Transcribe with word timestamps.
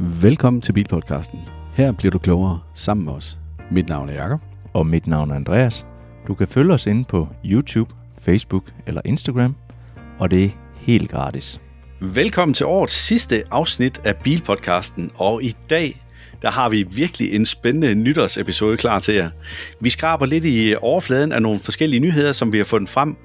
Velkommen 0.00 0.62
til 0.62 0.72
Bilpodcasten. 0.72 1.40
Her 1.72 1.92
bliver 1.92 2.10
du 2.10 2.18
klogere 2.18 2.60
sammen 2.74 3.04
med 3.06 3.12
os. 3.12 3.38
Mit 3.70 3.88
navn 3.88 4.08
er 4.08 4.12
Jakob. 4.12 4.40
Og 4.72 4.86
mit 4.86 5.06
navn 5.06 5.30
er 5.30 5.34
Andreas. 5.34 5.86
Du 6.26 6.34
kan 6.34 6.48
følge 6.48 6.74
os 6.74 6.86
inde 6.86 7.04
på 7.04 7.28
YouTube, 7.44 7.94
Facebook 8.20 8.64
eller 8.86 9.00
Instagram, 9.04 9.56
og 10.18 10.30
det 10.30 10.44
er 10.44 10.48
helt 10.76 11.10
gratis. 11.10 11.60
Velkommen 12.00 12.54
til 12.54 12.66
årets 12.66 12.94
sidste 12.94 13.42
afsnit 13.50 14.00
af 14.04 14.16
Bilpodcasten, 14.16 15.10
og 15.14 15.42
i 15.42 15.56
dag 15.70 16.02
der 16.42 16.50
har 16.50 16.68
vi 16.68 16.82
virkelig 16.82 17.34
en 17.34 17.46
spændende 17.46 17.94
nytårsepisode 17.94 18.76
klar 18.76 18.98
til 18.98 19.14
jer. 19.14 19.30
Vi 19.80 19.90
skraber 19.90 20.26
lidt 20.26 20.44
i 20.44 20.74
overfladen 20.80 21.32
af 21.32 21.42
nogle 21.42 21.60
forskellige 21.60 22.00
nyheder, 22.00 22.32
som 22.32 22.52
vi 22.52 22.58
har 22.58 22.64
fundet 22.64 22.90
frem, 22.90 23.16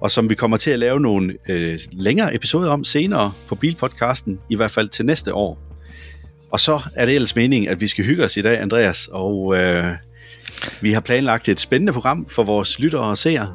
og 0.00 0.10
som 0.10 0.30
vi 0.30 0.34
kommer 0.34 0.56
til 0.56 0.70
at 0.70 0.78
lave 0.78 1.00
nogle 1.00 1.36
øh, 1.48 1.78
længere 1.92 2.34
episoder 2.34 2.70
om 2.70 2.84
senere 2.84 3.32
på 3.48 3.54
Bilpodcasten, 3.54 4.40
i 4.50 4.56
hvert 4.56 4.70
fald 4.70 4.88
til 4.88 5.06
næste 5.06 5.34
år. 5.34 5.67
Og 6.50 6.60
så 6.60 6.80
er 6.94 7.06
det 7.06 7.14
ellers 7.14 7.36
meningen, 7.36 7.70
at 7.70 7.80
vi 7.80 7.88
skal 7.88 8.04
hygge 8.04 8.24
os 8.24 8.36
i 8.36 8.42
dag, 8.42 8.60
Andreas, 8.60 9.08
og 9.12 9.56
øh, 9.56 9.84
vi 10.80 10.92
har 10.92 11.00
planlagt 11.00 11.48
et 11.48 11.60
spændende 11.60 11.92
program 11.92 12.28
for 12.28 12.42
vores 12.42 12.78
lyttere 12.78 13.02
og 13.02 13.18
seere. 13.18 13.54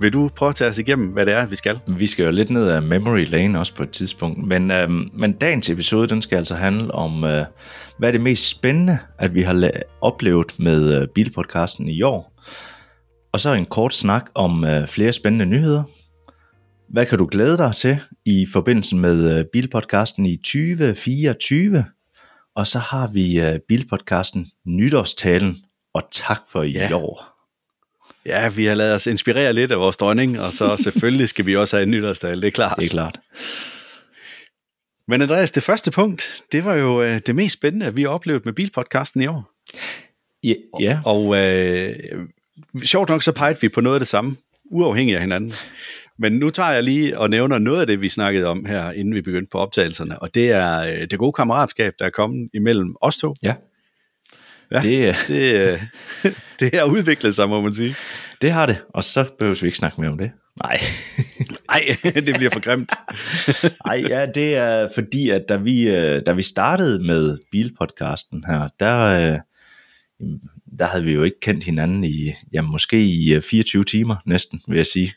Vil 0.00 0.12
du 0.12 0.30
prøve 0.36 0.48
at 0.48 0.54
tage 0.54 0.70
os 0.70 0.78
igennem, 0.78 1.08
hvad 1.08 1.26
det 1.26 1.34
er, 1.34 1.46
vi 1.46 1.56
skal? 1.56 1.78
Vi 1.86 2.06
skal 2.06 2.24
jo 2.24 2.30
lidt 2.30 2.50
ned 2.50 2.68
af 2.68 2.82
memory 2.82 3.26
lane 3.28 3.58
også 3.58 3.74
på 3.74 3.82
et 3.82 3.90
tidspunkt, 3.90 4.46
men, 4.46 4.70
øh, 4.70 4.90
men 4.90 5.32
dagens 5.32 5.70
episode, 5.70 6.08
den 6.08 6.22
skal 6.22 6.36
altså 6.36 6.54
handle 6.54 6.94
om, 6.94 7.24
øh, 7.24 7.46
hvad 7.98 8.08
er 8.08 8.12
det 8.12 8.20
mest 8.20 8.48
spændende, 8.48 8.98
at 9.18 9.34
vi 9.34 9.42
har 9.42 9.54
la- 9.54 9.98
oplevet 10.00 10.58
med 10.58 11.00
øh, 11.00 11.08
Bilpodcasten 11.14 11.88
i 11.88 12.02
år. 12.02 12.32
Og 13.32 13.40
så 13.40 13.52
en 13.52 13.64
kort 13.64 13.94
snak 13.94 14.24
om 14.34 14.64
øh, 14.64 14.86
flere 14.88 15.12
spændende 15.12 15.46
nyheder. 15.46 15.82
Hvad 16.88 17.06
kan 17.06 17.18
du 17.18 17.28
glæde 17.30 17.56
dig 17.56 17.72
til 17.76 17.98
i 18.24 18.46
forbindelse 18.52 18.96
med 18.96 19.38
øh, 19.38 19.44
Bilpodcasten 19.52 20.26
i 20.26 20.36
2024? 20.36 21.84
Og 22.56 22.66
så 22.66 22.78
har 22.78 23.06
vi 23.08 23.40
øh, 23.40 23.58
Bilpodcasten 23.68 24.46
nytårstalen, 24.66 25.56
og 25.94 26.02
tak 26.12 26.40
for 26.52 26.62
i 26.62 26.70
Ja. 26.70 26.94
år. 26.96 27.30
Ja, 28.26 28.48
vi 28.48 28.64
har 28.64 28.74
lavet 28.74 28.94
os 28.94 29.06
inspirere 29.06 29.52
lidt 29.52 29.72
af 29.72 29.78
vores 29.78 29.96
dronning, 29.96 30.40
og 30.40 30.52
så 30.52 30.76
selvfølgelig 30.84 31.28
skal 31.28 31.46
vi 31.46 31.56
også 31.56 31.76
have 31.76 31.82
en 31.82 31.90
nytårsdag, 31.90 32.30
det 32.36 32.44
er 32.44 32.50
klart. 32.50 32.76
Det 32.78 32.84
er 32.84 32.88
klart. 32.88 33.20
Men 35.08 35.22
Andreas, 35.22 35.50
det 35.50 35.62
første 35.62 35.90
punkt, 35.90 36.42
det 36.52 36.64
var 36.64 36.74
jo 36.74 37.02
øh, 37.02 37.20
det 37.26 37.34
mest 37.34 37.52
spændende, 37.52 37.94
vi 37.94 38.02
har 38.02 38.08
oplevet 38.08 38.44
med 38.44 38.52
Bilpodcasten 38.52 39.22
i 39.22 39.26
år. 39.26 39.50
Ja, 40.44 40.54
ja. 40.80 40.98
Og 41.04 41.36
øh, 41.36 41.96
sjovt 42.84 43.08
nok 43.08 43.22
så 43.22 43.32
pegede 43.32 43.60
vi 43.60 43.68
på 43.68 43.80
noget 43.80 43.96
af 43.96 44.00
det 44.00 44.08
samme, 44.08 44.36
uafhængigt 44.70 45.16
af 45.16 45.22
hinanden. 45.22 45.52
Men 46.18 46.32
nu 46.32 46.50
tager 46.50 46.70
jeg 46.72 46.82
lige 46.82 47.18
og 47.18 47.30
nævner 47.30 47.58
noget 47.58 47.80
af 47.80 47.86
det, 47.86 48.00
vi 48.00 48.08
snakkede 48.08 48.46
om 48.46 48.64
her, 48.64 48.90
inden 48.90 49.14
vi 49.14 49.22
begyndte 49.22 49.48
på 49.52 49.58
optagelserne. 49.58 50.22
Og 50.22 50.34
det 50.34 50.50
er 50.50 50.78
øh, 50.80 51.06
det 51.10 51.18
gode 51.18 51.32
kammeratskab, 51.32 51.92
der 51.98 52.04
er 52.04 52.10
kommet 52.10 52.50
imellem 52.54 52.94
os 53.00 53.16
to. 53.16 53.34
ja. 53.42 53.54
Ja. 54.72 54.80
Det, 54.80 55.08
øh, 55.08 55.14
Det, 55.28 55.72
øh, 55.72 55.80
det 56.60 56.74
har 56.74 56.84
udviklet 56.84 57.34
sig, 57.34 57.48
må 57.48 57.60
man 57.60 57.74
sige. 57.74 57.94
det 58.40 58.52
har 58.52 58.66
det, 58.66 58.76
og 58.94 59.04
så 59.04 59.24
behøver 59.38 59.58
vi 59.60 59.66
ikke 59.66 59.78
snakke 59.78 60.00
mere 60.00 60.10
om 60.10 60.18
det. 60.18 60.30
Nej. 60.62 60.80
Nej, 61.70 61.80
det 62.14 62.34
bliver 62.36 62.50
for 62.50 62.60
grimt. 62.60 62.92
Ej, 63.90 64.04
ja, 64.08 64.26
det 64.34 64.54
er 64.56 64.88
fordi, 64.94 65.30
at 65.30 65.42
da 65.48 65.56
vi, 65.56 65.84
da 66.20 66.32
vi 66.32 66.42
startede 66.42 67.02
med 67.06 67.38
bilpodcasten 67.52 68.44
her, 68.48 68.68
der, 68.80 69.38
der 70.78 70.86
havde 70.86 71.04
vi 71.04 71.12
jo 71.12 71.22
ikke 71.22 71.40
kendt 71.40 71.64
hinanden 71.64 72.04
i, 72.04 72.32
ja, 72.52 72.62
måske 72.62 73.04
i 73.04 73.34
øh, 73.34 73.42
24 73.42 73.84
timer 73.84 74.16
næsten, 74.26 74.60
vil 74.68 74.76
jeg 74.76 74.86
sige. 74.86 75.12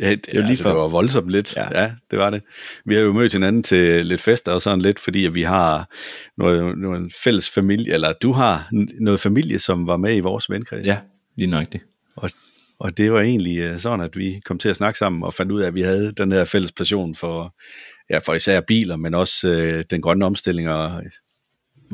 Ja, 0.00 0.10
det, 0.10 0.28
jo 0.34 0.40
lige 0.40 0.48
altså, 0.48 0.62
før. 0.62 0.70
det 0.70 0.78
var 0.78 0.88
voldsomt 0.88 1.30
lidt. 1.30 1.56
Ja. 1.56 1.62
Ja. 1.62 1.82
ja, 1.82 1.92
det 2.10 2.18
var 2.18 2.30
det. 2.30 2.42
Vi 2.84 2.94
har 2.94 3.02
jo 3.02 3.12
mødt 3.12 3.32
hinanden 3.32 3.62
til 3.62 4.06
lidt 4.06 4.20
fester 4.20 4.52
og 4.52 4.62
sådan 4.62 4.82
lidt, 4.82 4.98
fordi 4.98 5.26
at 5.26 5.34
vi 5.34 5.42
har 5.42 5.90
noget, 6.38 6.78
noget 6.78 7.12
fælles 7.24 7.50
familie, 7.50 7.94
eller 7.94 8.12
du 8.12 8.32
har 8.32 8.68
noget 9.00 9.20
familie, 9.20 9.58
som 9.58 9.86
var 9.86 9.96
med 9.96 10.16
i 10.16 10.20
vores 10.20 10.50
venkreds. 10.50 10.86
Ja, 10.86 10.98
lige 11.36 11.50
nøjagtigt. 11.50 11.84
Og, 12.16 12.30
og 12.78 12.96
det 12.96 13.12
var 13.12 13.20
egentlig 13.20 13.58
øh, 13.58 13.78
sådan, 13.78 14.00
at 14.00 14.16
vi 14.16 14.40
kom 14.44 14.58
til 14.58 14.68
at 14.68 14.76
snakke 14.76 14.98
sammen 14.98 15.22
og 15.22 15.34
fandt 15.34 15.52
ud 15.52 15.60
af, 15.60 15.66
at 15.66 15.74
vi 15.74 15.82
havde 15.82 16.12
den 16.12 16.32
her 16.32 16.44
fælles 16.44 16.72
passion 16.72 17.14
for, 17.14 17.54
ja, 18.10 18.18
for 18.18 18.34
især 18.34 18.60
biler, 18.60 18.96
men 18.96 19.14
også 19.14 19.48
øh, 19.48 19.84
den 19.90 20.02
grønne 20.02 20.26
omstilling 20.26 20.70
og 20.70 21.02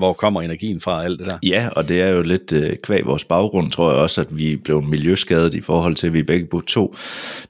hvor 0.00 0.12
kommer 0.12 0.42
energien 0.42 0.80
fra 0.80 1.04
alt 1.04 1.18
det 1.18 1.26
der. 1.26 1.38
Ja, 1.42 1.68
og 1.76 1.88
det 1.88 2.02
er 2.02 2.08
jo 2.08 2.22
lidt 2.22 2.52
øh, 2.52 2.76
kvæg 2.82 3.06
vores 3.06 3.24
baggrund, 3.24 3.70
tror 3.70 3.90
jeg 3.90 4.00
også, 4.00 4.20
at 4.20 4.36
vi 4.36 4.56
blev 4.56 4.82
miljøskadet 4.82 5.54
i 5.54 5.60
forhold 5.60 5.94
til, 5.94 6.06
at 6.06 6.12
vi 6.12 6.22
begge 6.22 6.46
på 6.46 6.60
to 6.60 6.94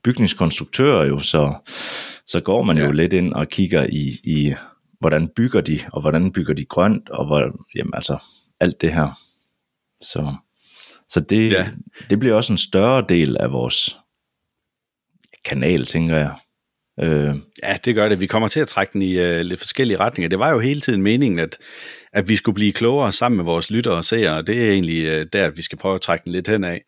bygningskonstruktører 0.04 1.06
jo, 1.06 1.20
så, 1.20 1.54
så 2.26 2.40
går 2.40 2.62
man 2.62 2.78
ja. 2.78 2.84
jo 2.84 2.92
lidt 2.92 3.12
ind 3.12 3.32
og 3.32 3.48
kigger 3.48 3.86
i, 3.92 4.20
i, 4.24 4.54
hvordan 5.00 5.28
bygger 5.28 5.60
de, 5.60 5.80
og 5.92 6.00
hvordan 6.00 6.32
bygger 6.32 6.54
de 6.54 6.64
grønt, 6.64 7.10
og 7.10 7.26
hvor, 7.26 7.50
jamen 7.74 7.94
altså, 7.94 8.22
alt 8.60 8.80
det 8.80 8.92
her. 8.92 9.18
Så, 10.02 10.34
så 11.08 11.20
det. 11.20 11.52
Ja. 11.52 11.68
det 12.10 12.18
bliver 12.18 12.34
også 12.34 12.52
en 12.52 12.58
større 12.58 13.04
del 13.08 13.36
af 13.36 13.52
vores 13.52 13.98
kanal, 15.44 15.86
tænker 15.86 16.16
jeg. 16.16 16.34
Øh, 17.02 17.34
Ja, 17.62 17.76
det 17.84 17.94
gør 17.94 18.08
det. 18.08 18.20
Vi 18.20 18.26
kommer 18.26 18.48
til 18.48 18.60
at 18.60 18.68
trække 18.68 18.92
den 18.92 19.02
i 19.02 19.18
øh, 19.18 19.40
lidt 19.40 19.60
forskellige 19.60 20.00
retninger. 20.00 20.28
Det 20.28 20.38
var 20.38 20.50
jo 20.50 20.58
hele 20.58 20.80
tiden 20.80 21.02
meningen, 21.02 21.38
at, 21.38 21.58
at 22.12 22.28
vi 22.28 22.36
skulle 22.36 22.54
blive 22.54 22.72
klogere 22.72 23.12
sammen 23.12 23.36
med 23.36 23.44
vores 23.44 23.70
lyttere 23.70 23.94
og 23.94 24.04
seere, 24.04 24.36
og 24.36 24.46
det 24.46 24.64
er 24.64 24.70
egentlig 24.70 25.04
øh, 25.04 25.26
der, 25.32 25.46
at 25.46 25.56
vi 25.56 25.62
skal 25.62 25.78
prøve 25.78 25.94
at 25.94 26.00
trække 26.00 26.24
den 26.24 26.32
lidt 26.32 26.48
hen 26.48 26.64
af. 26.64 26.82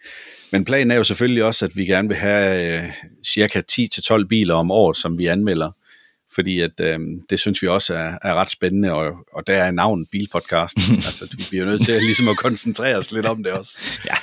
Men 0.52 0.64
planen 0.64 0.90
er 0.90 0.96
jo 0.96 1.04
selvfølgelig 1.04 1.44
også, 1.44 1.64
at 1.64 1.76
vi 1.76 1.84
gerne 1.84 2.08
vil 2.08 2.16
have 2.16 2.82
øh, 2.82 2.90
cirka 3.26 3.62
10-12 3.72 4.26
biler 4.26 4.54
om 4.54 4.70
året, 4.70 4.96
som 4.96 5.18
vi 5.18 5.26
anmelder, 5.26 5.70
fordi 6.34 6.60
at, 6.60 6.80
øh, 6.80 6.98
det 7.30 7.40
synes 7.40 7.62
vi 7.62 7.68
også 7.68 7.94
er, 7.94 8.12
er 8.22 8.34
ret 8.34 8.50
spændende, 8.50 8.92
og, 8.92 9.12
og 9.32 9.46
der 9.46 9.54
er 9.54 9.70
navnet 9.70 10.08
Bilpodcasten. 10.12 10.94
altså, 11.08 11.28
du 11.32 11.36
bliver 11.50 11.64
nødt 11.64 11.84
til 11.84 11.92
at, 11.92 12.02
ligesom 12.02 12.28
at 12.28 12.36
koncentrere 12.36 12.96
os 12.96 13.12
lidt 13.12 13.26
om 13.26 13.42
det 13.42 13.52
også. 13.52 13.78
ja, 14.10 14.14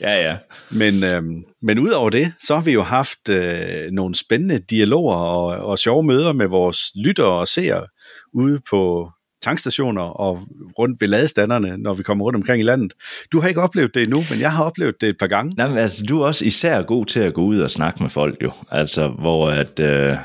ja, 0.00 0.28
ja. 0.28 0.36
Men, 0.70 1.04
øhm, 1.04 1.44
men 1.62 1.78
udover 1.78 2.10
det, 2.10 2.32
så 2.40 2.54
har 2.54 2.62
vi 2.62 2.72
jo 2.72 2.82
haft 2.82 3.28
øh, 3.28 3.90
nogle 3.90 4.14
spændende 4.14 4.58
dialoger 4.58 5.16
og, 5.16 5.46
og 5.46 5.78
sjove 5.78 6.02
møder 6.02 6.32
med 6.32 6.46
vores 6.46 6.92
lyttere 6.94 7.40
og 7.40 7.48
seere 7.48 7.86
ude 8.32 8.60
på 8.70 9.10
tankstationer 9.42 10.02
og 10.02 10.40
rundt 10.78 11.00
ved 11.00 11.08
ladestanderne, 11.08 11.76
når 11.76 11.94
vi 11.94 12.02
kommer 12.02 12.24
rundt 12.24 12.36
omkring 12.36 12.60
i 12.60 12.64
landet. 12.64 12.92
Du 13.32 13.40
har 13.40 13.48
ikke 13.48 13.62
oplevet 13.62 13.94
det 13.94 14.02
endnu, 14.02 14.24
men 14.30 14.40
jeg 14.40 14.52
har 14.52 14.64
oplevet 14.64 15.00
det 15.00 15.08
et 15.08 15.18
par 15.18 15.26
gange. 15.26 15.54
Nej, 15.56 15.68
men 15.68 15.78
altså, 15.78 16.04
du 16.08 16.20
er 16.20 16.26
også 16.26 16.44
især 16.44 16.82
god 16.82 17.06
til 17.06 17.20
at 17.20 17.34
gå 17.34 17.42
ud 17.42 17.58
og 17.58 17.70
snakke 17.70 18.02
med 18.02 18.10
folk 18.10 18.42
jo. 18.42 18.52
Altså, 18.70 19.08
hvor 19.08 19.50
at... 19.50 19.80
Øh, 19.80 20.16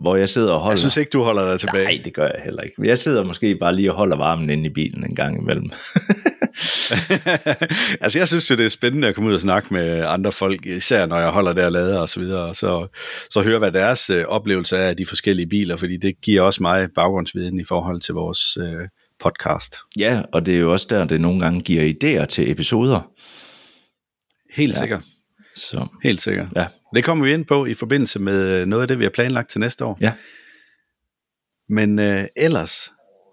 hvor 0.00 0.16
jeg 0.16 0.28
sidder 0.28 0.52
og 0.52 0.60
holder... 0.60 0.72
Jeg 0.72 0.78
synes 0.78 0.96
ikke, 0.96 1.10
du 1.10 1.22
holder 1.22 1.50
dig 1.50 1.60
tilbage. 1.60 1.84
Nej, 1.84 2.00
det 2.04 2.14
gør 2.14 2.26
jeg 2.26 2.40
heller 2.44 2.62
ikke. 2.62 2.74
Jeg 2.84 2.98
sidder 2.98 3.24
måske 3.24 3.56
bare 3.56 3.76
lige 3.76 3.92
og 3.92 3.96
holder 3.96 4.16
varmen 4.16 4.50
inde 4.50 4.66
i 4.66 4.72
bilen 4.72 5.04
en 5.04 5.14
gang 5.14 5.42
imellem. 5.42 5.70
altså, 8.02 8.18
jeg 8.18 8.28
synes 8.28 8.50
jo, 8.50 8.56
det 8.56 8.64
er 8.64 8.68
spændende 8.68 9.08
at 9.08 9.14
komme 9.14 9.30
ud 9.30 9.34
og 9.34 9.40
snakke 9.40 9.74
med 9.74 10.04
andre 10.06 10.32
folk, 10.32 10.66
især 10.66 11.06
når 11.06 11.18
jeg 11.18 11.28
holder 11.28 11.52
der 11.52 11.66
og 11.66 11.72
lader 11.72 11.98
og 11.98 12.08
så 12.08 12.20
videre, 12.20 12.42
og 12.42 12.56
så, 12.56 12.86
så 13.30 13.42
høre, 13.42 13.58
hvad 13.58 13.72
deres 13.72 14.10
øh, 14.10 14.24
oplevelse 14.24 14.76
er 14.76 14.88
af 14.88 14.96
de 14.96 15.06
forskellige 15.06 15.46
biler, 15.46 15.76
fordi 15.76 15.96
det 15.96 16.20
giver 16.22 16.42
også 16.42 16.62
mig 16.62 16.88
baggrundsviden 16.94 17.60
i 17.60 17.64
forhold 17.64 18.00
til 18.00 18.14
vores 18.14 18.56
øh, 18.56 18.88
podcast. 19.20 19.76
ja, 19.98 20.22
og 20.32 20.46
det 20.46 20.54
er 20.54 20.58
jo 20.58 20.72
også 20.72 20.86
der, 20.90 21.04
det 21.04 21.20
nogle 21.20 21.40
gange 21.40 21.60
giver 21.60 21.94
idéer 21.94 22.26
til 22.26 22.50
episoder. 22.50 23.10
Helt 24.54 24.74
ja. 24.74 24.78
sikkert. 24.78 25.02
Så 25.56 25.86
Helt 26.02 26.22
sikkert. 26.22 26.48
ja, 26.56 26.66
Det 26.94 27.04
kommer 27.04 27.24
vi 27.24 27.32
ind 27.32 27.44
på 27.44 27.66
i 27.66 27.74
forbindelse 27.74 28.18
med 28.18 28.60
øh, 28.60 28.66
noget 28.66 28.82
af 28.82 28.88
det, 28.88 28.98
vi 28.98 29.04
har 29.04 29.10
planlagt 29.10 29.50
til 29.50 29.60
næste 29.60 29.84
år. 29.84 29.98
ja. 30.00 30.12
Men 31.68 31.98
øh, 31.98 32.24
ellers, 32.36 32.90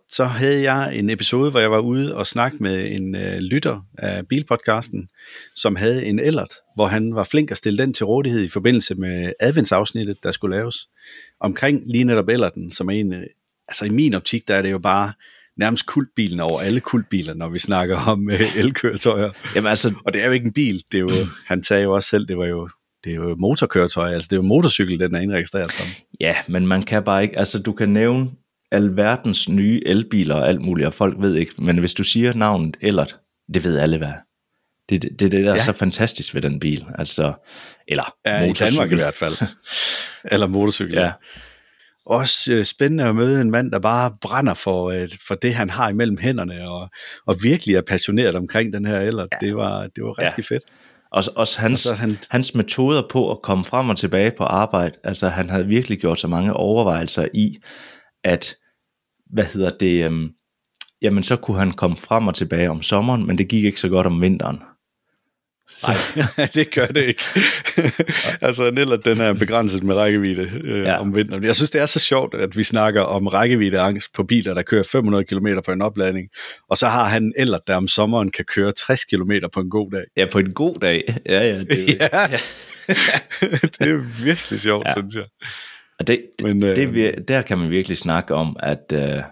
så 0.09 0.25
havde 0.25 0.71
jeg 0.71 0.95
en 0.95 1.09
episode, 1.09 1.51
hvor 1.51 1.59
jeg 1.59 1.71
var 1.71 1.79
ude 1.79 2.15
og 2.15 2.27
snakke 2.27 2.57
med 2.59 2.91
en 2.91 3.15
øh, 3.15 3.37
lytter 3.37 3.81
af 3.97 4.27
Bilpodcasten, 4.27 5.09
som 5.55 5.75
havde 5.75 6.05
en 6.05 6.19
ellert, 6.19 6.53
hvor 6.75 6.87
han 6.87 7.15
var 7.15 7.23
flink 7.23 7.51
at 7.51 7.57
stille 7.57 7.83
den 7.83 7.93
til 7.93 8.05
rådighed 8.05 8.43
i 8.43 8.49
forbindelse 8.49 8.95
med 8.95 9.33
adventsafsnittet, 9.39 10.17
der 10.23 10.31
skulle 10.31 10.55
laves, 10.57 10.87
omkring 11.39 11.83
lige 11.91 12.03
netop 12.03 12.29
ellerten, 12.29 12.71
som 12.71 12.89
er 12.89 12.93
en, 12.93 13.13
øh, 13.13 13.23
altså 13.67 13.85
i 13.85 13.89
min 13.89 14.13
optik, 14.13 14.47
der 14.47 14.55
er 14.55 14.61
det 14.61 14.71
jo 14.71 14.79
bare 14.79 15.13
nærmest 15.57 15.85
kultbilen 15.85 16.39
over 16.39 16.59
alle 16.61 16.79
kultbiler, 16.79 17.33
når 17.33 17.49
vi 17.49 17.59
snakker 17.59 17.97
om 17.97 18.29
øh, 18.29 18.57
elkøretøjer. 18.57 19.29
Jamen 19.55 19.69
altså, 19.69 19.93
Og 20.05 20.13
det 20.13 20.21
er 20.21 20.25
jo 20.25 20.31
ikke 20.31 20.45
en 20.45 20.53
bil, 20.53 20.83
det 20.91 20.97
er 20.97 21.01
jo, 21.01 21.11
han 21.47 21.63
sagde 21.63 21.83
jo 21.83 21.93
også 21.93 22.09
selv, 22.09 22.27
det 22.27 22.37
var 22.37 22.45
jo 22.45 22.69
det 23.03 23.11
er 23.11 23.15
jo 23.15 23.35
motorkøretøj, 23.39 24.13
altså 24.13 24.27
det 24.31 24.33
er 24.33 24.37
jo 24.37 24.47
motorcykel, 24.47 24.99
den 24.99 25.15
er 25.15 25.19
indregistreret 25.19 25.71
som. 25.71 25.85
ja, 26.19 26.35
men 26.47 26.67
man 26.67 26.83
kan 26.83 27.03
bare 27.03 27.23
ikke, 27.23 27.39
altså 27.39 27.59
du 27.59 27.71
kan 27.73 27.89
nævne 27.89 28.29
alverdens 28.71 29.49
nye 29.49 29.81
elbiler 29.85 30.35
og 30.35 30.47
alt 30.49 30.61
muligt, 30.61 30.87
og 30.87 30.93
folk 30.93 31.15
ved 31.19 31.35
ikke, 31.35 31.53
men 31.57 31.77
hvis 31.77 31.93
du 31.93 32.03
siger 32.03 32.33
navnet 32.33 32.77
Ellert, 32.81 33.19
det 33.53 33.63
ved 33.63 33.77
alle 33.77 33.97
hvad. 33.97 34.07
er. 34.07 34.13
Det 34.89 34.95
er 34.95 34.99
det, 34.99 35.19
det, 35.19 35.31
det 35.31 35.43
der 35.43 35.49
er 35.49 35.53
Ja. 35.55 35.59
så 35.61 35.73
fantastisk 35.73 36.35
ved 36.35 36.41
den 36.41 36.59
bil, 36.59 36.85
altså, 36.95 37.33
eller 37.87 38.13
Ja, 38.25 38.43
i 38.49 38.53
Danmark 38.53 38.91
i 38.91 38.95
hvert 38.95 39.13
fald. 39.13 39.33
Eller 40.33 40.47
motorcykel. 40.47 40.93
Ja. 40.97 41.11
Også 42.05 42.53
øh, 42.53 42.65
spændende 42.65 43.03
at 43.03 43.15
møde 43.15 43.41
en 43.41 43.51
mand, 43.51 43.71
der 43.71 43.79
bare 43.79 44.15
brænder 44.21 44.53
for, 44.53 44.89
øh, 44.91 45.09
for 45.27 45.35
det, 45.35 45.53
han 45.55 45.69
har 45.69 45.89
imellem 45.89 46.17
hænderne, 46.17 46.69
og, 46.69 46.89
og 47.27 47.35
virkelig 47.43 47.75
er 47.75 47.81
passioneret 47.81 48.35
omkring 48.35 48.73
den 48.73 48.85
her 48.85 48.99
eller. 48.99 49.27
Ja. 49.31 49.45
Det 49.47 49.55
var, 49.55 49.81
det 49.95 50.03
var 50.03 50.15
Ja. 50.21 50.27
rigtig 50.27 50.45
fedt. 50.45 50.63
Også, 51.11 51.31
også 51.35 51.59
hans, 51.61 51.85
Og 51.85 51.95
så 51.95 52.01
han- 52.01 52.17
hans 52.29 52.55
metoder 52.55 53.03
på 53.11 53.31
at 53.31 53.41
komme 53.41 53.65
frem 53.65 53.89
og 53.89 53.97
tilbage 53.97 54.31
på 54.37 54.43
arbejde, 54.43 54.95
altså 55.03 55.29
han 55.29 55.49
havde 55.49 55.67
virkelig 55.67 55.99
gjort 55.99 56.19
så 56.19 56.27
mange 56.27 56.53
overvejelser 56.53 57.27
i, 57.33 57.55
at 58.23 58.55
hvad 59.33 59.45
hedder 59.45 59.69
det, 59.79 60.05
øhm, 60.05 60.29
jamen 61.01 61.23
så 61.23 61.35
kunne 61.35 61.59
han 61.59 61.71
komme 61.71 61.97
frem 61.97 62.27
og 62.27 62.35
tilbage 62.35 62.69
om 62.69 62.81
sommeren, 62.81 63.27
men 63.27 63.37
det 63.37 63.47
gik 63.47 63.63
ikke 63.63 63.79
så 63.79 63.89
godt 63.89 64.07
om 64.07 64.21
vinteren. 64.21 64.61
Så. 65.69 65.91
Nej, 66.15 66.47
det 66.53 66.71
gør 66.71 66.85
det 66.85 67.03
ikke. 67.03 67.23
altså, 68.47 68.71
Niller, 68.71 68.95
den 68.95 69.21
er 69.21 69.33
begrænset 69.33 69.83
med 69.83 69.95
rækkevidde 69.95 70.61
øh, 70.63 70.85
ja. 70.85 70.99
om 70.99 71.15
vinteren. 71.15 71.43
Jeg 71.43 71.55
synes, 71.55 71.71
det 71.71 71.81
er 71.81 71.85
så 71.85 71.99
sjovt, 71.99 72.35
at 72.35 72.57
vi 72.57 72.63
snakker 72.63 73.01
om 73.01 73.27
rækkeviddeangst 73.27 74.13
på 74.13 74.23
biler, 74.23 74.53
der 74.53 74.61
kører 74.61 74.83
500 74.83 75.23
km 75.23 75.47
på 75.65 75.71
en 75.71 75.81
opladning, 75.81 76.29
og 76.69 76.77
så 76.77 76.87
har 76.87 77.05
han 77.05 77.33
eller 77.37 77.59
der 77.67 77.75
om 77.75 77.87
sommeren 77.87 78.31
kan 78.31 78.45
køre 78.45 78.71
60 78.71 79.03
km 79.03 79.31
på 79.53 79.59
en 79.59 79.69
god 79.69 79.91
dag. 79.91 80.03
Ja, 80.17 80.25
på 80.31 80.39
en 80.39 80.53
god 80.53 80.79
dag. 80.79 81.03
Ja, 81.25 81.47
ja. 81.47 81.59
Det, 81.59 81.89
ja. 82.01 82.31
ja. 82.31 82.39
det 83.79 83.89
er 83.89 84.23
virkelig 84.23 84.59
sjovt, 84.59 84.87
ja. 84.87 84.93
synes 84.93 85.15
jeg. 85.15 85.25
Og 85.99 86.07
det, 86.07 86.21
Men, 86.41 86.63
øh, 86.63 86.75
det, 86.75 87.27
der 87.27 87.41
kan 87.41 87.57
man 87.57 87.69
virkelig 87.69 87.97
snakke 87.97 88.33
om, 88.33 88.57
at 88.59 88.93
øh, 88.93 89.23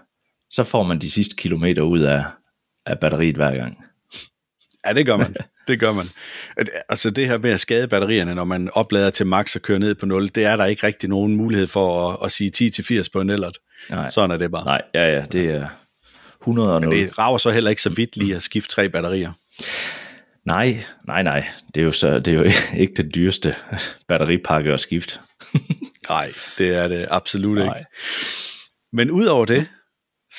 så 0.50 0.64
får 0.64 0.82
man 0.82 0.98
de 0.98 1.10
sidste 1.10 1.36
kilometer 1.36 1.82
ud 1.82 2.00
af, 2.00 2.24
af 2.86 2.98
batteriet 3.00 3.36
hver 3.36 3.56
gang. 3.56 3.84
Ja, 4.86 4.92
det 4.92 5.06
gør 5.06 5.16
man. 5.16 5.36
Det 5.68 5.80
gør 5.80 5.92
man. 5.92 6.06
Altså 6.88 7.10
det 7.10 7.28
her 7.28 7.38
med 7.38 7.50
at 7.50 7.60
skade 7.60 7.88
batterierne, 7.88 8.34
når 8.34 8.44
man 8.44 8.70
oplader 8.72 9.10
til 9.10 9.26
max 9.26 9.56
og 9.56 9.62
kører 9.62 9.78
ned 9.78 9.94
på 9.94 10.06
0, 10.06 10.28
det 10.28 10.44
er 10.44 10.56
der 10.56 10.64
ikke 10.64 10.86
rigtig 10.86 11.08
nogen 11.08 11.36
mulighed 11.36 11.66
for 11.66 12.12
at, 12.12 12.18
at 12.24 12.32
sige 12.32 12.52
10-80 13.00 13.06
på 13.12 13.20
en 13.20 13.30
ellert. 13.30 13.58
Nej. 13.90 14.10
Sådan 14.10 14.30
er 14.30 14.36
det 14.36 14.50
bare. 14.50 14.64
Nej, 14.64 14.82
ja, 14.94 15.14
ja, 15.14 15.24
det 15.32 15.50
er 15.50 15.68
100 16.42 16.74
og 16.74 16.80
0. 16.80 16.90
Men 16.90 16.98
det 16.98 17.18
rager 17.18 17.38
så 17.38 17.50
heller 17.50 17.70
ikke 17.70 17.82
så 17.82 17.90
vidt 17.90 18.16
lige 18.16 18.36
at 18.36 18.42
skifte 18.42 18.74
tre 18.74 18.88
batterier. 18.88 19.32
Nej, 20.46 20.84
nej, 21.06 21.22
nej. 21.22 21.44
Det 21.74 21.80
er 21.80 21.84
jo, 21.84 21.92
så, 21.92 22.18
det 22.18 22.28
er 22.28 22.38
jo 22.38 22.44
ikke 22.82 22.94
det 22.96 23.14
dyreste 23.14 23.54
batteripakke 24.08 24.72
at 24.72 24.80
skifte. 24.80 25.18
nej, 26.08 26.32
det 26.58 26.68
er 26.68 26.88
det 26.88 27.06
absolut 27.10 27.58
nej. 27.58 27.78
ikke. 27.78 27.90
Men 28.92 29.10
udover 29.10 29.44
det, 29.44 29.66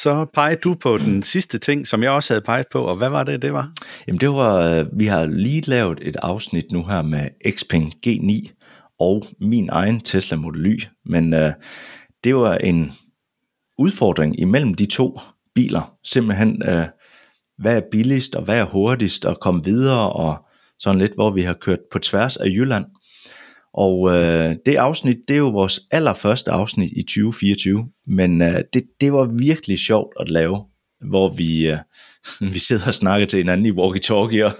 så 0.01 0.25
pegede 0.33 0.61
du 0.61 0.73
på 0.73 0.97
den 0.97 1.23
sidste 1.23 1.57
ting, 1.57 1.87
som 1.87 2.03
jeg 2.03 2.11
også 2.11 2.33
havde 2.33 2.45
peget 2.45 2.65
på, 2.71 2.83
og 2.83 2.95
hvad 2.95 3.09
var 3.09 3.23
det, 3.23 3.41
det 3.41 3.53
var? 3.53 3.71
Jamen 4.07 4.19
det 4.19 4.29
var, 4.29 4.55
øh, 4.55 4.85
vi 4.99 5.05
har 5.05 5.25
lige 5.25 5.61
lavet 5.61 5.99
et 6.01 6.15
afsnit 6.15 6.71
nu 6.71 6.83
her 6.83 7.01
med 7.01 7.29
Xpeng 7.57 7.93
G9 8.07 8.49
og 8.99 9.23
min 9.39 9.69
egen 9.71 9.99
Tesla 9.99 10.37
Model 10.37 10.65
Y, 10.65 10.81
men 11.05 11.33
øh, 11.33 11.53
det 12.23 12.35
var 12.35 12.55
en 12.55 12.91
udfordring 13.77 14.39
imellem 14.39 14.73
de 14.73 14.85
to 14.85 15.19
biler, 15.55 15.95
simpelthen 16.03 16.63
øh, 16.63 16.87
hvad 17.57 17.77
er 17.77 17.81
billigst 17.91 18.35
og 18.35 18.43
hvad 18.43 18.57
er 18.57 18.65
hurtigst 18.65 19.25
at 19.25 19.39
komme 19.39 19.63
videre 19.63 20.13
og 20.13 20.45
sådan 20.79 20.99
lidt, 20.99 21.13
hvor 21.13 21.31
vi 21.31 21.41
har 21.41 21.53
kørt 21.53 21.79
på 21.91 21.99
tværs 21.99 22.37
af 22.37 22.45
Jylland. 22.45 22.85
Og 23.73 24.15
øh, 24.15 24.55
det 24.65 24.75
afsnit, 24.75 25.17
det 25.27 25.33
er 25.33 25.37
jo 25.37 25.49
vores 25.49 25.79
allerførste 25.91 26.51
afsnit 26.51 26.91
i 26.95 27.01
2024, 27.01 27.89
men 28.07 28.41
øh, 28.41 28.63
det, 28.73 28.83
det 29.01 29.13
var 29.13 29.25
virkelig 29.25 29.79
sjovt 29.79 30.13
at 30.19 30.29
lave, 30.29 30.65
hvor 31.01 31.29
vi, 31.29 31.67
øh, 31.67 31.77
vi 32.53 32.59
sidder 32.59 32.87
og 32.87 32.93
snakker 32.93 33.27
til 33.27 33.37
hinanden 33.37 33.65
i 33.65 33.71
walkie-talkie. 33.71 34.51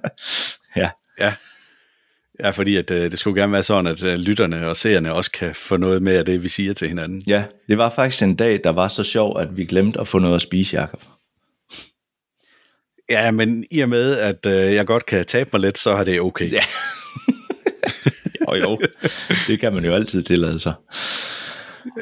ja. 0.80 0.90
ja. 1.20 1.34
Ja, 2.40 2.50
fordi 2.50 2.76
at, 2.76 2.90
øh, 2.90 3.10
det 3.10 3.18
skulle 3.18 3.40
gerne 3.40 3.52
være 3.52 3.62
sådan, 3.62 3.86
at 3.86 4.02
øh, 4.02 4.14
lytterne 4.14 4.68
og 4.68 4.76
seerne 4.76 5.14
også 5.14 5.30
kan 5.30 5.54
få 5.54 5.76
noget 5.76 6.02
med 6.02 6.16
af 6.16 6.24
det, 6.24 6.42
vi 6.42 6.48
siger 6.48 6.72
til 6.72 6.88
hinanden. 6.88 7.22
Ja, 7.26 7.44
det 7.68 7.78
var 7.78 7.90
faktisk 7.90 8.22
en 8.22 8.36
dag, 8.36 8.60
der 8.64 8.70
var 8.70 8.88
så 8.88 9.04
sjov, 9.04 9.40
at 9.40 9.56
vi 9.56 9.64
glemte 9.64 10.00
at 10.00 10.08
få 10.08 10.18
noget 10.18 10.34
at 10.34 10.42
spise, 10.42 10.80
Jacob. 10.80 11.02
Ja, 13.10 13.30
men 13.30 13.64
i 13.70 13.80
og 13.80 13.88
med, 13.88 14.18
at 14.18 14.46
øh, 14.46 14.74
jeg 14.74 14.86
godt 14.86 15.06
kan 15.06 15.24
tabe 15.24 15.50
mig 15.52 15.60
lidt, 15.60 15.78
så 15.78 15.90
er 15.90 16.04
det 16.04 16.20
okay. 16.20 16.52
Ja. 16.52 16.62
Jo, 18.54 18.70
jo, 18.70 18.80
det 19.48 19.60
kan 19.60 19.74
man 19.74 19.84
jo 19.84 19.94
altid 19.94 20.22
tillade 20.22 20.58
sig. 20.58 20.74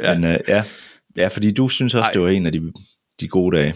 Ja. 0.02 0.14
Men 0.14 0.24
øh, 0.24 0.38
ja. 0.48 0.64
ja, 1.16 1.28
fordi 1.28 1.50
du 1.50 1.68
synes 1.68 1.94
også, 1.94 2.08
Ej. 2.08 2.12
det 2.12 2.22
var 2.22 2.28
en 2.28 2.46
af 2.46 2.52
de, 2.52 2.72
de 3.20 3.28
gode 3.28 3.56
dage. 3.56 3.74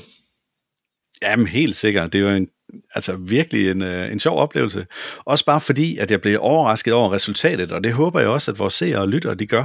Jamen 1.23 1.47
helt 1.47 1.77
sikkert. 1.77 2.13
Det 2.13 2.25
var 2.25 2.33
en, 2.33 2.49
altså 2.95 3.17
virkelig 3.17 3.71
en, 3.71 3.83
øh, 3.83 4.13
en 4.13 4.21
sjov 4.21 4.39
oplevelse. 4.39 4.87
Også 5.25 5.45
bare 5.45 5.61
fordi, 5.61 5.99
at 5.99 6.11
jeg 6.11 6.21
blev 6.21 6.39
overrasket 6.41 6.95
over 6.95 7.13
resultatet, 7.13 7.73
og 7.73 7.85
det 7.85 7.93
håber 7.93 8.21
jeg 8.21 8.29
også, 8.29 8.51
at 8.51 8.59
vores 8.59 8.75
seere 8.75 8.99
og 8.99 9.09
lyttere, 9.09 9.35
de 9.35 9.47
gør. 9.47 9.65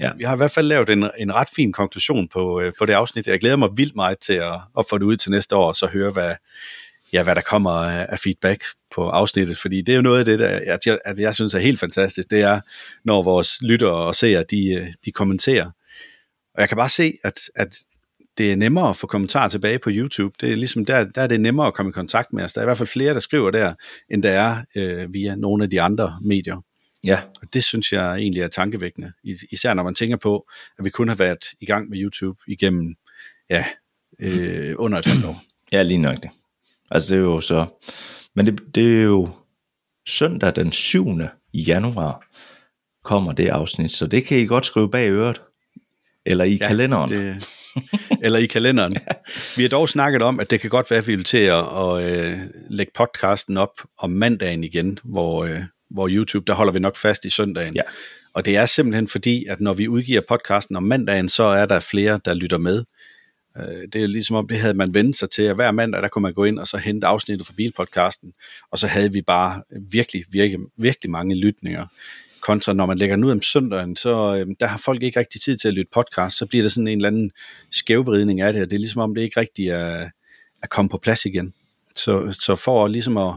Ja. 0.00 0.10
Vi 0.16 0.24
har 0.24 0.34
i 0.34 0.36
hvert 0.36 0.50
fald 0.50 0.66
lavet 0.66 0.90
en, 0.90 1.10
en 1.18 1.34
ret 1.34 1.48
fin 1.56 1.72
konklusion 1.72 2.28
på, 2.28 2.60
øh, 2.60 2.72
på 2.78 2.86
det 2.86 2.92
afsnit. 2.92 3.26
Jeg 3.26 3.40
glæder 3.40 3.56
mig 3.56 3.68
vildt 3.76 3.96
meget 3.96 4.18
til 4.18 4.32
at, 4.32 4.60
at 4.78 4.84
få 4.90 4.98
det 4.98 5.04
ud 5.04 5.16
til 5.16 5.30
næste 5.30 5.56
år, 5.56 5.68
og 5.68 5.76
så 5.76 5.86
høre, 5.86 6.10
hvad, 6.10 6.34
ja, 7.12 7.22
hvad 7.22 7.34
der 7.34 7.40
kommer 7.40 7.70
af, 7.70 8.06
af 8.08 8.18
feedback 8.18 8.64
på 8.94 9.08
afsnittet, 9.08 9.58
fordi 9.58 9.82
det 9.82 9.92
er 9.92 9.96
jo 9.96 10.02
noget 10.02 10.18
af 10.18 10.24
det, 10.24 10.38
der, 10.38 10.60
at 10.66 10.86
jeg, 10.86 10.98
at 11.04 11.18
jeg 11.18 11.34
synes 11.34 11.54
er 11.54 11.58
helt 11.58 11.80
fantastisk, 11.80 12.30
det 12.30 12.40
er, 12.40 12.60
når 13.04 13.22
vores 13.22 13.62
lyttere 13.62 13.94
og 13.94 14.14
seere, 14.14 14.44
de, 14.50 14.94
de 15.04 15.12
kommenterer. 15.12 15.70
Og 16.54 16.60
jeg 16.60 16.68
kan 16.68 16.76
bare 16.76 16.88
se, 16.88 17.18
at, 17.24 17.40
at 17.54 17.78
det 18.38 18.52
er 18.52 18.56
nemmere 18.56 18.90
at 18.90 18.96
få 18.96 19.06
kommentarer 19.06 19.48
tilbage 19.48 19.78
på 19.78 19.90
YouTube. 19.92 20.34
Det 20.40 20.48
er 20.48 20.56
ligesom 20.56 20.84
der, 20.84 21.04
der 21.04 21.22
er 21.22 21.26
det 21.26 21.40
nemmere 21.40 21.66
at 21.66 21.74
komme 21.74 21.90
i 21.90 21.92
kontakt 21.92 22.32
med 22.32 22.44
os. 22.44 22.52
Der 22.52 22.60
er 22.60 22.64
i 22.64 22.66
hvert 22.66 22.78
fald 22.78 22.88
flere, 22.88 23.14
der 23.14 23.20
skriver 23.20 23.50
der, 23.50 23.74
end 24.10 24.22
der 24.22 24.30
er 24.30 24.64
øh, 24.74 25.14
via 25.14 25.34
nogle 25.34 25.64
af 25.64 25.70
de 25.70 25.82
andre 25.82 26.18
medier. 26.22 26.64
Ja. 27.04 27.20
Og 27.42 27.48
det 27.54 27.64
synes 27.64 27.92
jeg 27.92 28.16
egentlig 28.16 28.42
er 28.42 28.48
tankevækkende. 28.48 29.12
Især 29.50 29.74
når 29.74 29.82
man 29.82 29.94
tænker 29.94 30.16
på, 30.16 30.48
at 30.78 30.84
vi 30.84 30.90
kun 30.90 31.08
har 31.08 31.14
været 31.14 31.44
i 31.60 31.66
gang 31.66 31.88
med 31.88 31.98
YouTube 31.98 32.38
igennem 32.46 32.96
ja, 33.50 33.64
øh, 34.18 34.74
under 34.78 34.98
et 34.98 35.06
halvt 35.06 35.24
år. 35.24 35.36
Ja, 35.72 35.82
lige 35.82 35.98
nok 35.98 36.22
det. 36.22 36.30
Altså 36.90 37.14
det 37.14 37.20
er 37.20 37.24
jo 37.24 37.40
så, 37.40 37.66
men 38.34 38.46
det, 38.46 38.60
det 38.74 38.98
er 38.98 39.02
jo 39.02 39.28
søndag 40.08 40.56
den 40.56 40.72
7. 40.72 41.06
januar 41.54 42.26
kommer 43.04 43.32
det 43.32 43.48
afsnit, 43.48 43.92
så 43.92 44.06
det 44.06 44.24
kan 44.24 44.38
I 44.38 44.46
godt 44.46 44.66
skrive 44.66 44.90
bag 44.90 45.10
øret. 45.10 45.40
Eller 46.26 46.44
i 46.44 46.56
ja, 46.56 46.68
kalenderen. 46.68 47.10
Det, 47.10 47.48
eller 48.24 48.38
i 48.38 48.46
kalenderen. 48.46 48.92
ja. 48.92 49.14
Vi 49.56 49.62
har 49.62 49.68
dog 49.68 49.88
snakket 49.88 50.22
om, 50.22 50.40
at 50.40 50.50
det 50.50 50.60
kan 50.60 50.70
godt 50.70 50.90
være, 50.90 50.98
at 50.98 51.06
vi 51.06 51.16
vil 51.16 51.24
til 51.24 51.38
at, 51.38 51.64
at, 51.78 52.02
øh, 52.02 52.40
lægge 52.70 52.92
podcasten 52.94 53.56
op 53.56 53.80
om 53.98 54.10
mandagen 54.10 54.64
igen, 54.64 54.98
hvor, 55.04 55.44
øh, 55.44 55.62
hvor 55.90 56.08
YouTube, 56.10 56.44
der 56.46 56.54
holder 56.54 56.72
vi 56.72 56.78
nok 56.78 56.96
fast 56.96 57.24
i 57.24 57.30
søndagen. 57.30 57.74
Ja. 57.74 57.82
Og 58.34 58.44
det 58.44 58.56
er 58.56 58.66
simpelthen 58.66 59.08
fordi, 59.08 59.46
at 59.48 59.60
når 59.60 59.72
vi 59.72 59.88
udgiver 59.88 60.20
podcasten 60.28 60.76
om 60.76 60.82
mandagen, 60.82 61.28
så 61.28 61.42
er 61.42 61.66
der 61.66 61.80
flere, 61.80 62.20
der 62.24 62.34
lytter 62.34 62.58
med. 62.58 62.84
Øh, 63.60 63.88
det 63.92 64.02
er 64.02 64.06
ligesom 64.06 64.36
om, 64.36 64.48
det 64.48 64.58
havde 64.58 64.74
man 64.74 64.94
vendt 64.94 65.16
sig 65.16 65.30
til, 65.30 65.42
at 65.42 65.54
hver 65.54 65.70
mandag, 65.70 66.02
der 66.02 66.08
kunne 66.08 66.22
man 66.22 66.34
gå 66.34 66.44
ind 66.44 66.58
og 66.58 66.66
så 66.66 66.76
hente 66.76 67.06
afsnittet 67.06 67.46
fra 67.46 67.54
Bilpodcasten, 67.56 68.32
og 68.70 68.78
så 68.78 68.86
havde 68.86 69.12
vi 69.12 69.22
bare 69.22 69.62
virkelig, 69.90 70.24
virkelig, 70.28 70.60
virkelig 70.76 71.10
mange 71.10 71.34
lytninger. 71.34 71.86
Kontra 72.40 72.72
når 72.72 72.86
man 72.86 72.98
lægger 72.98 73.16
den 73.16 73.24
ud 73.24 73.30
om 73.30 73.42
søndagen, 73.42 73.96
så 73.96 74.36
øh, 74.36 74.46
der 74.60 74.66
har 74.66 74.78
folk 74.78 75.02
ikke 75.02 75.20
rigtig 75.20 75.40
tid 75.40 75.56
til 75.56 75.68
at 75.68 75.74
lytte 75.74 75.90
podcast, 75.94 76.36
så 76.36 76.46
bliver 76.46 76.62
der 76.62 76.68
sådan 76.68 76.88
en 76.88 76.98
eller 76.98 77.08
anden 77.08 77.30
skævvridning 77.70 78.40
af 78.40 78.52
det, 78.52 78.62
og 78.62 78.70
det 78.70 78.76
er 78.76 78.80
ligesom 78.80 79.00
om, 79.00 79.14
det 79.14 79.22
ikke 79.22 79.40
rigtig 79.40 79.68
er 79.68 80.08
at 80.62 80.70
komme 80.70 80.88
på 80.88 80.98
plads 80.98 81.24
igen. 81.24 81.54
Så, 81.94 82.38
så 82.40 82.56
for 82.56 82.88
ligesom 82.88 83.16
at 83.16 83.34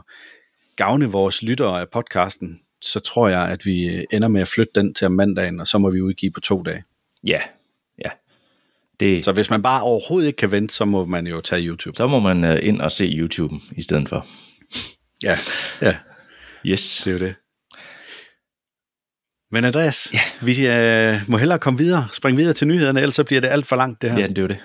gavne 0.75 1.05
vores 1.05 1.43
lyttere 1.43 1.81
af 1.81 1.89
podcasten, 1.89 2.61
så 2.81 2.99
tror 2.99 3.27
jeg, 3.27 3.49
at 3.49 3.65
vi 3.65 4.05
ender 4.11 4.27
med 4.27 4.41
at 4.41 4.47
flytte 4.47 4.71
den 4.75 4.93
til 4.93 5.11
mandagen, 5.11 5.59
og 5.59 5.67
så 5.67 5.77
må 5.77 5.89
vi 5.89 6.01
udgive 6.01 6.31
på 6.31 6.39
to 6.39 6.63
dage. 6.63 6.83
Ja, 7.23 7.41
det, 8.99 9.25
så 9.25 9.31
hvis 9.31 9.49
man 9.49 9.61
bare 9.61 9.81
overhovedet 9.81 10.27
ikke 10.27 10.37
kan 10.37 10.51
vente, 10.51 10.73
så 10.73 10.85
må 10.85 11.05
man 11.05 11.27
jo 11.27 11.41
tage 11.41 11.61
YouTube. 11.61 11.95
Så 11.95 12.07
må 12.07 12.19
man 12.19 12.43
uh, 12.43 12.57
ind 12.61 12.81
og 12.81 12.91
se 12.91 13.05
YouTube 13.05 13.55
i 13.77 13.81
stedet 13.81 14.09
for. 14.09 14.25
Ja, 15.23 15.37
ja. 15.81 15.95
Yes. 16.65 17.01
Det 17.05 17.09
er 17.09 17.19
jo 17.19 17.25
det. 17.25 17.35
Men 19.51 19.65
Andreas, 19.65 20.07
ja. 20.13 20.19
vi 20.41 20.51
uh, 20.51 21.29
må 21.29 21.37
hellere 21.37 21.59
komme 21.59 21.77
videre, 21.77 22.07
springe 22.11 22.37
videre 22.37 22.53
til 22.53 22.67
nyhederne, 22.67 23.01
ellers 23.01 23.15
så 23.15 23.23
bliver 23.23 23.41
det 23.41 23.47
alt 23.47 23.67
for 23.67 23.75
langt 23.75 24.01
det 24.01 24.11
her. 24.11 24.19
Ja, 24.19 24.27
det 24.27 24.37
er 24.37 24.41
jo 24.41 24.47
det. 24.47 24.59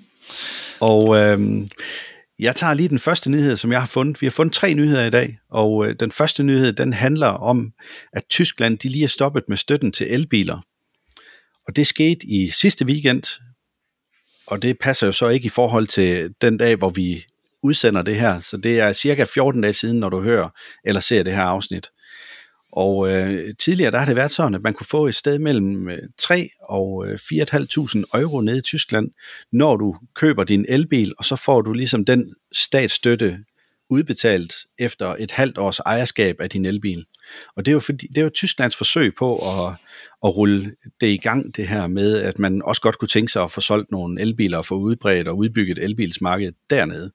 og 0.90 1.08
uh, 1.08 1.66
jeg 2.38 2.56
tager 2.56 2.74
lige 2.74 2.88
den 2.88 2.98
første 2.98 3.30
nyhed, 3.30 3.56
som 3.56 3.72
jeg 3.72 3.80
har 3.80 3.86
fundet. 3.86 4.20
Vi 4.20 4.26
har 4.26 4.30
fundet 4.30 4.54
tre 4.54 4.74
nyheder 4.74 5.04
i 5.04 5.10
dag, 5.10 5.38
og 5.50 5.76
uh, 5.76 5.90
den 6.00 6.12
første 6.12 6.42
nyhed, 6.42 6.72
den 6.72 6.92
handler 6.92 7.26
om, 7.26 7.72
at 8.12 8.22
Tyskland 8.30 8.78
de 8.78 8.88
lige 8.88 9.04
er 9.04 9.08
stoppet 9.08 9.42
med 9.48 9.56
støtten 9.56 9.92
til 9.92 10.06
elbiler. 10.10 10.60
Og 11.66 11.76
det 11.76 11.86
skete 11.86 12.26
i 12.26 12.50
sidste 12.50 12.84
weekend, 12.84 13.22
og 14.46 14.62
det 14.62 14.78
passer 14.78 15.06
jo 15.06 15.12
så 15.12 15.28
ikke 15.28 15.46
i 15.46 15.48
forhold 15.48 15.86
til 15.86 16.34
den 16.40 16.56
dag, 16.56 16.76
hvor 16.76 16.90
vi 16.90 17.24
udsender 17.62 18.02
det 18.02 18.16
her. 18.16 18.40
Så 18.40 18.56
det 18.56 18.80
er 18.80 18.92
cirka 18.92 19.24
14 19.24 19.60
dage 19.60 19.72
siden, 19.72 20.00
når 20.00 20.08
du 20.08 20.20
hører 20.20 20.48
eller 20.84 21.00
ser 21.00 21.22
det 21.22 21.32
her 21.32 21.42
afsnit. 21.42 21.90
Og 22.72 23.10
øh, 23.10 23.54
tidligere 23.58 23.90
der 23.90 23.98
har 23.98 24.04
det 24.04 24.16
været 24.16 24.30
sådan, 24.30 24.54
at 24.54 24.62
man 24.62 24.74
kunne 24.74 24.86
få 24.90 25.06
et 25.06 25.14
sted 25.14 25.38
mellem 25.38 25.88
øh, 25.88 25.98
3 26.18 26.50
og 26.62 27.06
øh, 27.06 27.14
4.500 27.14 28.20
euro 28.20 28.40
nede 28.40 28.58
i 28.58 28.60
Tyskland, 28.60 29.10
når 29.52 29.76
du 29.76 29.96
køber 30.14 30.44
din 30.44 30.66
elbil, 30.68 31.12
og 31.18 31.24
så 31.24 31.36
får 31.36 31.62
du 31.62 31.72
ligesom 31.72 32.04
den 32.04 32.34
statsstøtte 32.52 33.38
udbetalt 33.90 34.54
efter 34.78 35.16
et 35.18 35.30
halvt 35.30 35.58
års 35.58 35.78
ejerskab 35.78 36.40
af 36.40 36.50
din 36.50 36.64
elbil. 36.64 37.04
Og 37.56 37.66
det 37.66 37.70
er 37.70 37.72
jo, 37.72 37.80
fordi, 37.80 38.06
det 38.06 38.18
er 38.18 38.22
jo 38.22 38.30
Tysklands 38.34 38.76
forsøg 38.76 39.14
på 39.14 39.36
at, 39.36 39.74
at 40.24 40.36
rulle 40.36 40.76
det 41.00 41.06
i 41.06 41.16
gang, 41.16 41.56
det 41.56 41.68
her 41.68 41.86
med, 41.86 42.16
at 42.16 42.38
man 42.38 42.62
også 42.62 42.82
godt 42.82 42.98
kunne 42.98 43.08
tænke 43.08 43.32
sig 43.32 43.42
at 43.42 43.50
få 43.50 43.60
solgt 43.60 43.90
nogle 43.90 44.20
elbiler 44.20 44.58
og 44.58 44.66
få 44.66 44.74
udbredt 44.74 45.28
og 45.28 45.36
udbygget 45.36 45.78
elbilsmarked 45.78 46.52
dernede. 46.70 47.12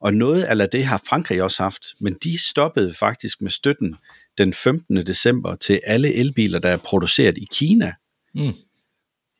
Og 0.00 0.14
noget 0.14 0.42
af 0.42 0.68
det 0.70 0.84
har 0.84 1.02
Frankrig 1.06 1.42
også 1.42 1.62
haft, 1.62 1.82
men 2.00 2.16
de 2.22 2.38
stoppede 2.38 2.94
faktisk 2.94 3.40
med 3.40 3.50
støtten 3.50 3.96
den 4.38 4.54
15. 4.54 5.06
december 5.06 5.56
til 5.56 5.80
alle 5.84 6.14
elbiler, 6.14 6.58
der 6.58 6.68
er 6.68 6.76
produceret 6.76 7.38
i 7.38 7.48
Kina. 7.52 7.94
Mm. 8.34 8.52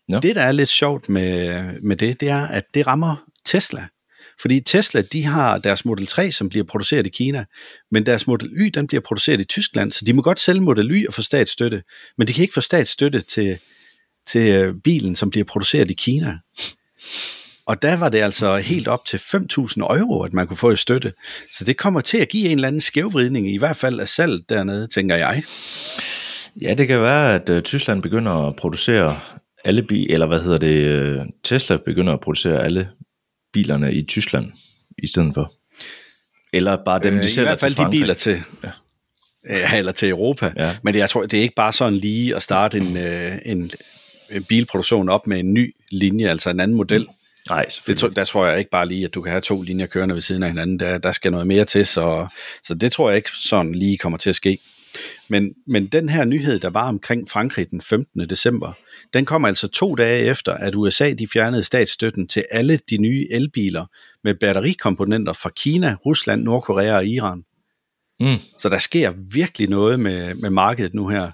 Ja. 0.09 0.21
Det, 0.21 0.37
der 0.37 0.43
er 0.43 0.53
lidt 0.53 0.69
sjovt 0.69 1.09
med, 1.09 1.63
med 1.83 1.97
det, 1.97 2.21
det 2.21 2.29
er, 2.29 2.47
at 2.47 2.65
det 2.75 2.87
rammer 2.87 3.17
Tesla. 3.45 3.87
Fordi 4.41 4.61
Tesla, 4.61 5.03
de 5.03 5.25
har 5.25 5.59
deres 5.59 5.85
Model 5.85 6.07
3, 6.07 6.33
som 6.33 6.49
bliver 6.49 6.65
produceret 6.65 7.07
i 7.07 7.11
Kina, 7.11 7.45
men 7.91 8.07
deres 8.07 8.27
Model 8.27 8.51
Y, 8.53 8.71
den 8.75 8.87
bliver 8.87 9.01
produceret 9.01 9.41
i 9.41 9.45
Tyskland, 9.45 9.93
så 9.93 10.05
de 10.05 10.13
må 10.13 10.23
godt 10.23 10.41
sælge 10.41 10.61
Model 10.61 10.91
Y 10.91 11.07
og 11.07 11.15
få 11.15 11.23
statsstøtte, 11.23 11.83
men 12.19 12.29
de 12.29 12.33
kan 12.33 12.43
ikke 12.43 12.55
få 12.55 12.61
statsstøtte 12.61 13.21
til, 13.21 13.59
til 14.27 14.49
øh, 14.49 14.75
bilen, 14.85 15.17
som 15.17 15.31
bliver 15.31 15.45
produceret 15.45 15.91
i 15.91 15.95
Kina. 15.95 16.39
Og 17.67 17.83
der 17.83 17.97
var 17.97 18.09
det 18.09 18.19
altså 18.19 18.57
helt 18.57 18.89
op 18.89 19.05
til 19.07 19.17
5.000 19.17 19.81
euro, 19.81 20.23
at 20.23 20.33
man 20.33 20.47
kunne 20.47 20.57
få 20.57 20.71
i 20.71 20.77
støtte. 20.77 21.13
Så 21.53 21.65
det 21.65 21.77
kommer 21.77 22.01
til 22.01 22.19
at 22.19 22.29
give 22.29 22.49
en 22.49 22.59
eller 22.59 22.69
anden 22.69 22.81
skævvridning, 22.81 23.55
i 23.55 23.59
hvert 23.59 23.77
fald 23.77 24.01
af 24.01 24.09
salg 24.09 24.49
dernede, 24.49 24.87
tænker 24.87 25.17
jeg. 25.17 25.43
Ja, 26.63 26.75
det 26.75 26.89
kan 26.89 27.01
være, 27.01 27.35
at 27.35 27.49
øh, 27.49 27.63
Tyskland 27.63 28.03
begynder 28.03 28.33
at 28.33 28.57
producere 28.57 29.21
alle 29.65 29.83
bi, 29.83 30.07
eller 30.11 30.27
hvad 30.27 30.43
hedder 30.43 30.59
det, 30.59 30.77
øh, 30.77 31.21
Tesla 31.45 31.77
begynder 31.77 32.13
at 32.13 32.21
producere 32.21 32.65
alle 32.65 32.89
bilerne 33.53 33.95
i 33.95 34.03
Tyskland 34.03 34.53
i 34.99 35.07
stedet 35.07 35.35
for. 35.35 35.53
Eller 36.53 36.77
bare 36.85 37.01
dem, 37.03 37.13
de 37.13 37.19
øh, 37.19 37.25
sælger 37.25 37.49
I 37.49 37.51
hvert 37.51 37.61
fald 37.61 37.75
til 37.75 37.85
de 37.85 37.91
biler 37.91 38.15
til, 38.15 38.43
ja. 38.65 38.71
Ja, 39.49 39.79
eller 39.79 39.93
til 39.93 40.09
Europa. 40.09 40.53
Ja. 40.57 40.77
Men 40.83 40.95
jeg 40.95 41.11
tror, 41.11 41.23
det 41.27 41.39
er 41.39 41.43
ikke 41.43 41.55
bare 41.55 41.73
sådan 41.73 41.95
lige 41.95 42.37
at 42.37 42.43
starte 42.43 42.79
en, 42.79 42.97
en, 42.97 43.71
en 44.31 44.45
bilproduktion 44.45 45.09
op 45.09 45.27
med 45.27 45.39
en 45.39 45.55
ny 45.55 45.75
linje, 45.91 46.29
altså 46.29 46.51
en 46.51 46.61
anden 46.61 46.77
model. 46.77 47.07
Nej, 47.49 47.67
det, 47.87 48.17
der 48.17 48.25
tror 48.25 48.47
jeg 48.47 48.59
ikke 48.59 48.71
bare 48.71 48.89
lige, 48.89 49.05
at 49.05 49.15
du 49.15 49.23
kan 49.23 49.31
have 49.31 49.41
to 49.41 49.63
linjer 49.63 49.87
kørende 49.87 50.15
ved 50.15 50.23
siden 50.23 50.43
af 50.43 50.49
hinanden. 50.49 50.81
Der, 50.81 50.99
der 50.99 51.13
skal 51.13 51.33
noget 51.33 51.47
mere 51.47 51.65
til, 51.65 51.87
så, 51.87 52.27
så 52.65 52.75
det 52.75 52.93
tror 52.93 53.11
jeg 53.11 53.17
ikke 53.17 53.31
sådan 53.35 53.75
lige 53.75 53.99
kommer 53.99 54.19
til 54.19 54.31
at 54.31 54.37
ske. 54.37 54.59
Men, 55.29 55.55
men 55.67 55.87
den 55.87 56.09
her 56.09 56.25
nyhed, 56.25 56.59
der 56.59 56.71
var 56.71 56.89
omkring 56.89 57.31
Frankrig 57.31 57.71
den 57.71 57.81
15. 57.81 58.31
december, 58.31 58.73
den 59.13 59.25
kom 59.25 59.45
altså 59.45 59.69
to 59.69 59.95
dage 59.95 60.25
efter, 60.25 60.55
at 60.55 60.75
USA 60.75 61.13
de 61.13 61.29
fjernede 61.29 61.63
statsstøtten 61.63 62.29
til 62.29 62.45
alle 62.51 62.81
de 62.91 62.99
nye 62.99 63.27
elbiler 63.31 63.87
med 64.25 64.35
batterikomponenter 64.35 65.33
fra 65.33 65.51
Kina, 65.57 65.97
Rusland, 66.07 66.43
Nordkorea 66.43 66.97
og 66.97 67.07
Iran. 67.07 67.45
Mm. 68.21 68.37
Så 68.59 68.69
der 68.69 68.79
sker 68.79 69.13
virkelig 69.17 69.69
noget 69.69 70.01
med, 70.01 70.35
med 70.35 70.51
markedet 70.51 70.95
nu 70.95 71.09
her. 71.09 71.31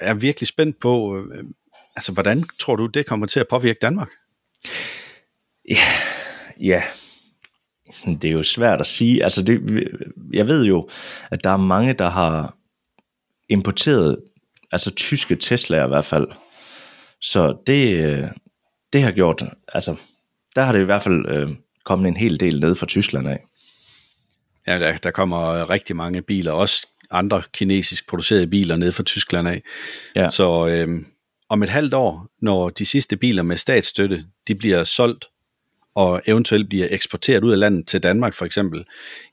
Jeg 0.00 0.10
er 0.10 0.14
virkelig 0.14 0.48
spændt 0.48 0.80
på, 0.80 1.18
øh, 1.18 1.44
altså 1.96 2.12
hvordan 2.12 2.44
tror 2.60 2.76
du, 2.76 2.86
det 2.86 3.06
kommer 3.06 3.26
til 3.26 3.40
at 3.40 3.48
påvirke 3.48 3.78
Danmark? 3.82 4.10
Ja, 5.68 5.76
ja, 6.60 6.82
det 8.04 8.24
er 8.24 8.32
jo 8.32 8.42
svært 8.42 8.80
at 8.80 8.86
sige. 8.86 9.22
Altså 9.22 9.42
det, 9.42 9.88
jeg 10.32 10.46
ved 10.46 10.64
jo, 10.64 10.88
at 11.30 11.44
der 11.44 11.50
er 11.50 11.56
mange, 11.56 11.92
der 11.92 12.10
har 12.10 12.56
importeret, 13.50 14.18
altså 14.72 14.94
tyske 14.94 15.38
Tesla'er 15.44 15.84
i 15.84 15.88
hvert 15.88 16.04
fald. 16.04 16.28
Så 17.20 17.62
det, 17.66 18.30
det 18.92 19.02
har 19.02 19.10
gjort, 19.10 19.42
altså 19.68 19.96
der 20.56 20.62
har 20.62 20.72
det 20.72 20.80
i 20.80 20.84
hvert 20.84 21.02
fald 21.02 21.26
øh, 21.28 21.50
kommet 21.84 22.08
en 22.08 22.16
hel 22.16 22.40
del 22.40 22.60
ned 22.60 22.74
fra 22.74 22.86
Tyskland 22.86 23.28
af. 23.28 23.44
Ja, 24.66 24.78
der, 24.78 24.96
der 24.96 25.10
kommer 25.10 25.70
rigtig 25.70 25.96
mange 25.96 26.22
biler, 26.22 26.52
også 26.52 26.86
andre 27.10 27.42
kinesisk 27.52 28.08
producerede 28.08 28.46
biler 28.46 28.76
ned 28.76 28.92
fra 28.92 29.02
Tyskland 29.02 29.48
af. 29.48 29.62
Ja. 30.16 30.30
Så 30.30 30.66
øh, 30.66 30.88
om 31.48 31.62
et 31.62 31.68
halvt 31.68 31.94
år, 31.94 32.26
når 32.42 32.68
de 32.68 32.86
sidste 32.86 33.16
biler 33.16 33.42
med 33.42 33.56
statsstøtte, 33.56 34.24
de 34.48 34.54
bliver 34.54 34.84
solgt 34.84 35.24
og 35.94 36.22
eventuelt 36.26 36.68
bliver 36.68 36.86
eksporteret 36.90 37.44
ud 37.44 37.52
af 37.52 37.58
landet 37.58 37.86
til 37.86 38.02
Danmark 38.02 38.34
for 38.34 38.44
eksempel, 38.44 38.84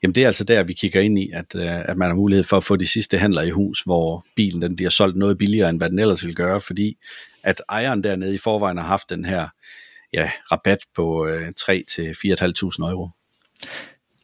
jamen 0.04 0.16
det 0.16 0.24
er 0.24 0.28
altså 0.28 0.44
der, 0.44 0.64
vi 0.64 0.74
kigger 0.74 1.02
ind 1.02 1.20
i, 1.20 1.30
at, 1.34 1.56
øh, 1.56 1.90
at 1.90 1.98
man 1.98 2.08
har 2.08 2.16
mulighed 2.16 2.44
for 2.44 2.58
at 2.58 2.64
få 2.64 2.76
de 2.76 2.88
sidste 2.88 3.18
handler 3.18 3.42
i 3.42 3.50
hus, 3.50 3.82
hvor 3.82 4.26
bilen 4.36 4.62
den 4.62 4.76
bliver 4.76 4.90
solgt 4.90 5.18
noget 5.18 5.38
billigere, 5.38 5.70
end 5.70 5.78
hvad 5.78 5.90
den 5.90 6.00
ellers 6.00 6.24
ville 6.24 6.36
gøre, 6.36 6.62
fordi 6.62 6.98
at 7.44 7.62
ejeren 7.70 8.04
dernede 8.04 8.36
i 8.36 8.38
forvejen 8.38 8.78
har 8.78 8.86
haft 8.86 9.10
den 9.10 9.26
her 9.26 9.48
ja, 10.14 10.32
rabat 10.52 10.80
på 10.96 11.28
øh, 11.28 11.52
3 11.58 11.84
til 11.90 12.10
4.500 12.12 12.92
euro. 12.92 13.10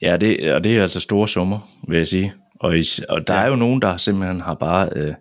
Ja, 0.02 0.18
det, 0.18 0.54
og 0.54 0.63
det 0.63 0.78
er 0.78 0.82
altså 0.82 1.00
store 1.00 1.28
summer, 1.28 1.60
vil 1.88 1.98
jeg 1.98 2.08
sige. 2.08 2.34
Og, 2.60 2.78
i, 2.78 2.84
og 3.10 3.28
der 3.28 3.34
ja. 3.34 3.42
er 3.42 3.48
jo 3.48 3.56
nogen, 3.56 3.82
der 3.82 3.98
simpelthen 3.98 4.42
har 4.42 4.54
bare 4.54 4.90
øh, 4.96 5.13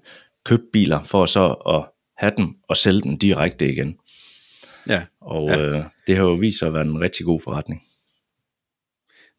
købt 0.44 0.62
biler 0.72 1.02
for 1.02 1.26
så 1.26 1.48
at 1.48 1.84
have 2.16 2.32
dem 2.36 2.54
og 2.68 2.76
sælge 2.76 3.02
dem 3.02 3.18
direkte 3.18 3.72
igen. 3.72 3.96
Og 5.24 5.48
ja. 5.48 5.60
Øh, 5.60 5.84
det 6.06 6.16
har 6.16 6.22
jo 6.22 6.32
vist 6.32 6.58
sig 6.58 6.68
at 6.68 6.74
være 6.74 6.82
en 6.82 7.00
rigtig 7.00 7.26
god 7.26 7.40
forretning. 7.44 7.82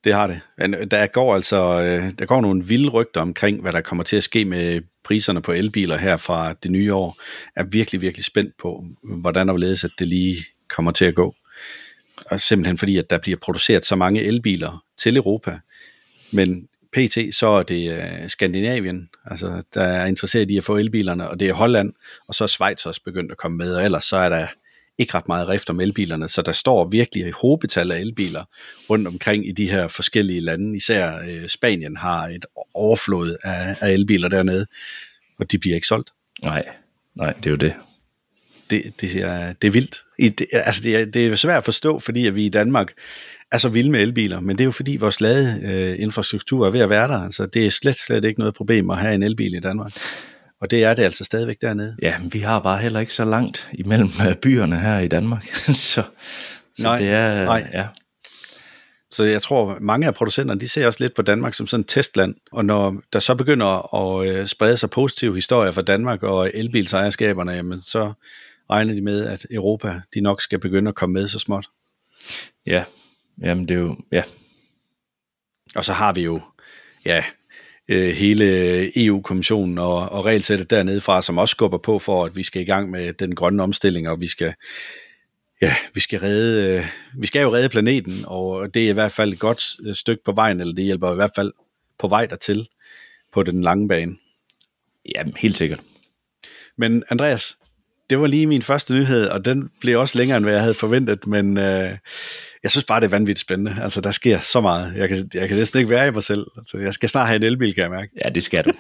Det 0.03 0.13
har 0.13 0.27
det. 0.27 0.41
Men 0.57 0.73
der 0.91 1.07
går 1.07 1.35
altså 1.35 1.81
øh, 1.81 2.11
der 2.19 2.25
går 2.25 2.41
nogle 2.41 2.65
vilde 2.65 2.89
rygter 2.89 3.21
omkring, 3.21 3.61
hvad 3.61 3.73
der 3.73 3.81
kommer 3.81 4.03
til 4.03 4.15
at 4.15 4.23
ske 4.23 4.45
med 4.45 4.81
priserne 5.03 5.41
på 5.41 5.51
elbiler 5.51 5.97
her 5.97 6.17
fra 6.17 6.53
det 6.53 6.71
nye 6.71 6.93
år. 6.93 7.17
Er 7.55 7.63
virkelig, 7.63 8.01
virkelig 8.01 8.25
spændt 8.25 8.57
på, 8.57 8.85
hvordan 9.03 9.49
og 9.49 9.53
hvorledes, 9.53 9.83
at 9.83 9.91
det 9.99 10.07
lige 10.07 10.37
kommer 10.69 10.91
til 10.91 11.05
at 11.05 11.15
gå. 11.15 11.35
Og 12.25 12.39
simpelthen 12.39 12.77
fordi, 12.77 12.97
at 12.97 13.09
der 13.09 13.17
bliver 13.17 13.37
produceret 13.37 13.85
så 13.85 13.95
mange 13.95 14.21
elbiler 14.21 14.83
til 14.97 15.17
Europa. 15.17 15.59
Men 16.31 16.67
PT, 16.93 17.35
så 17.35 17.47
er 17.47 17.63
det 17.63 17.97
uh, 17.97 18.27
Skandinavien, 18.27 19.09
altså 19.25 19.63
der 19.73 19.81
er 19.81 20.05
interesseret 20.05 20.51
i 20.51 20.57
at 20.57 20.63
få 20.63 20.77
elbilerne, 20.77 21.29
og 21.29 21.39
det 21.39 21.49
er 21.49 21.53
Holland, 21.53 21.93
og 22.27 22.35
så 22.35 22.43
er 22.43 22.47
Schweiz 22.47 22.85
også 22.85 23.01
begyndt 23.05 23.31
at 23.31 23.37
komme 23.37 23.57
med, 23.57 23.75
og 23.75 23.83
ellers 23.83 24.03
så 24.03 24.17
er 24.17 24.29
der 24.29 24.47
ikke 24.97 25.13
ret 25.13 25.27
meget 25.27 25.47
rift 25.47 25.69
om 25.69 25.79
elbilerne, 25.79 26.27
så 26.27 26.41
der 26.41 26.51
står 26.51 26.87
virkelig 26.87 27.25
et 27.25 27.33
hobetal 27.33 27.91
af 27.91 27.99
elbiler 27.99 28.43
rundt 28.89 29.07
omkring 29.07 29.47
i 29.47 29.51
de 29.51 29.69
her 29.69 29.87
forskellige 29.87 30.39
lande. 30.39 30.77
Især 30.77 31.19
øh, 31.27 31.49
Spanien 31.49 31.97
har 31.97 32.27
et 32.27 32.45
overflod 32.73 33.37
af, 33.43 33.75
af 33.79 33.91
elbiler 33.91 34.29
dernede, 34.29 34.65
og 35.39 35.51
de 35.51 35.57
bliver 35.57 35.75
ikke 35.75 35.87
solgt. 35.87 36.09
Nej, 36.43 36.65
nej, 37.15 37.33
det 37.33 37.45
er 37.45 37.51
jo 37.51 37.57
det. 37.57 37.73
Det, 38.69 38.93
det, 39.01 39.15
er, 39.15 39.53
det 39.53 39.67
er 39.67 39.71
vildt. 39.71 40.03
I, 40.19 40.29
det, 40.29 40.47
altså 40.51 40.83
det, 40.83 40.95
er, 40.95 41.05
det 41.05 41.27
er 41.27 41.35
svært 41.35 41.57
at 41.57 41.65
forstå, 41.65 41.99
fordi 41.99 42.27
at 42.27 42.35
vi 42.35 42.45
i 42.45 42.49
Danmark 42.49 42.93
er 43.51 43.57
så 43.57 43.69
vilde 43.69 43.91
med 43.91 44.01
elbiler, 44.01 44.39
men 44.39 44.57
det 44.57 44.63
er 44.63 44.65
jo 44.65 44.71
fordi 44.71 44.97
vores 44.97 45.21
ladeinfrastruktur 45.21 46.67
er 46.67 46.71
ved 46.71 46.79
at 46.79 46.89
være 46.89 47.07
der. 47.07 47.17
Altså 47.17 47.45
det 47.45 47.65
er 47.65 47.69
slet, 47.69 47.97
slet 47.97 48.25
ikke 48.25 48.39
noget 48.39 48.53
problem 48.55 48.89
at 48.89 48.97
have 48.97 49.15
en 49.15 49.23
elbil 49.23 49.53
i 49.53 49.59
Danmark. 49.59 49.91
Og 50.63 50.71
det 50.71 50.83
er 50.83 50.93
det 50.93 51.03
altså 51.03 51.23
stadigvæk 51.23 51.61
dernede. 51.61 51.97
Ja, 52.01 52.15
vi 52.31 52.39
har 52.39 52.59
bare 52.59 52.77
heller 52.77 52.99
ikke 52.99 53.13
så 53.13 53.25
langt 53.25 53.69
imellem 53.73 54.09
øh, 54.29 54.35
byerne 54.35 54.79
her 54.79 54.99
i 54.99 55.07
Danmark. 55.07 55.47
så, 55.53 55.73
så 55.73 56.03
nej, 56.79 56.97
det 56.97 57.09
er, 57.09 57.45
nej. 57.45 57.69
Ja. 57.73 57.87
Så 59.11 59.23
jeg 59.23 59.41
tror, 59.41 59.77
mange 59.81 60.07
af 60.07 60.13
producenterne, 60.13 60.61
de 60.61 60.67
ser 60.67 60.87
også 60.87 61.03
lidt 61.03 61.15
på 61.15 61.21
Danmark 61.21 61.53
som 61.53 61.67
sådan 61.67 61.81
et 61.81 61.87
testland. 61.87 62.35
Og 62.51 62.65
når 62.65 62.95
der 63.13 63.19
så 63.19 63.35
begynder 63.35 63.95
at 63.95 64.27
øh, 64.27 64.47
sprede 64.47 64.77
sig 64.77 64.89
positive 64.89 65.35
historier 65.35 65.71
fra 65.71 65.81
Danmark 65.81 66.23
og 66.23 66.51
elbilsejerskaberne, 66.53 67.51
jamen 67.51 67.81
så 67.81 68.13
regner 68.69 68.93
de 68.93 69.01
med, 69.01 69.25
at 69.25 69.45
Europa, 69.51 70.01
de 70.13 70.21
nok 70.21 70.41
skal 70.41 70.59
begynde 70.59 70.89
at 70.89 70.95
komme 70.95 71.13
med 71.13 71.27
så 71.27 71.39
småt. 71.39 71.69
Ja, 72.65 72.83
jamen 73.41 73.67
det 73.67 73.75
er 73.75 73.79
jo, 73.79 73.97
ja. 74.11 74.23
Og 75.75 75.85
så 75.85 75.93
har 75.93 76.13
vi 76.13 76.21
jo, 76.21 76.41
ja, 77.05 77.23
øh, 77.87 78.15
hele 78.15 79.05
EU-kommissionen 79.05 79.77
og, 79.77 80.09
og 80.09 80.25
regelsættet 80.25 80.69
dernede 80.69 81.01
fra, 81.01 81.21
som 81.21 81.37
også 81.37 81.51
skubber 81.51 81.77
på 81.77 81.99
for, 81.99 82.25
at 82.25 82.35
vi 82.35 82.43
skal 82.43 82.61
i 82.61 82.65
gang 82.65 82.89
med 82.89 83.13
den 83.13 83.35
grønne 83.35 83.63
omstilling, 83.63 84.09
og 84.09 84.21
vi 84.21 84.27
skal, 84.27 84.53
ja, 85.61 85.75
vi 85.93 85.99
skal 85.99 86.19
redde, 86.19 86.77
øh, 86.77 86.85
vi 87.17 87.27
skal 87.27 87.41
jo 87.41 87.53
redde 87.53 87.69
planeten, 87.69 88.13
og 88.27 88.73
det 88.73 88.85
er 88.85 88.89
i 88.89 88.93
hvert 88.93 89.11
fald 89.11 89.33
et 89.33 89.39
godt 89.39 89.75
øh, 89.85 89.95
stykke 89.95 90.23
på 90.23 90.31
vejen, 90.31 90.59
eller 90.59 90.73
det 90.73 90.85
hjælper 90.85 91.11
i 91.11 91.15
hvert 91.15 91.31
fald 91.35 91.53
på 91.99 92.07
vej 92.07 92.25
dertil 92.25 92.67
på 93.33 93.43
den 93.43 93.61
lange 93.61 93.87
bane. 93.87 94.15
Ja, 95.15 95.23
helt 95.37 95.57
sikkert. 95.57 95.79
Men 96.77 97.03
Andreas, 97.09 97.57
det 98.09 98.19
var 98.19 98.27
lige 98.27 98.47
min 98.47 98.61
første 98.61 98.93
nyhed, 98.93 99.27
og 99.27 99.45
den 99.45 99.69
blev 99.81 99.99
også 99.99 100.17
længere, 100.17 100.37
end 100.37 100.45
hvad 100.45 100.53
jeg 100.53 100.61
havde 100.61 100.73
forventet, 100.73 101.27
men 101.27 101.57
øh, 101.57 101.97
jeg 102.63 102.71
synes 102.71 102.85
bare, 102.85 102.99
det 102.99 103.05
er 103.05 103.09
vanvittigt 103.09 103.39
spændende. 103.39 103.83
Altså, 103.83 104.01
der 104.01 104.11
sker 104.11 104.39
så 104.39 104.61
meget. 104.61 104.95
Jeg 104.95 105.09
kan, 105.09 105.29
jeg 105.33 105.47
kan 105.47 105.57
næsten 105.57 105.79
ikke 105.79 105.89
være 105.89 106.07
i 106.07 106.11
mig 106.11 106.23
selv. 106.23 106.45
Altså, 106.57 106.77
jeg 106.77 106.93
skal 106.93 107.09
snart 107.09 107.27
have 107.27 107.35
en 107.35 107.43
elbil, 107.43 107.75
kan 107.75 107.81
jeg 107.81 107.91
mærke. 107.91 108.11
Ja, 108.25 108.29
det 108.29 108.43
skal 108.43 108.63
du. 108.63 108.73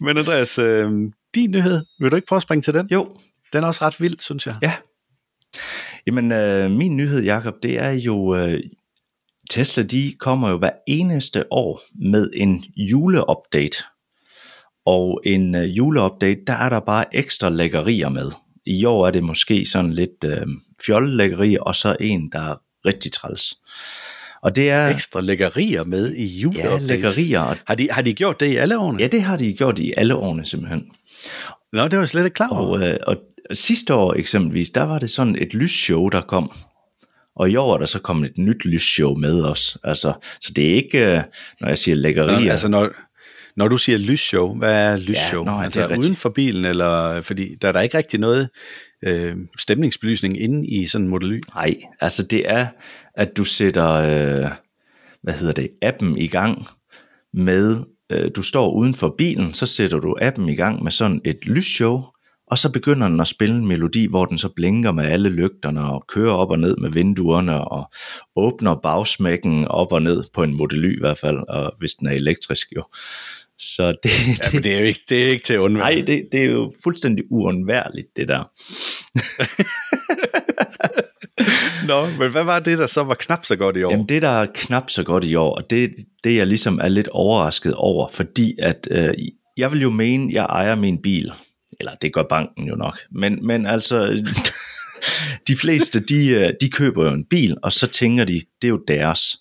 Men 0.04 0.18
Andreas, 0.18 0.58
øh, 0.58 0.90
din 1.34 1.50
nyhed, 1.50 1.84
vil 2.00 2.10
du 2.10 2.16
ikke 2.16 2.26
prøve 2.26 2.36
at 2.36 2.42
springe 2.42 2.62
til 2.62 2.74
den? 2.74 2.88
Jo. 2.92 3.16
Den 3.52 3.64
er 3.64 3.68
også 3.68 3.84
ret 3.84 4.00
vild, 4.00 4.20
synes 4.20 4.46
jeg. 4.46 4.56
Ja. 4.62 4.72
Jamen, 6.06 6.32
øh, 6.32 6.70
min 6.70 6.96
nyhed, 6.96 7.22
Jakob, 7.22 7.54
det 7.62 7.82
er 7.82 7.90
jo... 7.90 8.36
Øh, 8.36 8.60
Tesla, 9.50 9.82
de 9.82 10.14
kommer 10.20 10.50
jo 10.50 10.58
hver 10.58 10.70
eneste 10.86 11.44
år 11.50 11.80
med 12.10 12.30
en 12.34 12.64
juleupdate. 12.76 13.84
Og 14.86 15.20
en 15.24 15.54
øh, 15.54 15.76
juleupdate, 15.76 16.40
der 16.46 16.52
er 16.52 16.68
der 16.68 16.80
bare 16.80 17.16
ekstra 17.16 17.48
lækkerier 17.48 18.08
med. 18.08 18.30
I 18.66 18.84
år 18.84 19.06
er 19.06 19.10
det 19.10 19.22
måske 19.22 19.66
sådan 19.66 19.92
lidt 19.92 20.24
øh, 20.24 20.46
fjollelækkerier, 20.86 21.60
og 21.60 21.74
så 21.74 21.96
en, 22.00 22.30
der 22.32 22.50
er 22.50 22.60
rigtig 22.86 23.12
træls. 23.12 23.58
Og 24.42 24.56
det 24.56 24.70
er... 24.70 24.88
Ekstra 24.88 25.20
lækkerier 25.20 25.84
med 25.84 26.14
i 26.14 26.26
juleupdates? 26.26 26.82
Ja, 26.82 26.86
lækkerier. 26.86 27.56
Har 27.66 27.74
de, 27.74 27.88
har 27.90 28.02
de 28.02 28.14
gjort 28.14 28.40
det 28.40 28.46
i 28.46 28.56
alle 28.56 28.78
årene? 28.78 29.00
Ja, 29.00 29.06
det 29.06 29.22
har 29.22 29.36
de 29.36 29.52
gjort 29.52 29.78
i 29.78 29.92
alle 29.96 30.14
årene 30.14 30.44
simpelthen. 30.44 30.90
Nå, 31.72 31.88
det 31.88 31.98
var 31.98 32.06
slet 32.06 32.24
ikke 32.24 32.34
klar 32.34 32.48
over. 32.48 32.78
Og, 32.78 32.88
øh, 32.88 32.96
og 33.06 33.16
sidste 33.52 33.94
år 33.94 34.14
eksempelvis, 34.14 34.70
der 34.70 34.82
var 34.82 34.98
det 34.98 35.10
sådan 35.10 35.36
et 35.36 35.54
lysshow, 35.54 36.08
der 36.08 36.20
kom. 36.20 36.52
Og 37.36 37.50
i 37.50 37.56
år 37.56 37.74
er 37.74 37.78
der 37.78 37.86
så 37.86 37.98
kommet 37.98 38.30
et 38.30 38.38
nyt 38.38 38.64
lysshow 38.64 39.14
med 39.14 39.42
os. 39.42 39.78
Altså, 39.84 40.12
så 40.40 40.52
det 40.56 40.70
er 40.70 40.74
ikke, 40.74 41.16
øh, 41.16 41.22
når 41.60 41.68
jeg 41.68 41.78
siger 41.78 41.94
lækkerier. 41.94 42.40
Nå, 42.40 42.50
altså 42.50 42.68
når, 42.68 42.90
Når 43.56 43.68
du 43.68 43.78
siger 43.78 43.98
lysshow, 43.98 44.58
hvad 44.58 44.74
er 44.74 44.96
lysshow? 44.96 45.44
Ja, 45.44 45.50
nå, 45.50 45.58
altså 45.58 45.82
det 45.82 45.90
er 45.90 45.98
uden 45.98 46.16
for 46.16 46.28
bilen, 46.28 46.64
eller 46.64 47.20
fordi 47.20 47.54
der 47.62 47.68
er 47.68 47.72
der 47.72 47.80
ikke 47.80 47.98
rigtig 47.98 48.20
noget 48.20 48.48
øh, 49.04 49.36
stemningsbelysning 49.58 50.40
inde 50.40 50.68
i 50.68 50.86
sådan 50.86 51.04
en 51.04 51.10
modely. 51.10 51.40
Nej, 51.54 51.76
altså 52.00 52.22
det 52.22 52.50
er, 52.50 52.66
at 53.14 53.36
du 53.36 53.44
sætter, 53.44 53.90
øh, 53.90 54.50
hvad 55.22 55.34
hedder 55.34 55.52
det, 55.52 55.68
appen 55.82 56.18
i 56.18 56.26
gang 56.26 56.66
med, 57.32 57.76
øh, 58.12 58.30
du 58.36 58.42
står 58.42 58.72
uden 58.72 58.94
for 58.94 59.14
bilen, 59.18 59.54
så 59.54 59.66
sætter 59.66 59.98
du 59.98 60.16
appen 60.20 60.48
i 60.48 60.54
gang 60.54 60.82
med 60.82 60.90
sådan 60.90 61.20
et 61.24 61.46
lysshow, 61.46 62.02
og 62.46 62.58
så 62.58 62.72
begynder 62.72 63.08
den 63.08 63.20
at 63.20 63.26
spille 63.26 63.54
en 63.54 63.66
melodi, 63.66 64.06
hvor 64.06 64.24
den 64.24 64.38
så 64.38 64.48
blinker 64.48 64.92
med 64.92 65.04
alle 65.04 65.28
lygterne 65.28 65.80
og 65.80 66.04
kører 66.08 66.32
op 66.32 66.50
og 66.50 66.58
ned 66.58 66.76
med 66.76 66.90
vinduerne 66.90 67.68
og 67.68 67.90
åbner 68.36 68.74
bagsmækken 68.74 69.68
op 69.68 69.92
og 69.92 70.02
ned 70.02 70.24
på 70.34 70.42
en 70.42 70.54
modely 70.54 70.96
i 70.96 71.00
hvert 71.00 71.18
fald, 71.18 71.38
og 71.48 71.72
hvis 71.78 71.94
den 71.94 72.06
er 72.06 72.12
elektrisk 72.12 72.68
jo. 72.76 72.84
Så 73.58 73.96
det, 74.02 74.10
Ja, 74.44 74.50
men 74.52 74.62
det 74.62 74.74
er 74.74 74.78
jo 74.78 74.84
ikke, 74.84 75.00
det 75.08 75.24
er 75.24 75.28
ikke 75.28 75.44
til 75.44 75.54
at 75.54 75.58
undvære. 75.58 75.94
Nej, 75.94 76.04
det, 76.06 76.28
det 76.32 76.40
er 76.40 76.50
jo 76.50 76.72
fuldstændig 76.84 77.24
uundværligt, 77.30 78.06
det 78.16 78.28
der. 78.28 78.42
Nå, 81.88 82.06
men 82.18 82.30
hvad 82.30 82.44
var 82.44 82.58
det, 82.58 82.78
der 82.78 82.86
så 82.86 83.02
var 83.02 83.14
knap 83.14 83.44
så 83.44 83.56
godt 83.56 83.76
i 83.76 83.82
år? 83.82 83.90
Jamen 83.90 84.08
det, 84.08 84.22
der 84.22 84.28
er 84.28 84.46
knap 84.54 84.90
så 84.90 85.02
godt 85.02 85.24
i 85.24 85.34
år, 85.34 85.56
og 85.56 85.70
det, 85.70 85.94
det 86.24 86.36
jeg 86.36 86.46
ligesom 86.46 86.78
er 86.78 86.88
lidt 86.88 87.08
overrasket 87.08 87.74
over, 87.74 88.08
fordi 88.08 88.54
at 88.62 88.88
øh, 88.90 89.14
jeg 89.56 89.72
vil 89.72 89.82
jo 89.82 89.90
mene, 89.90 90.32
jeg 90.32 90.44
ejer 90.44 90.74
min 90.74 91.02
bil. 91.02 91.32
Eller 91.80 91.94
det 92.02 92.12
gør 92.12 92.22
banken 92.22 92.68
jo 92.68 92.74
nok. 92.74 92.98
Men, 93.10 93.46
men 93.46 93.66
altså, 93.66 94.22
de 95.48 95.56
fleste, 95.56 96.00
de, 96.00 96.28
øh, 96.28 96.52
de 96.60 96.70
køber 96.70 97.04
jo 97.04 97.14
en 97.14 97.26
bil, 97.30 97.56
og 97.62 97.72
så 97.72 97.86
tænker 97.86 98.24
de, 98.24 98.32
det 98.32 98.68
er 98.68 98.68
jo 98.68 98.84
deres. 98.88 99.36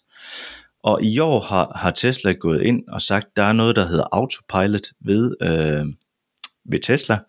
Og 0.83 1.03
i 1.03 1.19
år 1.19 1.39
har, 1.39 1.71
har 1.75 1.91
Tesla 1.91 2.31
gået 2.31 2.61
ind 2.61 2.83
og 2.87 3.01
sagt, 3.01 3.27
der 3.35 3.43
er 3.43 3.53
noget, 3.53 3.75
der 3.75 3.85
hedder 3.85 4.07
autopilot 4.11 4.87
ved, 5.05 5.35
øh, 5.41 5.85
ved 6.65 6.79
Tesla. 6.79 7.19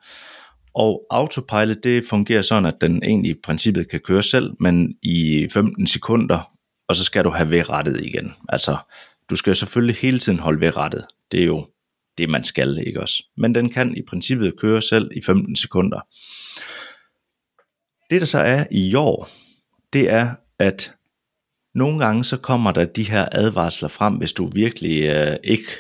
Og 0.75 1.07
autopilot, 1.11 1.85
det 1.85 2.05
fungerer 2.07 2.43
sådan, 2.43 2.67
at 2.67 2.75
den 2.81 3.03
egentlig 3.03 3.31
i 3.31 3.41
princippet 3.45 3.91
kan 3.91 4.01
køre 4.01 4.23
selv, 4.23 4.51
men 4.61 4.95
i 5.03 5.49
15 5.53 5.87
sekunder, 5.87 6.53
og 6.89 6.97
så 6.97 7.05
skal 7.05 7.25
du 7.25 7.31
have 7.31 7.51
vedrettet 7.51 8.05
igen. 8.05 8.33
Altså, 8.49 8.77
du 9.31 9.37
skal 9.37 9.57
selvfølgelig 9.57 9.97
hele 9.97 10.19
tiden 10.19 10.39
holde 10.39 10.61
vedrettet. 10.61 11.07
Det 11.33 11.41
er 11.41 11.47
jo 11.47 11.67
det, 12.19 12.31
man 12.31 12.45
skal, 12.45 12.79
ikke 12.87 13.01
også? 13.01 13.25
Men 13.37 13.55
den 13.55 13.71
kan 13.71 13.97
i 13.97 14.03
princippet 14.09 14.59
køre 14.59 14.83
selv 14.83 15.11
i 15.17 15.21
15 15.23 15.57
sekunder. 15.57 16.01
Det, 18.11 18.21
der 18.21 18.27
så 18.27 18.39
er 18.39 18.65
i 18.71 18.95
år, 18.95 19.29
det 19.93 20.11
er, 20.11 20.35
at 20.59 20.95
nogle 21.75 21.99
gange 21.99 22.25
så 22.25 22.37
kommer 22.37 22.73
der 22.73 22.85
de 22.85 23.11
her 23.11 23.29
advarsler 23.33 23.89
frem, 23.89 24.15
hvis 24.15 24.33
du 24.33 24.51
virkelig 24.55 25.03
øh, 25.03 25.37
ikke 25.45 25.71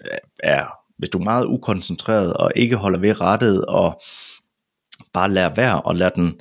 øh, 0.00 0.18
er, 0.38 0.66
hvis 0.98 1.08
du 1.08 1.18
er 1.18 1.24
meget 1.24 1.46
ukoncentreret 1.46 2.34
og 2.34 2.52
ikke 2.56 2.76
holder 2.76 2.98
ved 2.98 3.20
rettet 3.20 3.64
og 3.64 4.02
bare 5.12 5.30
lader 5.30 5.54
være 5.54 5.82
og 5.82 5.96
lader 5.96 6.10
den 6.10 6.40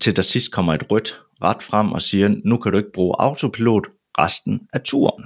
til 0.00 0.16
der 0.16 0.22
sidst 0.22 0.52
kommer 0.52 0.74
et 0.74 0.90
rødt 0.90 1.20
ret 1.42 1.62
frem 1.62 1.92
og 1.92 2.02
siger, 2.02 2.34
nu 2.44 2.56
kan 2.56 2.72
du 2.72 2.78
ikke 2.78 2.92
bruge 2.94 3.16
autopilot 3.18 3.86
resten 4.18 4.68
af 4.72 4.80
turen. 4.80 5.24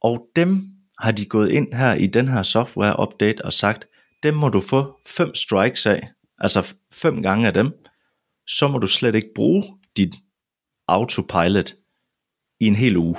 Og 0.00 0.26
dem 0.36 0.66
har 0.98 1.12
de 1.12 1.24
gået 1.24 1.50
ind 1.50 1.72
her 1.74 1.94
i 1.94 2.06
den 2.06 2.28
her 2.28 2.42
software 2.42 3.00
update 3.02 3.44
og 3.44 3.52
sagt, 3.52 3.86
dem 4.22 4.34
må 4.34 4.48
du 4.48 4.60
få 4.60 4.98
fem 5.06 5.34
strikes 5.34 5.86
af, 5.86 6.08
altså 6.38 6.74
fem 6.92 7.22
gange 7.22 7.46
af 7.46 7.54
dem, 7.54 7.72
så 8.46 8.68
må 8.68 8.78
du 8.78 8.86
slet 8.86 9.14
ikke 9.14 9.30
bruge 9.34 9.64
dit 9.96 10.14
autopilot 10.88 11.74
i 12.60 12.66
en 12.66 12.76
hel 12.76 12.96
uge. 12.96 13.16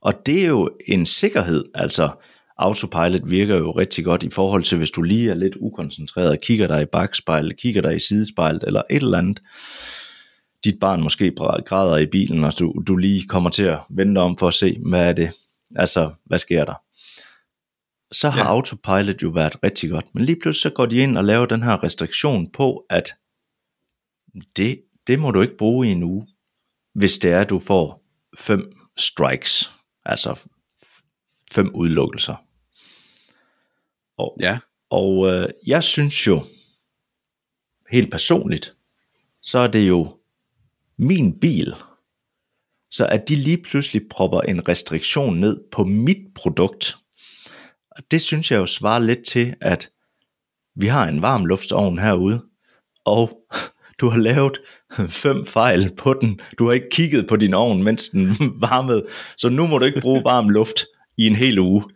Og 0.00 0.26
det 0.26 0.42
er 0.42 0.46
jo 0.46 0.70
en 0.86 1.06
sikkerhed, 1.06 1.64
altså 1.74 2.10
autopilot 2.58 3.30
virker 3.30 3.56
jo 3.56 3.70
rigtig 3.70 4.04
godt 4.04 4.22
i 4.22 4.30
forhold 4.30 4.62
til, 4.62 4.78
hvis 4.78 4.90
du 4.90 5.02
lige 5.02 5.30
er 5.30 5.34
lidt 5.34 5.56
ukoncentreret, 5.60 6.40
kigger 6.40 6.66
dig 6.66 6.82
i 6.82 6.86
bagspejlet, 6.92 7.56
kigger 7.56 7.82
dig 7.82 7.96
i 7.96 7.98
sidespejlet 7.98 8.64
eller 8.66 8.82
et 8.90 9.02
eller 9.02 9.18
andet. 9.18 9.42
Dit 10.64 10.80
barn 10.80 11.02
måske 11.02 11.34
græder 11.66 11.96
i 11.96 12.06
bilen, 12.06 12.44
og 12.44 12.58
du, 12.58 12.82
du 12.86 12.96
lige 12.96 13.26
kommer 13.26 13.50
til 13.50 13.62
at 13.62 13.78
vente 13.90 14.18
om 14.18 14.38
for 14.38 14.48
at 14.48 14.54
se, 14.54 14.78
hvad 14.88 15.08
er 15.08 15.12
det, 15.12 15.30
altså 15.76 16.10
hvad 16.24 16.38
sker 16.38 16.64
der. 16.64 16.74
Så 18.12 18.28
har 18.28 18.40
ja. 18.40 18.48
autopilot 18.48 19.22
jo 19.22 19.28
været 19.28 19.62
rigtig 19.62 19.90
godt, 19.90 20.14
men 20.14 20.24
lige 20.24 20.38
pludselig 20.42 20.62
så 20.62 20.70
går 20.70 20.86
de 20.86 20.98
ind 20.98 21.18
og 21.18 21.24
laver 21.24 21.46
den 21.46 21.62
her 21.62 21.84
restriktion 21.84 22.50
på, 22.52 22.84
at 22.90 23.14
det, 24.56 24.80
det 25.06 25.18
må 25.18 25.30
du 25.30 25.42
ikke 25.42 25.56
bruge 25.56 25.88
i 25.88 25.92
en 25.92 26.02
uge, 26.02 26.26
hvis 26.94 27.18
det 27.18 27.30
er, 27.32 27.40
at 27.40 27.50
du 27.50 27.58
får 27.58 28.04
fem 28.38 28.72
strikes, 28.96 29.70
altså 30.04 30.40
fem 31.52 31.74
udelukkelser. 31.74 32.36
Og, 34.16 34.36
Ja. 34.40 34.58
og 34.90 35.26
øh, 35.26 35.48
jeg 35.66 35.84
synes 35.84 36.26
jo, 36.26 36.42
helt 37.90 38.10
personligt, 38.10 38.74
så 39.42 39.58
er 39.58 39.66
det 39.66 39.88
jo 39.88 40.18
min 40.96 41.40
bil. 41.40 41.74
Så 42.90 43.06
at 43.06 43.28
de 43.28 43.36
lige 43.36 43.62
pludselig 43.62 44.02
propper 44.10 44.40
en 44.40 44.68
restriktion 44.68 45.36
ned 45.36 45.64
på 45.72 45.84
mit 45.84 46.34
produkt, 46.34 46.96
og 47.90 48.02
det 48.10 48.22
synes 48.22 48.50
jeg 48.50 48.58
jo 48.58 48.66
svarer 48.66 48.98
lidt 48.98 49.26
til, 49.26 49.54
at 49.60 49.90
vi 50.74 50.86
har 50.86 51.08
en 51.08 51.22
varm 51.22 51.44
luftsovn 51.46 51.98
herude, 51.98 52.44
og 53.04 53.46
du 54.00 54.08
har 54.08 54.18
lavet 54.18 54.60
fem 55.08 55.46
fejl 55.46 55.90
på 55.96 56.14
den. 56.14 56.40
Du 56.58 56.66
har 56.66 56.72
ikke 56.72 56.88
kigget 56.90 57.26
på 57.28 57.36
din 57.36 57.54
ovn, 57.54 57.82
mens 57.82 58.08
den 58.08 58.28
varmede, 58.68 59.06
så 59.36 59.48
nu 59.48 59.66
må 59.66 59.78
du 59.78 59.84
ikke 59.84 60.00
bruge 60.00 60.24
varm 60.24 60.48
luft 60.48 60.84
i 61.18 61.26
en 61.26 61.36
hel 61.36 61.58
uge. 61.58 61.84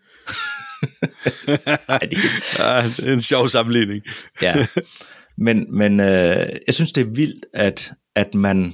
Ej, 1.88 1.98
det, 1.98 2.18
Ja, 2.58 2.82
det 2.96 3.08
er 3.08 3.12
en 3.12 3.22
sjov 3.22 3.48
sammenligning. 3.48 4.02
ja. 4.42 4.66
Men, 5.36 5.76
men 5.76 6.00
øh, 6.00 6.48
jeg 6.66 6.74
synes, 6.74 6.92
det 6.92 7.00
er 7.00 7.10
vildt, 7.10 7.46
at, 7.54 7.92
at 8.14 8.34
man, 8.34 8.72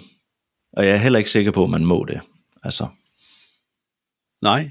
og 0.72 0.86
jeg 0.86 0.92
er 0.92 0.96
heller 0.96 1.18
ikke 1.18 1.30
sikker 1.30 1.50
på, 1.50 1.64
at 1.64 1.70
man 1.70 1.84
må 1.84 2.04
det. 2.08 2.20
Altså, 2.64 2.86
Nej. 4.42 4.70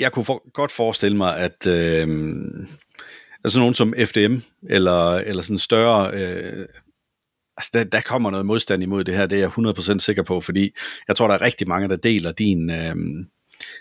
Jeg 0.00 0.12
kunne 0.12 0.24
for, 0.24 0.52
godt 0.52 0.72
forestille 0.72 1.16
mig, 1.16 1.36
at 1.36 1.66
øh, 1.66 2.08
altså 3.44 3.58
nogen 3.58 3.74
som 3.74 3.94
FDM, 4.04 4.36
eller, 4.68 5.14
eller 5.14 5.42
sådan 5.42 5.58
større... 5.58 6.14
Øh, 6.14 6.66
altså 7.56 7.70
der, 7.74 7.84
der 7.84 8.00
kommer 8.00 8.30
noget 8.30 8.46
modstand 8.46 8.82
imod 8.82 9.04
det 9.04 9.16
her, 9.16 9.26
det 9.26 9.36
er 9.36 9.50
jeg 9.56 9.94
100% 9.94 9.98
sikker 9.98 10.22
på, 10.22 10.40
fordi 10.40 10.70
jeg 11.08 11.16
tror, 11.16 11.28
der 11.28 11.34
er 11.34 11.42
rigtig 11.42 11.68
mange, 11.68 11.88
der 11.88 11.96
deler 11.96 12.32
din, 12.32 12.70
øh, 12.70 12.94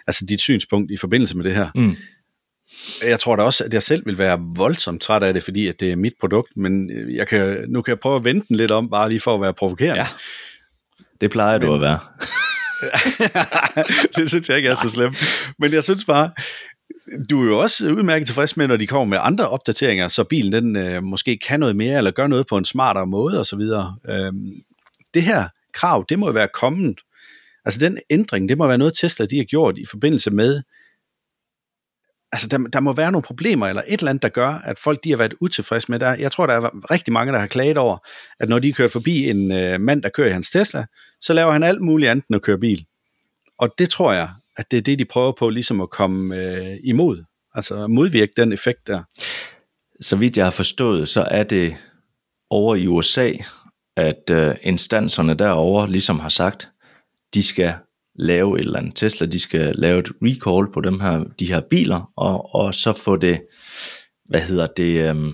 altså 0.08 0.26
dit 0.26 0.41
synspunkt 0.41 0.91
i 0.91 0.98
forbindelse 0.98 1.38
med 1.38 1.43
det 1.43 1.56
her. 1.56 1.70
Mm. 1.76 1.96
Jeg 3.04 3.20
tror 3.20 3.36
da 3.36 3.43
også, 3.43 3.63
at 3.63 3.74
jeg 3.74 3.84
selv 3.84 4.06
vil 4.06 4.17
være 4.17 4.39
voldsomt 4.56 5.02
træt 5.02 5.24
af 5.24 5.34
det, 5.34 5.43
fordi 5.43 5.67
at 5.67 5.80
det 5.80 5.91
er 5.91 5.96
mit 5.96 6.13
produkt, 6.20 6.58
men 6.58 6.91
jeg 7.15 7.28
kan, 7.28 7.65
nu 7.67 7.82
kan 7.82 7.91
jeg 7.91 8.00
prøve 8.00 8.15
at 8.15 8.24
vente 8.24 8.48
den 8.48 8.56
lidt 8.56 8.72
om, 8.72 8.89
bare 8.89 9.10
lige 9.10 9.20
for 9.20 9.36
at 9.36 9.41
være 9.41 9.54
provokerende. 9.54 10.02
Ja. 10.02 10.08
det 11.22 11.32
plejer 11.32 11.58
du 11.58 11.74
at 11.74 11.82
være. 11.82 12.00
det 14.15 14.30
synes 14.30 14.50
jeg 14.50 14.58
ikke 14.58 14.70
er 14.70 14.76
så 14.76 14.89
slemt. 14.89 15.17
Men 15.60 15.74
jeg 15.74 15.84
synes 15.84 16.06
bare, 16.06 16.32
du 17.30 17.41
er 17.41 17.46
jo 17.46 17.60
også 17.60 17.86
udmærket 17.86 18.28
tilfreds 18.28 18.58
med, 18.58 18.67
når 18.67 18.78
de 18.78 18.88
kommer 18.88 19.06
med 19.06 19.17
andre 19.22 19.50
opdateringer, 19.50 20.08
så 20.08 20.24
bilen 20.24 20.52
den 20.52 20.76
øh, 20.76 21.04
måske 21.04 21.38
kan 21.38 21.60
noget 21.60 21.76
mere, 21.76 21.98
eller 21.98 22.12
gør 22.12 22.28
noget 22.28 22.48
på 22.48 22.58
en 22.58 22.65
smartere 22.65 23.08
måde 23.08 23.39
osv. 23.39 23.62
Øh, 24.10 24.34
det 25.13 25.24
her 25.24 25.50
krav, 25.74 26.06
det 26.10 26.20
må 26.20 26.28
jo 26.28 26.34
være 26.34 26.50
kommet. 26.54 27.00
Altså 27.65 27.80
den 27.80 27.98
ændring, 28.10 28.50
det 28.50 28.58
må 28.58 28.67
være 28.67 28.78
noget 28.78 28.93
Tesla, 28.98 29.26
de 29.26 29.38
har 29.38 29.43
gjort 29.43 29.78
i 29.78 29.86
forbindelse 29.89 30.32
med, 30.32 30.62
altså 32.32 32.48
der, 32.48 32.58
der 32.58 32.80
må 32.80 32.93
være 32.93 33.12
nogle 33.12 33.24
problemer, 33.24 33.67
eller 33.67 33.84
et 33.88 34.00
eller 34.00 34.10
andet, 34.10 34.24
der 34.24 34.30
gør, 34.30 34.50
at 34.50 34.80
folk 34.80 35.04
de 35.04 35.10
har 35.10 35.17
været 35.17 35.34
utilfredse 35.41 35.91
med 35.91 36.00
det. 36.00 36.20
Jeg 36.20 36.32
tror, 36.32 36.46
der 36.46 36.54
er 36.54 36.91
rigtig 36.91 37.13
mange, 37.13 37.34
der 37.34 37.39
har 37.39 37.48
klaget 37.48 37.78
over, 37.78 37.98
at 38.39 38.50
når 38.50 38.60
de 38.60 38.74
kører 38.74 38.89
forbi 38.89 39.30
en 39.30 39.52
øh, 39.52 39.82
mand, 39.82 40.04
der 40.04 40.10
kører 40.10 40.30
i 40.30 40.34
hans 40.34 40.52
Tesla, 40.52 40.86
så 41.22 41.34
laver 41.34 41.52
han 41.52 41.63
alt 41.63 41.82
muligt 41.82 42.12
andet 42.12 42.26
end 42.30 42.36
at 42.36 42.41
køre 42.41 42.60
bil. 42.60 42.86
Og 43.60 43.74
det 43.78 43.89
tror 43.89 44.13
jeg, 44.13 44.30
at 44.58 44.72
det 44.72 44.78
er 44.78 44.82
det, 44.82 45.00
de 45.00 45.06
prøver 45.06 45.32
på, 45.39 45.50
ligesom 45.50 45.82
at 45.82 45.89
komme 45.89 46.36
øh, 46.36 46.78
imod. 46.84 47.24
Altså 47.54 47.88
modvirke 47.88 48.34
den 48.38 48.54
effekt 48.54 48.88
der. 48.88 49.04
Så 50.02 50.15
vidt 50.15 50.38
jeg 50.38 50.46
har 50.46 50.52
forstået, 50.52 51.10
så 51.10 51.22
er 51.22 51.43
det 51.43 51.76
over 52.50 52.76
i 52.76 52.88
USA, 52.88 53.32
at 53.98 54.30
øh, 54.32 54.56
instanserne 54.62 55.34
derovre 55.34 55.91
ligesom 55.91 56.20
har 56.20 56.30
sagt, 56.30 56.70
de 57.34 57.43
skal 57.43 57.74
lave 58.15 58.60
et 58.60 58.65
eller 58.65 58.80
andet 58.80 58.96
Tesla, 58.96 59.28
de 59.28 59.39
skal 59.39 59.76
lave 59.76 60.00
et 60.00 60.10
recall 60.22 60.74
på 60.74 60.82
dem 60.82 61.00
her, 61.00 61.24
de 61.39 61.48
her 61.48 61.62
biler, 61.70 62.12
og, 62.15 62.56
og 62.56 62.74
så 62.74 62.93
få 62.93 63.15
det, 63.15 63.41
hvad 64.26 64.41
hedder 64.41 64.65
det, 64.65 65.10
øhm, 65.10 65.34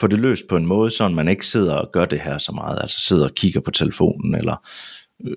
få 0.00 0.06
det 0.06 0.18
løst 0.18 0.44
på 0.48 0.56
en 0.56 0.66
måde, 0.66 0.90
så 0.90 1.08
man 1.08 1.28
ikke 1.28 1.46
sidder 1.46 1.74
og 1.74 1.92
gør 1.92 2.04
det 2.04 2.20
her 2.20 2.38
så 2.38 2.52
meget, 2.52 2.78
altså 2.80 3.00
sidder 3.00 3.24
og 3.24 3.34
kigger 3.34 3.60
på 3.60 3.70
telefonen, 3.70 4.34
eller 4.34 4.56
øh, 5.26 5.36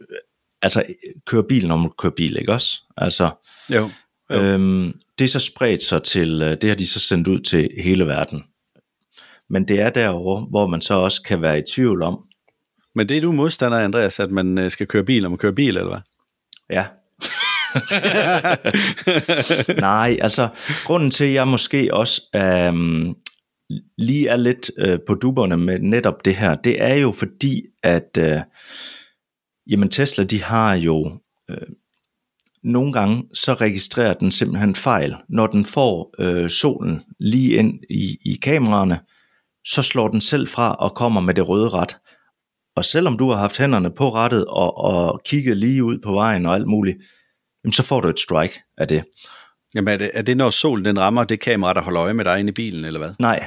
altså 0.62 0.84
kører 1.26 1.44
bil, 1.50 1.68
når 1.68 1.76
man 1.76 1.92
kører 1.98 2.14
bil, 2.14 2.38
ikke 2.38 2.52
også? 2.52 2.82
Altså, 2.98 3.30
Jo. 3.70 3.90
Jo. 4.30 4.36
Øhm, 4.36 4.94
det 5.20 5.26
er 5.26 5.30
så 5.30 5.40
spredt 5.40 5.84
sig 5.84 6.04
til, 6.04 6.42
øh, 6.42 6.58
det 6.62 6.70
har 6.70 6.76
de 6.76 6.88
så 6.88 7.00
sendt 7.00 7.28
ud 7.28 7.40
til 7.40 7.70
hele 7.78 8.08
verden. 8.08 8.44
Men 9.50 9.68
det 9.68 9.80
er 9.80 9.90
derovre, 9.90 10.46
hvor 10.50 10.68
man 10.68 10.82
så 10.82 10.94
også 10.94 11.22
kan 11.22 11.42
være 11.42 11.60
i 11.60 11.64
tvivl 11.74 12.02
om, 12.02 12.20
Men 12.96 13.10
det 13.10 13.18
er 13.18 13.22
du 13.22 13.32
modstander, 13.32 13.78
Andreas, 13.78 14.20
at 14.20 14.32
man 14.32 14.58
øh, 14.58 14.72
skal 14.72 14.88
køre 14.88 15.04
bil, 15.04 15.22
når 15.22 15.30
man 15.30 15.38
kører 15.38 15.54
bil, 15.54 15.78
eller 15.78 15.90
hvad? 15.90 16.00
ja, 16.70 16.86
Nej, 19.82 20.18
altså 20.22 20.48
grunden 20.86 21.12
til, 21.12 21.26
at 21.26 21.34
jeg 21.34 21.48
måske 21.48 21.94
også 21.94 22.22
øhm, 22.36 23.16
lige 23.98 24.28
er 24.28 24.36
lidt 24.36 24.72
øh, 24.78 25.00
på 25.08 25.16
duberne 25.16 25.58
med 25.58 25.80
netop 25.80 26.26
det 26.26 26.36
her, 26.36 26.56
det 26.56 26.84
er 26.84 26.94
jo 26.94 27.12
fordi, 27.12 27.62
at 27.84 28.18
øh, 28.20 28.40
jamen 29.70 29.90
Tesla, 29.90 30.24
de 30.24 30.44
har 30.44 30.76
jo 30.76 31.20
øh, 31.50 31.68
nogle 32.64 32.94
gange, 32.94 33.24
så 33.34 33.54
registrerer 33.54 34.14
den 34.14 34.32
simpelthen 34.32 34.76
fejl. 34.76 35.16
Når 35.30 35.48
den 35.48 35.66
får 35.66 36.16
øh, 36.20 36.50
solen 36.50 37.02
lige 37.20 37.56
ind 37.56 37.80
i, 37.90 38.18
i 38.26 38.40
kameraerne, 38.42 39.00
så 39.66 39.82
slår 39.82 40.08
den 40.08 40.22
selv 40.22 40.48
fra 40.48 40.76
og 40.76 40.96
kommer 40.96 41.22
med 41.22 41.34
det 41.34 41.50
røde 41.50 41.70
ret. 41.70 41.98
Og 42.76 42.86
selvom 42.86 43.18
du 43.18 43.30
har 43.30 43.38
haft 43.38 43.58
hænderne 43.58 43.92
på 43.92 44.10
rettet 44.10 44.46
og, 44.46 44.78
og 44.78 45.22
kigget 45.26 45.58
lige 45.58 45.84
ud 45.84 46.00
på 46.04 46.12
vejen 46.12 46.46
og 46.46 46.56
alt 46.56 46.68
muligt, 46.68 46.98
jamen 47.64 47.72
så 47.72 47.84
får 47.84 48.02
du 48.02 48.08
et 48.08 48.20
strike 48.20 48.62
af 48.78 48.88
det. 48.88 49.04
Jamen 49.76 49.94
er 49.94 49.98
det, 49.98 50.12
er 50.14 50.22
det 50.22 50.38
når 50.38 50.50
solen 50.50 50.86
den 50.86 51.00
rammer 51.00 51.24
det 51.24 51.40
kamera, 51.40 51.74
der 51.74 51.82
holder 51.82 52.02
øje 52.04 52.14
med 52.14 52.26
dig 52.26 52.40
inde 52.40 52.50
i 52.50 52.54
bilen, 52.54 52.86
eller 52.86 53.00
hvad? 53.00 53.14
Nej, 53.20 53.46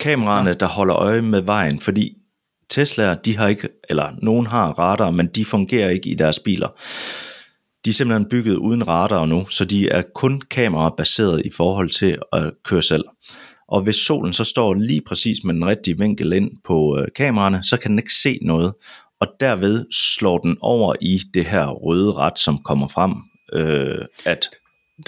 kameraerne, 0.00 0.50
ja. 0.50 0.54
der 0.54 0.66
holder 0.66 0.96
øje 0.96 1.22
med 1.22 1.40
vejen, 1.40 1.80
fordi 1.80 2.16
Teslaer, 2.70 3.14
de 3.14 3.36
har 3.36 3.48
ikke, 3.48 3.68
eller 3.88 4.08
nogen 4.22 4.46
har 4.46 4.72
radar, 4.72 5.10
men 5.10 5.26
de 5.26 5.44
fungerer 5.44 5.90
ikke 5.90 6.10
i 6.10 6.14
deres 6.14 6.38
biler. 6.38 6.68
De 7.84 7.90
er 7.90 7.94
simpelthen 7.94 8.28
bygget 8.28 8.56
uden 8.56 8.88
radar 8.88 9.26
nu, 9.26 9.46
så 9.48 9.64
de 9.64 9.88
er 9.88 10.02
kun 10.14 10.40
kamerabaseret 10.50 11.42
i 11.44 11.50
forhold 11.56 11.90
til 11.90 12.18
at 12.32 12.52
køre 12.64 12.82
selv. 12.82 13.04
Og 13.68 13.82
hvis 13.82 13.96
solen 13.96 14.32
så 14.32 14.44
står 14.44 14.74
lige 14.74 15.00
præcis 15.06 15.44
med 15.44 15.54
den 15.54 15.66
rigtige 15.66 15.98
vinkel 15.98 16.32
ind 16.32 16.50
på 16.64 16.98
øh, 16.98 17.08
kameraerne, 17.16 17.62
så 17.62 17.76
kan 17.76 17.90
den 17.90 17.98
ikke 17.98 18.14
se 18.14 18.38
noget, 18.42 18.72
og 19.20 19.28
derved 19.40 19.86
slår 19.92 20.38
den 20.38 20.56
over 20.60 20.94
i 21.00 21.20
det 21.34 21.44
her 21.44 21.66
røde 21.66 22.12
ret, 22.12 22.38
som 22.38 22.58
kommer 22.58 22.88
frem. 22.88 23.12
Øh, 23.52 24.04
at, 24.24 24.48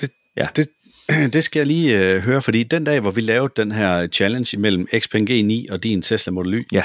det, 0.01 0.11
ja. 0.37 0.49
det, 0.57 0.69
det 1.35 1.45
skal 1.45 1.61
jeg 1.61 1.67
lige 1.67 1.99
øh, 1.99 2.21
høre, 2.21 2.43
fordi 2.43 2.63
den 2.63 2.85
dag, 2.85 3.01
hvor 3.01 3.11
vi 3.11 3.21
lavede 3.21 3.53
den 3.57 3.73
her 3.73 4.07
challenge 4.07 4.57
mellem 4.57 4.87
Xpeng 4.99 5.31
G9 5.31 5.73
og 5.73 5.83
din 5.83 6.03
Tesla 6.03 6.33
Model 6.33 6.55
Y, 6.55 6.67
ja. 6.73 6.83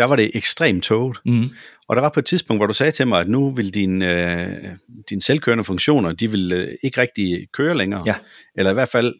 Der 0.00 0.06
var 0.06 0.16
det 0.16 0.30
ekstremt 0.34 0.84
toget. 0.84 1.18
Mm. 1.24 1.50
Og 1.88 1.96
der 1.96 2.02
var 2.02 2.08
på 2.08 2.20
et 2.20 2.26
tidspunkt, 2.26 2.60
hvor 2.60 2.66
du 2.66 2.72
sagde 2.72 2.92
til 2.92 3.06
mig, 3.06 3.20
at 3.20 3.28
nu 3.28 3.50
vil 3.50 3.74
dine, 3.74 4.12
øh, 4.12 4.68
dine 5.10 5.22
selvkørende 5.22 5.64
funktioner, 5.64 6.12
de 6.12 6.30
vil 6.30 6.52
øh, 6.52 6.68
ikke 6.82 7.00
rigtig 7.00 7.46
køre 7.52 7.76
længere. 7.76 8.02
Ja. 8.06 8.14
Eller 8.56 8.70
i 8.70 8.74
hvert 8.74 8.88
fald 8.88 9.14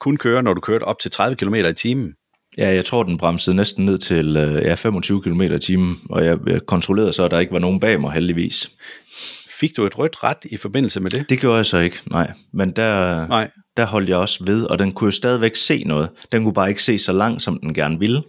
kun 0.00 0.16
køre, 0.16 0.42
når 0.42 0.54
du 0.54 0.60
kørte 0.60 0.82
op 0.82 0.98
til 0.98 1.10
30 1.10 1.36
km 1.36 1.54
i 1.54 1.74
timen. 1.74 2.14
Ja, 2.58 2.74
jeg 2.74 2.84
tror, 2.84 3.02
den 3.02 3.18
bremsede 3.18 3.56
næsten 3.56 3.84
ned 3.84 3.98
til 3.98 4.36
øh, 4.36 4.64
ja, 4.64 4.74
25 4.74 5.22
km 5.22 5.40
i 5.40 5.58
timen, 5.58 5.96
og 6.10 6.24
jeg, 6.24 6.38
jeg 6.46 6.60
kontrollerede 6.66 7.12
så, 7.12 7.24
at 7.24 7.30
der 7.30 7.38
ikke 7.38 7.52
var 7.52 7.58
nogen 7.58 7.80
bag 7.80 8.00
mig, 8.00 8.12
heldigvis. 8.12 8.70
Fik 9.60 9.76
du 9.76 9.86
et 9.86 9.98
rødt 9.98 10.22
ret 10.22 10.38
i 10.44 10.56
forbindelse 10.56 11.00
med 11.00 11.10
det? 11.10 11.30
Det 11.30 11.40
gjorde 11.40 11.56
jeg 11.56 11.66
så 11.66 11.78
ikke, 11.78 12.00
nej. 12.10 12.32
Men 12.52 12.70
der, 12.70 13.26
nej. 13.26 13.50
der 13.76 13.86
holdt 13.86 14.08
jeg 14.08 14.16
også 14.16 14.44
ved, 14.44 14.64
og 14.64 14.78
den 14.78 14.92
kunne 14.92 15.06
jo 15.06 15.10
stadigvæk 15.10 15.56
se 15.56 15.84
noget. 15.84 16.10
Den 16.32 16.42
kunne 16.42 16.54
bare 16.54 16.68
ikke 16.68 16.82
se 16.82 16.98
så 16.98 17.12
langt, 17.12 17.42
som 17.42 17.58
den 17.60 17.74
gerne 17.74 17.98
ville. 17.98 18.22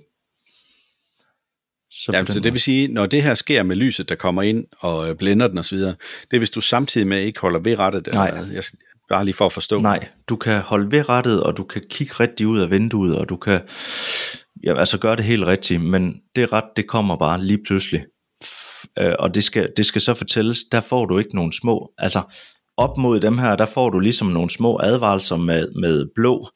Så, 2.03 2.11
ja, 2.13 2.25
så 2.25 2.39
det 2.39 2.53
vil 2.53 2.61
sige, 2.61 2.87
når 2.87 3.05
det 3.05 3.23
her 3.23 3.35
sker 3.35 3.63
med 3.63 3.75
lyset, 3.75 4.09
der 4.09 4.15
kommer 4.15 4.41
ind 4.41 4.65
og 4.79 5.09
øh, 5.09 5.15
blænder 5.15 5.47
den 5.47 5.57
osv., 5.57 5.77
det 5.77 5.95
er 6.33 6.37
hvis 6.37 6.49
du 6.49 6.61
samtidig 6.61 7.07
med 7.07 7.21
ikke 7.21 7.39
holder 7.39 7.59
ved 7.59 7.79
rettet. 7.79 8.07
Nej. 8.13 8.27
Eller, 8.27 8.53
jeg, 8.53 8.63
bare 9.09 9.25
lige 9.25 9.35
for 9.35 9.45
at 9.45 9.51
forstå. 9.51 9.79
Nej, 9.79 10.07
du 10.29 10.35
kan 10.35 10.61
holde 10.61 10.91
ved 10.91 11.09
rettet, 11.09 11.43
og 11.43 11.57
du 11.57 11.63
kan 11.63 11.81
kigge 11.89 12.13
rigtig 12.13 12.47
ud 12.47 12.59
af 12.59 12.71
vinduet, 12.71 13.17
og 13.17 13.29
du 13.29 13.35
kan 13.35 13.61
ja, 14.63 14.79
altså 14.79 14.97
gøre 14.97 15.15
det 15.15 15.25
helt 15.25 15.45
rigtigt, 15.45 15.81
men 15.81 16.15
det 16.35 16.53
ret, 16.53 16.63
det 16.75 16.87
kommer 16.87 17.17
bare 17.17 17.43
lige 17.43 17.63
pludselig. 17.67 18.05
Øh, 18.99 19.13
og 19.19 19.35
det 19.35 19.43
skal, 19.43 19.69
det 19.77 19.85
skal 19.85 20.01
så 20.01 20.13
fortælles, 20.13 20.63
der 20.71 20.81
får 20.81 21.05
du 21.05 21.17
ikke 21.17 21.35
nogen 21.35 21.53
små, 21.53 21.91
altså 21.97 22.21
op 22.77 22.97
mod 22.97 23.19
dem 23.19 23.37
her, 23.37 23.55
der 23.55 23.65
får 23.65 23.89
du 23.89 23.99
ligesom 23.99 24.27
nogle 24.27 24.49
små 24.49 24.79
advarelser 24.83 25.37
med, 25.37 25.67
med 25.81 26.07
blå, 26.15 26.49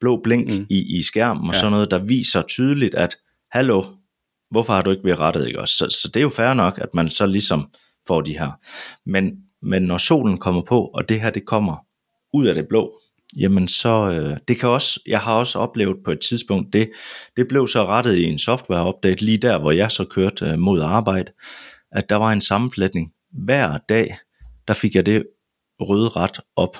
blå 0.00 0.20
blink 0.24 0.58
mm. 0.58 0.66
i, 0.70 0.98
i 0.98 1.02
skærmen 1.02 1.48
og 1.48 1.54
ja. 1.54 1.60
sådan 1.60 1.72
noget, 1.72 1.90
der 1.90 1.98
viser 1.98 2.42
tydeligt, 2.42 2.94
at 2.94 3.16
hallo, 3.52 3.82
hvorfor 4.50 4.72
har 4.72 4.82
du 4.82 4.90
ikke 4.90 5.04
ved 5.04 5.18
rettet, 5.18 5.46
ikke 5.46 5.60
også? 5.60 5.76
Så, 5.76 5.98
så 6.02 6.08
det 6.08 6.20
er 6.20 6.22
jo 6.22 6.28
fair 6.28 6.54
nok, 6.54 6.78
at 6.82 6.94
man 6.94 7.10
så 7.10 7.26
ligesom 7.26 7.70
får 8.06 8.20
de 8.20 8.38
her. 8.38 8.50
Men, 9.06 9.32
men 9.62 9.82
når 9.82 9.98
solen 9.98 10.38
kommer 10.38 10.62
på, 10.62 10.84
og 10.84 11.08
det 11.08 11.20
her 11.20 11.30
det 11.30 11.46
kommer 11.46 11.76
ud 12.34 12.46
af 12.46 12.54
det 12.54 12.68
blå, 12.68 12.92
jamen 13.36 13.68
så, 13.68 14.10
øh, 14.10 14.36
det 14.48 14.60
kan 14.60 14.68
også, 14.68 15.00
jeg 15.06 15.20
har 15.20 15.34
også 15.34 15.58
oplevet 15.58 15.96
på 16.04 16.10
et 16.10 16.20
tidspunkt, 16.20 16.72
det, 16.72 16.90
det 17.36 17.48
blev 17.48 17.68
så 17.68 17.86
rettet 17.86 18.16
i 18.16 18.24
en 18.24 18.38
software-update, 18.38 19.24
lige 19.24 19.38
der, 19.38 19.58
hvor 19.58 19.70
jeg 19.70 19.90
så 19.90 20.04
kørte 20.04 20.44
øh, 20.44 20.58
mod 20.58 20.80
arbejde, 20.80 21.32
at 21.92 22.08
der 22.08 22.16
var 22.16 22.32
en 22.32 22.40
sammenflætning. 22.40 23.12
Hver 23.32 23.78
dag, 23.88 24.16
der 24.68 24.74
fik 24.74 24.94
jeg 24.94 25.06
det 25.06 25.26
røde 25.80 26.08
ret 26.08 26.40
op, 26.56 26.76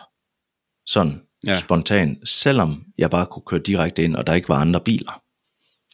sådan 0.87 1.23
ja. 1.47 1.55
spontant, 1.55 2.29
selvom 2.29 2.85
jeg 2.99 3.11
bare 3.11 3.27
kunne 3.27 3.43
køre 3.47 3.61
direkte 3.61 4.05
ind, 4.05 4.17
og 4.17 4.27
der 4.27 4.35
ikke 4.35 4.49
var 4.49 4.61
andre 4.61 4.81
biler. 4.81 5.23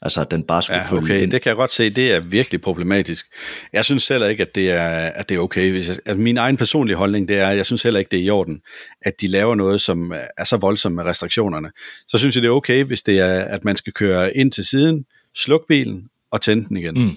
Altså 0.02 0.20
at 0.20 0.30
den 0.30 0.44
bare 0.44 0.62
skulle 0.62 0.78
ja, 0.78 0.90
følge 0.90 1.02
okay, 1.02 1.22
ind. 1.22 1.30
det 1.30 1.42
kan 1.42 1.48
jeg 1.48 1.56
godt 1.56 1.72
se, 1.72 1.90
det 1.90 2.12
er 2.12 2.20
virkelig 2.20 2.60
problematisk. 2.60 3.26
Jeg 3.72 3.84
synes 3.84 4.08
heller 4.08 4.26
ikke, 4.26 4.42
at 4.42 4.54
det 4.54 4.70
er, 4.70 4.88
at 4.90 5.28
det 5.28 5.34
er 5.34 5.38
okay. 5.38 5.70
Hvis 5.70 5.88
jeg, 5.88 5.96
at 6.06 6.18
min 6.18 6.36
egen 6.36 6.56
personlige 6.56 6.96
holdning, 6.96 7.28
det 7.28 7.38
er, 7.38 7.48
at 7.48 7.56
jeg 7.56 7.66
synes 7.66 7.82
heller 7.82 8.00
ikke, 8.00 8.10
det 8.10 8.18
er 8.18 8.24
i 8.24 8.30
orden, 8.30 8.62
at 9.02 9.20
de 9.20 9.26
laver 9.26 9.54
noget, 9.54 9.80
som 9.80 10.12
er 10.38 10.44
så 10.44 10.56
voldsomt 10.56 10.94
med 10.94 11.04
restriktionerne. 11.04 11.70
Så 12.08 12.18
synes 12.18 12.34
jeg, 12.34 12.42
det 12.42 12.48
er 12.48 12.52
okay, 12.52 12.84
hvis 12.84 13.02
det 13.02 13.18
er, 13.18 13.40
at 13.40 13.64
man 13.64 13.76
skal 13.76 13.92
køre 13.92 14.36
ind 14.36 14.52
til 14.52 14.64
siden, 14.64 15.04
slukke 15.36 15.66
bilen 15.66 16.08
og 16.30 16.40
tænde 16.40 16.68
den 16.68 16.76
igen. 16.76 16.94
Mm. 16.94 17.10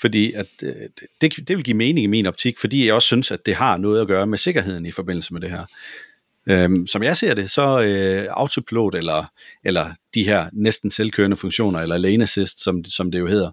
Fordi 0.00 0.32
at, 0.32 0.46
øh, 0.62 0.74
det, 1.20 1.48
det 1.48 1.56
vil 1.56 1.64
give 1.64 1.76
mening 1.76 2.04
i 2.04 2.06
min 2.06 2.26
optik, 2.26 2.58
fordi 2.58 2.86
jeg 2.86 2.94
også 2.94 3.06
synes, 3.06 3.30
at 3.30 3.46
det 3.46 3.54
har 3.54 3.76
noget 3.76 4.00
at 4.00 4.06
gøre 4.06 4.26
med 4.26 4.38
sikkerheden 4.38 4.86
i 4.86 4.90
forbindelse 4.90 5.32
med 5.32 5.40
det 5.40 5.50
her. 5.50 5.64
Øhm, 6.50 6.86
som 6.86 7.02
jeg 7.02 7.16
ser 7.16 7.34
det, 7.34 7.50
så 7.50 7.80
øh, 7.80 8.26
autopilot 8.30 8.94
eller, 8.94 9.24
eller 9.64 9.90
de 10.14 10.24
her 10.24 10.48
næsten 10.52 10.90
selvkørende 10.90 11.36
funktioner, 11.36 11.80
eller 11.80 11.98
lane 11.98 12.22
assist, 12.22 12.62
som, 12.64 12.84
som 12.84 13.10
det 13.10 13.18
jo 13.18 13.26
hedder, 13.26 13.50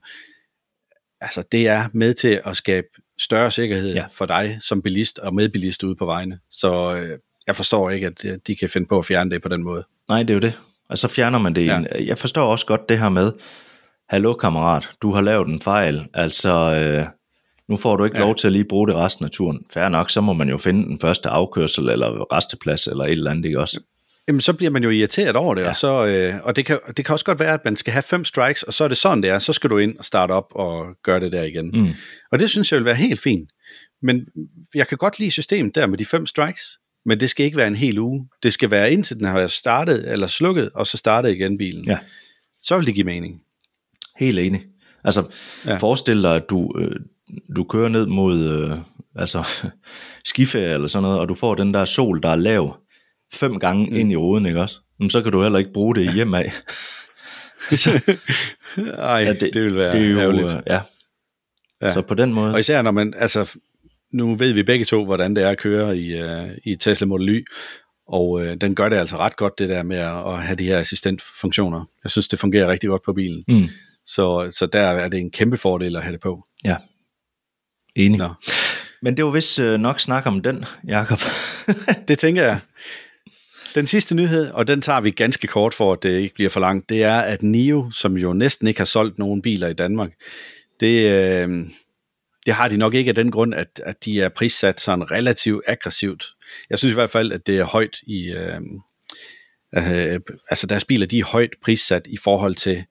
altså 1.22 1.44
det 1.52 1.68
er 1.68 1.84
med 1.94 2.14
til 2.14 2.42
at 2.46 2.58
skabe 2.58 2.88
større 3.20 3.52
sikkerhed 3.52 3.94
ja. 3.94 4.06
for 4.12 4.26
dig 4.26 4.58
som 4.62 4.82
bilist 4.82 5.20
og 5.20 5.36
medbilist 5.36 5.84
ude 5.84 5.96
på 5.96 6.06
vejene. 6.06 6.40
Så 6.52 6.96
øh, 6.96 7.20
jeg 7.48 7.56
forstår 7.56 7.90
ikke, 7.90 8.08
at 8.08 8.26
øh, 8.26 8.38
de 8.48 8.56
kan 8.56 8.70
finde 8.70 8.88
på 8.88 8.98
at 8.98 9.06
fjerne 9.06 9.32
det 9.32 9.42
på 9.42 9.50
den 9.50 9.64
måde. 9.64 9.84
Nej, 10.10 10.24
det 10.24 10.30
er 10.30 10.34
jo 10.34 10.40
det. 10.40 10.54
Og 10.90 10.98
så 10.98 11.08
fjerner 11.08 11.40
man 11.40 11.56
det. 11.56 11.66
Ja. 11.66 11.82
Jeg 12.00 12.18
forstår 12.18 12.52
også 12.52 12.66
godt 12.66 12.90
det 12.90 13.00
her 13.00 13.10
med, 13.10 13.32
hallo 14.10 14.34
kammerat, 14.34 14.90
du 15.02 15.12
har 15.12 15.22
lavet 15.22 15.48
en 15.48 15.62
fejl. 15.62 16.08
Altså, 16.14 16.52
øh, 16.52 17.08
nu 17.68 17.78
får 17.78 17.98
du 17.98 18.04
ikke 18.04 18.18
ja. 18.18 18.24
lov 18.24 18.36
til 18.36 18.48
at 18.48 18.54
lige 18.54 18.66
bruge 18.66 18.88
det 18.88 18.96
resten 18.96 19.26
af 19.26 19.32
turen. 19.32 19.66
Færre 19.74 19.90
nok, 19.90 20.10
så 20.10 20.22
må 20.22 20.34
man 20.34 20.50
jo 20.50 20.58
finde 20.58 20.86
den 20.88 21.00
første 21.00 21.30
afkørsel, 21.30 21.90
eller 21.90 22.34
resteplads, 22.34 22.88
eller 22.88 23.04
et 23.04 23.12
eller 23.12 23.32
andet, 23.32 23.46
ikke 23.46 23.60
også? 23.60 23.80
Jamen, 24.28 24.42
så 24.42 24.54
bliver 24.54 24.72
man 24.72 24.84
jo 24.84 24.90
irriteret 24.90 25.36
over 25.36 25.56
det, 25.56 25.62
ja. 25.62 25.70
og, 25.70 25.76
så, 25.76 26.06
øh, 26.06 26.36
og 26.44 26.56
det, 26.56 26.66
kan, 26.66 26.80
det 26.98 27.06
kan 27.06 27.14
også 27.14 27.26
godt 27.26 27.40
være, 27.40 27.54
at 27.54 27.66
man 27.66 27.76
skal 27.76 27.94
have 27.94 28.04
fem 28.04 28.26
strikes, 28.26 28.64
og 28.64 28.74
så 28.74 28.84
er 28.84 28.88
det 28.88 28.98
sådan, 28.98 29.24
det 29.24 29.32
er. 29.32 29.40
Så 29.40 29.54
skal 29.54 29.70
du 29.70 29.78
ind 29.78 29.98
og 29.98 30.06
starte 30.06 30.32
op 30.32 30.48
og 30.52 30.86
gøre 31.04 31.20
det 31.20 31.32
der 31.32 31.44
igen. 31.44 31.72
Mm. 31.74 31.94
Og 32.32 32.40
det 32.40 32.50
synes 32.50 32.72
jeg 32.72 32.78
vil 32.78 32.86
være 32.86 32.96
helt 32.96 33.22
fint. 33.22 33.50
Men 34.02 34.28
jeg 34.76 34.88
kan 34.88 34.98
godt 34.98 35.20
lide 35.20 35.32
systemet 35.32 35.76
der 35.76 35.88
med 35.88 35.98
de 35.98 36.06
fem 36.06 36.26
strikes, 36.26 36.80
men 37.06 37.20
det 37.20 37.30
skal 37.30 37.46
ikke 37.46 37.58
være 37.58 37.68
en 37.68 37.76
hel 37.76 38.00
uge. 38.00 38.28
Det 38.44 38.54
skal 38.54 38.72
være 38.72 38.92
indtil 38.92 39.18
den 39.18 39.26
har 39.26 39.48
startet 39.48 40.12
eller 40.12 40.28
slukket, 40.28 40.70
og 40.74 40.88
så 40.88 40.98
startet 40.98 41.32
igen 41.32 41.58
bilen. 41.58 41.86
Ja. 41.86 41.98
Så 42.60 42.78
vil 42.78 42.88
det 42.88 42.96
give 42.96 43.06
mening. 43.06 43.42
Helt 44.20 44.40
enig. 44.40 44.66
Altså, 45.04 45.24
ja. 45.66 45.78
forestil 45.78 46.24
dig, 46.24 46.36
at 46.36 46.50
du, 46.50 46.72
øh, 46.80 46.96
du 47.56 47.64
kører 47.64 47.90
ned 47.90 48.06
mod 48.06 48.44
øh, 48.44 48.78
altså, 49.16 49.48
skiferie 50.26 50.74
eller 50.74 50.88
sådan 50.88 51.04
noget, 51.04 51.20
og 51.20 51.30
du 51.30 51.34
får 51.34 51.56
den 51.56 51.74
der 51.74 51.86
sol, 51.86 52.22
der 52.24 52.30
er 52.30 52.36
lav, 52.36 52.78
fem 53.34 53.60
gange 53.60 53.90
mm. 53.90 53.96
ind 53.96 54.12
i 54.12 54.16
ruden, 54.16 54.46
ikke 54.46 54.62
også? 54.62 54.80
Men 55.00 55.10
så 55.10 55.22
kan 55.22 55.32
du 55.32 55.42
heller 55.42 55.60
ikke 55.60 55.74
bruge 55.74 55.96
det 55.96 56.14
hjem 56.14 56.34
af. 56.34 56.52
Ej, 58.98 59.18
ja, 59.18 59.34
det, 59.34 59.54
det 59.54 59.62
vil 59.64 59.76
være 59.76 59.98
det 59.98 60.06
er 60.06 60.10
jo, 60.10 60.20
ærgerligt. 60.20 60.56
Øh, 60.56 60.62
ja. 60.68 60.80
ja. 61.82 61.94
Så 61.94 62.02
på 62.02 62.14
den 62.14 62.34
måde. 62.34 62.54
Og 62.54 62.60
især 62.60 62.82
når 62.82 62.92
man, 62.92 63.14
altså, 63.18 63.58
nu 64.14 64.36
ved 64.36 64.54
vi 64.54 64.64
begge 64.64 64.86
to, 64.86 65.06
hvordan 65.06 65.36
det 65.36 65.44
er 65.44 65.50
at 65.50 65.58
køre 65.58 65.98
i, 65.98 66.24
uh, 66.24 66.50
i 66.64 66.76
Tesla 66.76 67.08
Model 67.08 67.30
Y, 67.30 67.46
og 68.08 68.30
uh, 68.30 68.54
den 68.62 68.76
gør 68.76 68.90
det 68.90 68.96
altså 68.96 69.18
ret 69.18 69.36
godt, 69.36 69.60
det 69.60 69.70
der 69.70 69.84
med 69.84 69.98
at, 69.98 70.34
at 70.34 70.44
have 70.44 70.56
de 70.56 70.66
her 70.66 70.80
assistentfunktioner. 70.80 71.86
Jeg 72.04 72.12
synes, 72.12 72.28
det 72.28 72.40
fungerer 72.40 72.68
rigtig 72.68 72.90
godt 72.90 73.04
på 73.04 73.14
bilen. 73.14 73.44
Mm. 73.48 73.68
Så, 74.06 74.52
så 74.58 74.66
der 74.66 74.80
er 74.80 75.08
det 75.08 75.20
en 75.20 75.32
kæmpe 75.32 75.58
fordel 75.58 75.96
at 75.96 76.04
have 76.04 76.14
det 76.14 76.22
på. 76.22 76.46
Ja, 76.66 76.76
enig. 77.96 78.20
Nå. 78.20 78.34
Men 79.02 79.18
det 79.18 79.26
var 79.26 79.32
vist 79.32 79.60
uh, 79.60 79.66
nok 79.66 80.00
snak 80.00 80.26
om 80.26 80.42
den, 80.42 80.66
Jakob. 80.88 81.20
det 82.08 82.20
tænker 82.20 82.44
jeg. 82.44 82.60
Den 83.76 83.88
sidste 83.88 84.16
nyhed, 84.16 84.52
og 84.52 84.68
den 84.68 84.82
tager 84.82 85.02
vi 85.02 85.12
ganske 85.12 85.48
kort 85.48 85.74
for, 85.74 85.94
at 85.94 86.04
det 86.04 86.20
ikke 86.20 86.36
bliver 86.36 86.50
for 86.50 86.60
langt, 86.60 86.90
det 86.90 87.04
er, 87.04 87.20
at 87.20 87.44
NIO, 87.44 87.92
som 87.92 88.18
jo 88.18 88.34
næsten 88.34 88.68
ikke 88.68 88.80
har 88.80 88.86
solgt 88.86 89.20
nogen 89.20 89.42
biler 89.42 89.68
i 89.68 89.74
Danmark, 89.74 90.12
det, 90.80 91.10
øh, 91.12 91.50
det 92.46 92.54
har 92.54 92.68
de 92.68 92.78
nok 92.78 92.94
ikke 92.94 93.10
af 93.10 93.16
den 93.16 93.32
grund, 93.32 93.56
at, 93.56 93.82
at 93.86 94.06
de 94.06 94.22
er 94.22 94.30
prissat 94.30 94.82
sådan 94.82 95.12
relativt 95.12 95.64
aggressivt. 95.68 96.26
Jeg 96.70 96.80
synes 96.80 96.92
i 96.92 96.96
hvert 96.96 97.10
fald, 97.10 97.32
at 97.32 97.48
det 97.48 97.58
er 97.58 97.64
højt 97.64 97.98
i... 98.08 98.24
Øh, 98.24 98.62
øh, 99.78 100.20
altså 100.50 100.68
deres 100.68 100.86
biler, 100.86 101.06
de 101.06 101.20
er 101.20 101.26
højt 101.26 101.54
prissat 101.64 102.08
i 102.08 102.18
forhold 102.18 102.56
til, 102.56 102.86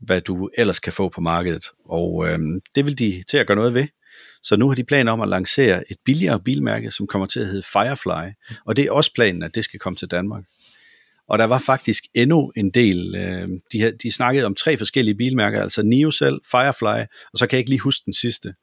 hvad 0.00 0.20
du 0.20 0.50
ellers 0.58 0.80
kan 0.80 0.92
få 0.92 1.08
på 1.08 1.20
markedet. 1.20 1.66
Og 1.84 2.28
øh, 2.28 2.38
det 2.74 2.86
vil 2.86 2.98
de 2.98 3.24
til 3.28 3.36
at 3.36 3.46
gøre 3.46 3.56
noget 3.56 3.74
ved. 3.74 3.86
Så 4.46 4.56
nu 4.56 4.68
har 4.68 4.74
de 4.74 4.84
planer 4.84 5.12
om 5.12 5.20
at 5.20 5.28
lancere 5.28 5.90
et 5.90 5.96
billigere 6.04 6.40
bilmærke, 6.40 6.90
som 6.90 7.06
kommer 7.06 7.26
til 7.26 7.40
at 7.40 7.46
hedde 7.46 7.62
Firefly. 7.72 8.32
Og 8.64 8.76
det 8.76 8.84
er 8.84 8.92
også 8.92 9.14
planen, 9.14 9.42
at 9.42 9.54
det 9.54 9.64
skal 9.64 9.80
komme 9.80 9.96
til 9.96 10.08
Danmark. 10.08 10.44
Og 11.28 11.38
der 11.38 11.44
var 11.44 11.58
faktisk 11.58 12.04
endnu 12.14 12.52
en 12.56 12.70
del, 12.70 13.14
øh, 13.14 13.48
de, 13.72 13.80
havde, 13.80 13.96
de 14.02 14.12
snakkede 14.12 14.46
om 14.46 14.54
tre 14.54 14.76
forskellige 14.76 15.14
bilmærker, 15.14 15.62
altså 15.62 15.82
Nio 15.82 16.10
selv, 16.10 16.40
Firefly, 16.50 17.06
og 17.32 17.38
så 17.38 17.46
kan 17.46 17.56
jeg 17.56 17.58
ikke 17.58 17.70
lige 17.70 17.80
huske 17.80 18.02
den 18.04 18.12
sidste. 18.12 18.54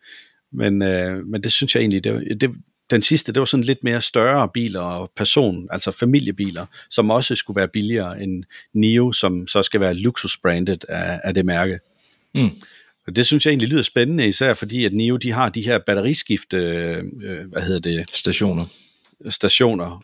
Men, 0.51 0.81
øh, 0.81 1.25
men 1.25 1.43
det 1.43 1.51
synes 1.51 1.75
jeg 1.75 1.81
egentlig, 1.81 2.03
det, 2.03 2.41
det, 2.41 2.51
den 2.89 3.01
sidste, 3.01 3.33
det 3.33 3.39
var 3.39 3.45
sådan 3.45 3.63
lidt 3.63 3.83
mere 3.83 4.01
større 4.01 4.49
biler 4.53 4.81
og 4.81 5.11
person, 5.15 5.67
altså 5.71 5.91
familiebiler, 5.91 6.65
som 6.89 7.09
også 7.09 7.35
skulle 7.35 7.57
være 7.57 7.67
billigere 7.67 8.21
end 8.23 8.43
Nio, 8.73 9.11
som 9.11 9.47
så 9.47 9.63
skal 9.63 9.79
være 9.79 9.93
luksusbrandet 9.93 10.85
af, 10.89 11.19
af 11.23 11.33
det 11.33 11.45
mærke. 11.45 11.79
Mm. 12.35 12.49
Og 13.07 13.15
det 13.15 13.25
synes 13.25 13.45
jeg 13.45 13.51
egentlig 13.51 13.69
lyder 13.69 13.81
spændende, 13.81 14.27
især 14.27 14.53
fordi 14.53 14.85
at 14.85 14.93
Nio, 14.93 15.17
de 15.17 15.31
har 15.31 15.49
de 15.49 15.61
her 15.61 15.79
batteriskifte, 15.79 16.57
øh, 16.57 17.03
hvad 17.51 17.61
hedder 17.61 17.79
det? 17.79 18.09
Stationer. 18.13 18.65
Stationer. 19.29 20.03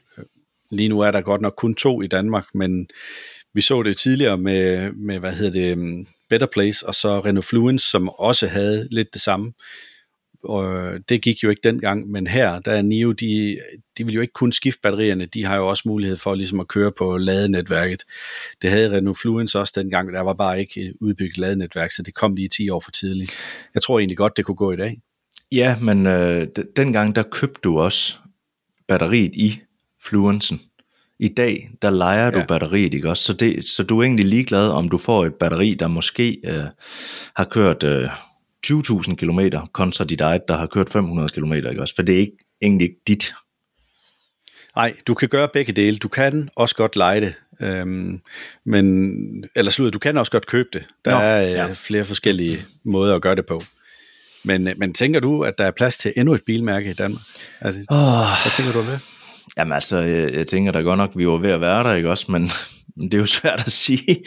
Lige 0.71 0.89
nu 0.89 0.99
er 0.99 1.11
der 1.11 1.21
godt 1.21 1.41
nok 1.41 1.53
kun 1.57 1.75
to 1.75 2.01
i 2.01 2.07
Danmark, 2.07 2.45
men 2.53 2.87
vi 3.53 3.61
så 3.61 3.83
det 3.83 3.97
tidligere 3.97 4.37
med, 4.37 4.91
med 4.91 5.19
hvad 5.19 5.33
hedder 5.33 5.75
det, 5.75 6.07
Better 6.29 6.47
Place, 6.47 6.87
og 6.87 6.95
så 6.95 7.19
Renault 7.19 7.45
Fluence, 7.45 7.89
som 7.89 8.09
også 8.09 8.47
havde 8.47 8.87
lidt 8.91 9.13
det 9.13 9.21
samme 9.21 9.53
og 10.43 10.93
det 11.09 11.21
gik 11.21 11.43
jo 11.43 11.49
ikke 11.49 11.61
dengang, 11.63 12.11
men 12.11 12.27
her, 12.27 12.59
der 12.59 12.71
er 12.71 12.81
NIO, 12.81 13.11
de, 13.11 13.59
de 13.97 14.05
vil 14.05 14.15
jo 14.15 14.21
ikke 14.21 14.33
kun 14.33 14.51
skifte 14.51 14.79
batterierne, 14.83 15.25
de 15.25 15.45
har 15.45 15.57
jo 15.57 15.67
også 15.67 15.83
mulighed 15.85 16.17
for 16.17 16.35
ligesom 16.35 16.59
at 16.59 16.67
køre 16.67 16.91
på 16.91 17.17
ladenetværket. 17.17 18.03
Det 18.61 18.69
havde 18.69 18.97
Renault 18.97 19.19
Fluence 19.19 19.59
også 19.59 19.73
dengang, 19.75 20.13
der 20.13 20.21
var 20.21 20.33
bare 20.33 20.59
ikke 20.59 20.93
udbygget 21.01 21.37
ladenetværk, 21.37 21.91
så 21.91 22.03
det 22.03 22.13
kom 22.13 22.35
lige 22.35 22.47
10 22.47 22.69
år 22.69 22.79
for 22.79 22.91
tidligt. 22.91 23.31
Jeg 23.73 23.81
tror 23.81 23.99
egentlig 23.99 24.17
godt, 24.17 24.37
det 24.37 24.45
kunne 24.45 24.55
gå 24.55 24.71
i 24.71 24.77
dag. 24.77 25.01
Ja, 25.51 25.75
men 25.81 26.07
øh, 26.07 26.47
dengang 26.75 27.15
der 27.15 27.23
købte 27.23 27.59
du 27.63 27.79
også 27.79 28.17
batteriet 28.87 29.35
i 29.35 29.61
Fluencen. 30.03 30.59
I 31.19 31.27
dag, 31.27 31.69
der 31.81 31.89
leger 31.89 32.31
du 32.31 32.39
ja. 32.39 32.45
batteriet, 32.45 32.93
ikke 32.93 33.09
også? 33.09 33.23
Så, 33.23 33.33
det, 33.33 33.65
så 33.65 33.83
du 33.83 33.99
er 33.99 34.03
egentlig 34.03 34.25
ligeglad, 34.25 34.69
om 34.69 34.89
du 34.89 34.97
får 34.97 35.25
et 35.25 35.33
batteri, 35.33 35.73
der 35.73 35.87
måske 35.87 36.41
øh, 36.43 36.63
har 37.35 37.45
kørt... 37.45 37.83
Øh, 37.83 38.09
20.000 38.67 39.15
km 39.15 39.39
kontra 39.71 40.05
dit 40.05 40.21
eget, 40.21 40.41
der 40.47 40.57
har 40.57 40.67
kørt 40.67 40.89
500 40.89 41.29
km, 41.29 41.53
ikke 41.53 41.81
også? 41.81 41.95
For 41.95 42.01
det 42.01 42.15
er 42.15 42.19
ikke, 42.19 42.37
egentlig 42.61 42.85
ikke 42.85 43.01
dit. 43.07 43.33
Nej, 44.75 44.93
du 45.07 45.13
kan 45.13 45.29
gøre 45.29 45.47
begge 45.53 45.73
dele. 45.73 45.97
Du 45.97 46.07
kan 46.07 46.49
også 46.55 46.75
godt 46.75 46.95
lege 46.95 47.21
det. 47.21 47.33
Øhm, 47.61 48.21
men, 48.65 49.45
eller 49.55 49.71
slutter, 49.71 49.91
du 49.91 49.99
kan 49.99 50.17
også 50.17 50.31
godt 50.31 50.47
købe 50.47 50.69
det. 50.73 50.87
Der 51.05 51.11
Nå, 51.11 51.17
er 51.17 51.45
øh, 51.45 51.51
ja. 51.51 51.73
flere 51.73 52.05
forskellige 52.05 52.65
måder 52.83 53.15
at 53.15 53.21
gøre 53.21 53.35
det 53.35 53.45
på. 53.45 53.61
Men, 54.43 54.67
øh, 54.67 54.73
men 54.77 54.93
tænker 54.93 55.19
du, 55.19 55.43
at 55.43 55.57
der 55.57 55.65
er 55.65 55.71
plads 55.71 55.97
til 55.97 56.13
endnu 56.17 56.33
et 56.33 56.43
bilmærke 56.43 56.89
i 56.89 56.93
Danmark? 56.93 57.21
Altså, 57.61 57.81
oh. 57.89 57.97
Hvad 58.43 58.51
tænker 58.55 58.71
du 58.73 58.79
om 58.79 58.85
det? 58.85 58.99
Jamen 59.57 59.73
altså, 59.73 59.99
jeg, 59.99 60.33
jeg 60.33 60.47
tænker 60.47 60.71
da 60.71 60.79
godt 60.79 60.97
nok, 60.97 61.11
vi 61.15 61.27
var 61.27 61.37
ved 61.37 61.51
at 61.51 61.61
være 61.61 61.83
der, 61.83 61.95
ikke 61.95 62.09
også? 62.09 62.31
Men, 62.31 62.49
det 62.95 63.13
er 63.13 63.17
jo 63.17 63.25
svært 63.39 63.63
at 63.65 63.71
sige. 63.71 64.25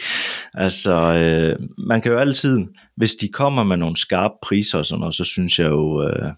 Altså, 0.53 0.93
øh, 0.93 1.55
man 1.77 2.01
kan 2.01 2.11
jo 2.11 2.17
altid, 2.17 2.59
hvis 2.95 3.15
de 3.15 3.29
kommer 3.29 3.63
med 3.63 3.77
nogle 3.77 3.97
skarpe 3.97 4.33
priser 4.41 4.77
og 4.77 4.85
sådan 4.85 4.99
noget, 4.99 5.15
så 5.15 5.23
synes 5.23 5.59
jeg 5.59 5.69
jo, 5.69 6.07
øh, 6.07 6.31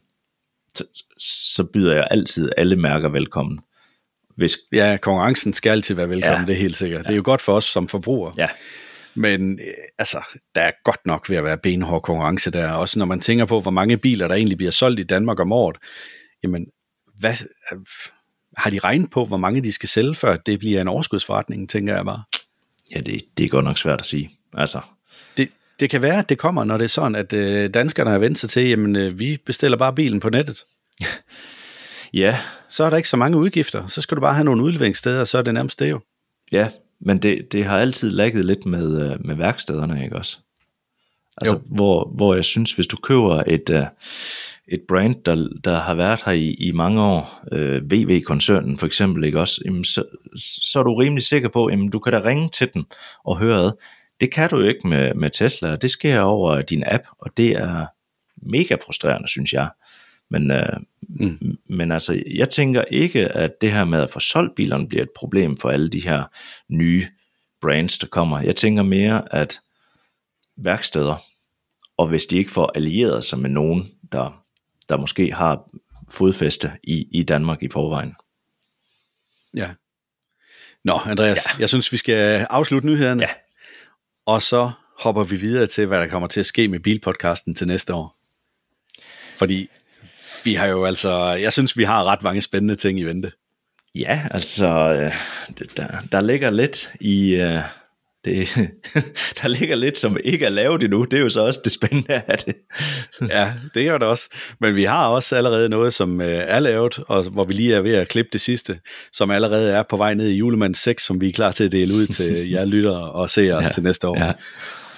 så, 1.18 1.64
byder 1.74 1.96
jeg 1.96 2.08
altid 2.12 2.50
alle 2.58 2.76
mærker 2.76 3.10
velkommen. 3.10 3.60
Hvis... 4.38 4.58
Ja, 4.72 4.98
konkurrencen 5.02 5.54
skal 5.54 5.70
altid 5.70 5.96
være 5.96 6.10
velkommen, 6.10 6.42
ja. 6.42 6.46
det 6.46 6.54
er 6.54 6.62
helt 6.62 6.78
sikkert. 6.78 7.00
Ja. 7.00 7.04
Det 7.04 7.12
er 7.12 7.16
jo 7.16 7.22
godt 7.26 7.42
for 7.42 7.54
os 7.54 7.66
som 7.66 7.88
forbrugere. 7.88 8.34
Ja. 8.38 8.48
Men 9.16 9.60
øh, 9.60 9.74
altså, 9.98 10.22
der 10.56 10.62
er 10.62 10.72
godt 10.84 11.06
nok 11.06 11.30
ved 11.30 11.38
at 11.38 11.44
være 11.44 11.58
benhård 11.58 12.02
konkurrence 12.02 12.52
der. 12.52 12.72
Også 12.72 13.00
når 13.00 13.06
man 13.06 13.20
tænker 13.20 13.46
på, 13.46 13.62
hvor 13.62 13.72
mange 13.72 13.98
biler, 13.98 14.28
der 14.28 14.36
egentlig 14.36 14.58
bliver 14.58 14.72
solgt 14.72 15.00
i 15.00 15.04
Danmark 15.04 15.40
om 15.40 15.52
året. 15.52 15.78
Jamen, 16.44 16.66
hvad, 17.20 17.34
har 18.58 18.70
de 18.70 18.80
regnet 18.80 19.10
på, 19.10 19.26
hvor 19.26 19.38
mange 19.38 19.64
de 19.64 19.72
skal 19.72 19.90
sælge, 19.90 20.16
før 20.16 20.36
det 20.36 20.60
bliver 20.60 20.82
en 20.82 20.88
overskudsforretning, 20.88 21.70
tænker 21.70 21.96
jeg 21.96 22.06
bare. 22.06 22.24
Ja, 22.96 23.00
det, 23.00 23.22
det 23.38 23.44
er 23.44 23.50
godt 23.50 23.66
nok 23.66 23.78
svært 23.78 24.00
at 24.00 24.06
sige. 24.06 24.30
Altså. 24.54 24.80
Det, 25.38 25.50
det 25.80 25.90
kan 25.90 26.02
være, 26.02 26.20
at 26.20 26.30
det 26.30 26.38
kommer, 26.38 26.64
når 26.64 26.78
det 26.78 26.84
er 26.84 26.90
sådan, 26.90 27.16
at 27.16 27.34
øh, 27.34 27.70
danskerne 27.74 28.10
har 28.10 28.18
vendt 28.18 28.40
sig 28.40 28.50
til, 28.50 28.70
jamen 28.70 28.96
øh, 28.96 29.20
vi 29.20 29.38
bestiller 29.46 29.78
bare 29.78 29.94
bilen 29.94 30.20
på 30.20 30.30
nettet. 30.30 30.66
ja. 32.14 32.40
Så 32.70 32.84
er 32.84 32.90
der 32.90 32.98
ikke 32.98 33.10
så 33.10 33.18
mange 33.18 33.38
udgifter. 33.38 33.88
Så 33.88 34.02
skal 34.02 34.16
du 34.16 34.22
bare 34.22 34.34
have 34.34 34.46
nogle 34.46 34.64
udleveringssteder, 34.64 35.20
og 35.20 35.28
så 35.28 35.38
er 35.38 35.42
det 35.42 35.54
nærmest 35.54 35.80
det 35.80 35.90
jo. 35.90 36.00
Ja, 36.52 36.70
men 37.00 37.18
det, 37.18 37.52
det 37.52 37.66
har 37.66 37.80
altid 37.80 38.10
lagget 38.10 38.46
lidt 38.46 38.66
med, 38.66 39.12
øh, 39.12 39.26
med 39.26 39.36
værkstederne, 39.36 40.04
ikke 40.04 40.16
også? 40.16 40.38
Altså, 41.38 41.60
hvor, 41.66 42.12
hvor 42.16 42.36
jeg 42.36 42.46
synes, 42.46 42.72
hvis 42.72 42.88
du 42.88 42.98
køber 42.98 43.44
et, 43.48 43.70
uh, 43.70 43.86
et 44.68 44.82
brand, 44.88 45.16
der, 45.26 45.48
der 45.64 45.80
har 45.80 45.96
været 45.96 46.22
her 46.26 46.32
i, 46.32 46.54
i 46.54 46.72
mange 46.72 47.02
år, 47.02 47.44
øh, 47.52 47.92
VV-koncernen 47.92 48.78
for 48.78 48.86
eksempel, 48.86 49.24
ikke 49.24 49.40
også, 49.40 49.62
jamen, 49.66 49.84
så, 49.84 50.04
så 50.38 50.80
er 50.80 50.84
du 50.84 50.96
rimelig 50.96 51.24
sikker 51.24 51.50
på, 51.50 51.66
at 51.66 51.80
du 51.94 52.00
kan 52.00 52.14
da 52.14 52.22
ringe 52.26 52.50
til 52.50 52.70
den 52.74 52.86
og 53.26 53.38
høre 53.38 53.62
ad. 53.62 53.72
Det 54.20 54.32
kan 54.32 54.50
du 54.50 54.58
jo 54.60 54.68
ikke 54.68 54.88
med, 54.88 55.14
med 55.14 55.30
Tesla, 55.30 55.76
det 55.76 55.92
sker 55.92 56.20
over 56.20 56.62
din 56.62 56.84
app, 56.88 57.04
og 57.20 57.38
det 57.38 57.52
er 57.52 57.86
mega 58.38 58.76
frustrerende, 58.76 59.28
synes 59.28 59.54
jeg. 59.54 59.70
Men, 60.30 60.52
øh, 60.52 60.80
mm. 61.02 61.58
men 61.70 61.92
altså, 61.92 62.24
jeg 62.36 62.50
tænker 62.50 62.84
ikke, 62.84 63.28
at 63.28 63.52
det 63.62 63.72
her 63.72 63.84
med 63.84 64.02
at 64.02 64.12
få 64.12 64.20
solgt 64.20 64.56
bilerne 64.56 64.88
bliver 64.90 65.04
et 65.04 65.12
problem 65.16 65.58
for 65.58 65.70
alle 65.70 65.90
de 65.90 66.04
her 66.04 66.24
nye 66.70 67.04
brands, 67.62 67.98
der 67.98 68.08
kommer. 68.08 68.40
Jeg 68.40 68.56
tænker 68.56 68.84
mere, 68.84 69.34
at 69.36 69.60
værksteder, 70.58 71.16
og 71.98 72.08
hvis 72.08 72.26
de 72.26 72.38
ikke 72.38 72.52
får 72.52 72.72
allieret 72.76 73.26
sig 73.26 73.40
med 73.40 73.50
nogen, 73.50 73.86
der 74.12 74.45
der 74.90 74.98
måske 74.98 75.34
har 75.34 75.70
fodfæste 76.12 76.72
i, 76.84 77.08
i 77.12 77.24
Danmark 77.24 77.64
i 77.64 77.70
forvejen. 77.70 78.14
Ja. 79.56 79.70
Nå, 80.84 81.00
Andreas, 81.06 81.46
ja. 81.46 81.52
jeg 81.60 81.70
synes, 81.70 81.92
vi 81.92 81.98
skal 81.98 82.48
afslutte 82.50 82.88
nyhederne. 82.88 83.24
Ja. 83.24 83.30
Og 84.26 84.42
så 84.42 84.72
hopper 85.00 85.24
vi 85.24 85.36
videre 85.36 85.68
til, 85.68 85.86
hvad 85.86 86.00
der 86.00 86.08
kommer 86.08 86.28
til 86.28 86.40
at 86.40 86.46
ske 86.46 86.68
med 86.68 86.80
bilpodcasten 86.80 87.56
til 87.56 87.68
næste 87.68 87.94
år. 87.94 88.16
Fordi 89.38 89.70
vi 90.44 90.54
har 90.54 90.66
jo 90.66 90.86
altså, 90.86 91.34
jeg 91.34 91.54
synes, 91.54 91.78
vi 91.78 91.84
har 91.84 92.04
ret 92.04 92.24
mange 92.24 92.42
spændende 92.42 92.76
ting 92.76 93.00
i 93.00 93.04
vente. 93.04 93.32
Ja, 93.96 94.28
altså, 94.32 94.68
øh, 94.68 95.14
der, 95.78 96.02
der 96.12 96.22
ligger 96.22 96.50
lidt 96.50 96.92
i, 97.00 97.36
øh, 97.36 97.62
det, 98.26 98.48
der 99.42 99.48
ligger 99.48 99.76
lidt, 99.76 99.98
som 99.98 100.18
ikke 100.24 100.46
er 100.46 100.50
lavet 100.50 100.84
endnu. 100.84 101.04
Det 101.04 101.18
er 101.18 101.24
jo 101.24 101.30
så 101.30 101.42
også 101.42 101.60
det 101.64 101.72
spændende 101.72 102.22
af 102.28 102.38
det. 102.38 102.56
ja, 103.30 103.54
det 103.74 103.86
gør 103.86 103.98
det 103.98 104.08
også. 104.08 104.30
Men 104.62 104.76
vi 104.76 104.84
har 104.84 105.08
også 105.08 105.36
allerede 105.36 105.70
noget, 105.70 105.94
som 105.94 106.22
øh, 106.22 106.44
er 106.48 106.60
lavet, 106.60 107.00
og 107.08 107.24
hvor 107.24 107.44
vi 107.44 107.54
lige 107.54 107.76
er 107.76 107.82
ved 107.82 107.94
at 107.94 108.08
klippe 108.08 108.30
det 108.34 108.42
sidste, 108.42 108.80
som 109.14 109.32
allerede 109.32 109.72
er 109.72 109.84
på 109.90 109.98
vej 109.98 110.14
ned 110.14 110.30
i 110.30 110.38
julemand 110.38 110.76
6, 110.76 111.06
som 111.06 111.22
vi 111.22 111.28
er 111.28 111.34
klar 111.34 111.52
til 111.52 111.64
at 111.64 111.72
dele 111.72 111.94
ud 111.94 112.08
til 112.08 112.50
jer 112.52 112.66
lyttere 112.66 113.12
og 113.12 113.30
seere 113.30 113.64
ja, 113.64 113.70
til 113.70 113.84
næste 113.84 114.08
år. 114.08 114.26
Ja. 114.26 114.34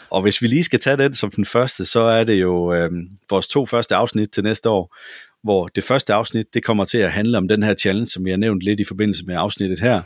Og 0.10 0.22
hvis 0.22 0.42
vi 0.42 0.48
lige 0.48 0.64
skal 0.64 0.80
tage 0.80 0.98
den 0.98 1.14
som 1.14 1.32
den 1.32 1.46
første, 1.46 1.86
så 1.86 2.00
er 2.00 2.24
det 2.24 2.42
jo 2.42 2.74
øh, 2.74 2.92
vores 3.30 3.48
to 3.48 3.66
første 3.66 3.96
afsnit 3.96 4.30
til 4.30 4.44
næste 4.44 4.70
år, 4.70 4.96
hvor 5.44 5.68
det 5.68 5.84
første 5.84 6.14
afsnit, 6.14 6.46
det 6.54 6.64
kommer 6.64 6.86
til 6.86 6.98
at 6.98 7.12
handle 7.12 7.38
om 7.38 7.48
den 7.48 7.64
her 7.64 7.76
challenge, 7.76 8.08
som 8.08 8.26
vi 8.26 8.30
har 8.30 8.38
nævnt 8.38 8.64
lidt 8.64 8.80
i 8.80 8.84
forbindelse 8.84 9.24
med 9.26 9.36
afsnittet 9.36 9.80
her, 9.80 10.02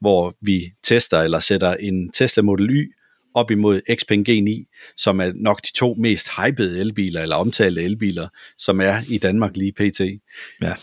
hvor 0.00 0.36
vi 0.40 0.72
tester 0.82 1.22
eller 1.22 1.40
sætter 1.40 1.74
en 1.74 2.12
Tesla 2.12 2.42
Model 2.42 2.70
Y 2.70 2.92
op 3.34 3.50
imod 3.50 3.80
Xpeng 3.96 4.28
G9, 4.28 4.74
som 4.96 5.20
er 5.20 5.32
nok 5.34 5.62
de 5.62 5.72
to 5.72 5.94
mest 5.94 6.28
hypede 6.36 6.80
elbiler, 6.80 7.22
eller 7.22 7.36
omtalte 7.36 7.82
elbiler, 7.82 8.28
som 8.58 8.80
er 8.80 9.02
i 9.08 9.18
Danmark 9.18 9.56
lige 9.56 9.72
pt. 9.72 10.00
Ja. 10.62 10.74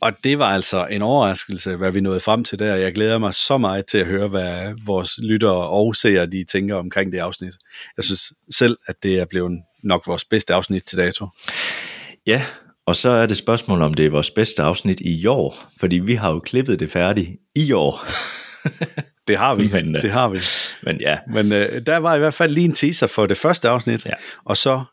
Og 0.00 0.12
det 0.24 0.38
var 0.38 0.46
altså 0.46 0.86
en 0.86 1.02
overraskelse, 1.02 1.76
hvad 1.76 1.90
vi 1.90 2.00
nåede 2.00 2.20
frem 2.20 2.44
til 2.44 2.58
der. 2.58 2.74
Jeg 2.74 2.92
glæder 2.92 3.18
mig 3.18 3.34
så 3.34 3.58
meget 3.58 3.86
til 3.86 3.98
at 3.98 4.06
høre, 4.06 4.28
hvad 4.28 4.74
vores 4.84 5.18
lyttere 5.18 5.68
og 5.68 5.96
seere 5.96 6.26
de 6.26 6.44
tænker 6.44 6.76
omkring 6.76 7.12
det 7.12 7.18
afsnit. 7.18 7.54
Jeg 7.96 8.04
synes 8.04 8.32
selv, 8.56 8.78
at 8.86 9.02
det 9.02 9.18
er 9.18 9.24
blevet 9.24 9.62
nok 9.82 10.06
vores 10.06 10.24
bedste 10.24 10.54
afsnit 10.54 10.84
til 10.84 10.98
dato. 10.98 11.26
Ja, 12.26 12.44
og 12.86 12.96
så 12.96 13.10
er 13.10 13.26
det 13.26 13.36
spørgsmål, 13.36 13.82
om 13.82 13.94
det 13.94 14.06
er 14.06 14.10
vores 14.10 14.30
bedste 14.30 14.62
afsnit 14.62 15.00
i 15.00 15.26
år, 15.26 15.56
fordi 15.80 15.98
vi 15.98 16.14
har 16.14 16.30
jo 16.30 16.38
klippet 16.38 16.80
det 16.80 16.90
færdigt 16.90 17.30
i 17.54 17.72
år. 17.72 18.06
det 19.28 19.36
har 19.38 19.54
vi, 19.54 19.68
men, 19.68 19.94
det 19.94 20.10
har 20.10 20.28
vi. 20.28 20.40
Men 20.82 21.00
ja. 21.00 21.18
Men 21.34 21.52
øh, 21.52 21.86
der 21.86 21.96
var 21.96 22.16
i 22.16 22.18
hvert 22.18 22.34
fald 22.34 22.52
lige 22.52 22.64
en 22.64 22.72
teaser 22.72 23.06
for 23.06 23.26
det 23.26 23.36
første 23.36 23.68
afsnit, 23.68 24.06
ja. 24.06 24.12
og 24.44 24.56
så 24.56 24.84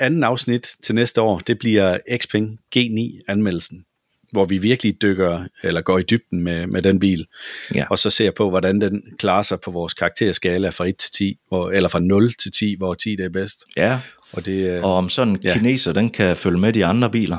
anden 0.00 0.24
afsnit 0.24 0.68
til 0.82 0.94
næste 0.94 1.20
år, 1.20 1.38
det 1.38 1.58
bliver 1.58 1.98
Xpeng 2.22 2.58
G9 2.76 3.24
anmeldelsen, 3.28 3.84
hvor 4.32 4.44
vi 4.44 4.58
virkelig 4.58 5.02
dykker, 5.02 5.44
eller 5.62 5.80
går 5.80 5.98
i 5.98 6.02
dybden 6.02 6.40
med, 6.40 6.66
med 6.66 6.82
den 6.82 6.98
bil, 7.00 7.26
ja. 7.74 7.86
og 7.90 7.98
så 7.98 8.10
ser 8.10 8.30
på, 8.30 8.50
hvordan 8.50 8.80
den 8.80 9.02
klarer 9.18 9.42
sig 9.42 9.60
på 9.60 9.70
vores 9.70 9.94
karakterskala 9.94 10.68
fra 10.68 10.88
1 10.88 10.96
til 10.96 11.12
10, 11.12 11.38
hvor, 11.48 11.70
eller 11.70 11.88
fra 11.88 12.00
0 12.00 12.32
til 12.32 12.52
10, 12.52 12.74
hvor 12.78 12.94
10 12.94 13.16
det 13.16 13.24
er 13.24 13.28
bedst. 13.28 13.64
Ja, 13.76 14.00
og, 14.32 14.46
det, 14.46 14.52
øh, 14.52 14.84
og 14.84 14.94
om 14.94 15.08
sådan 15.08 15.34
en 15.34 15.40
ja. 15.44 15.52
kineser, 15.52 15.92
den 15.92 16.10
kan 16.10 16.36
følge 16.36 16.58
med 16.58 16.72
de 16.72 16.84
andre 16.84 17.10
biler. 17.10 17.38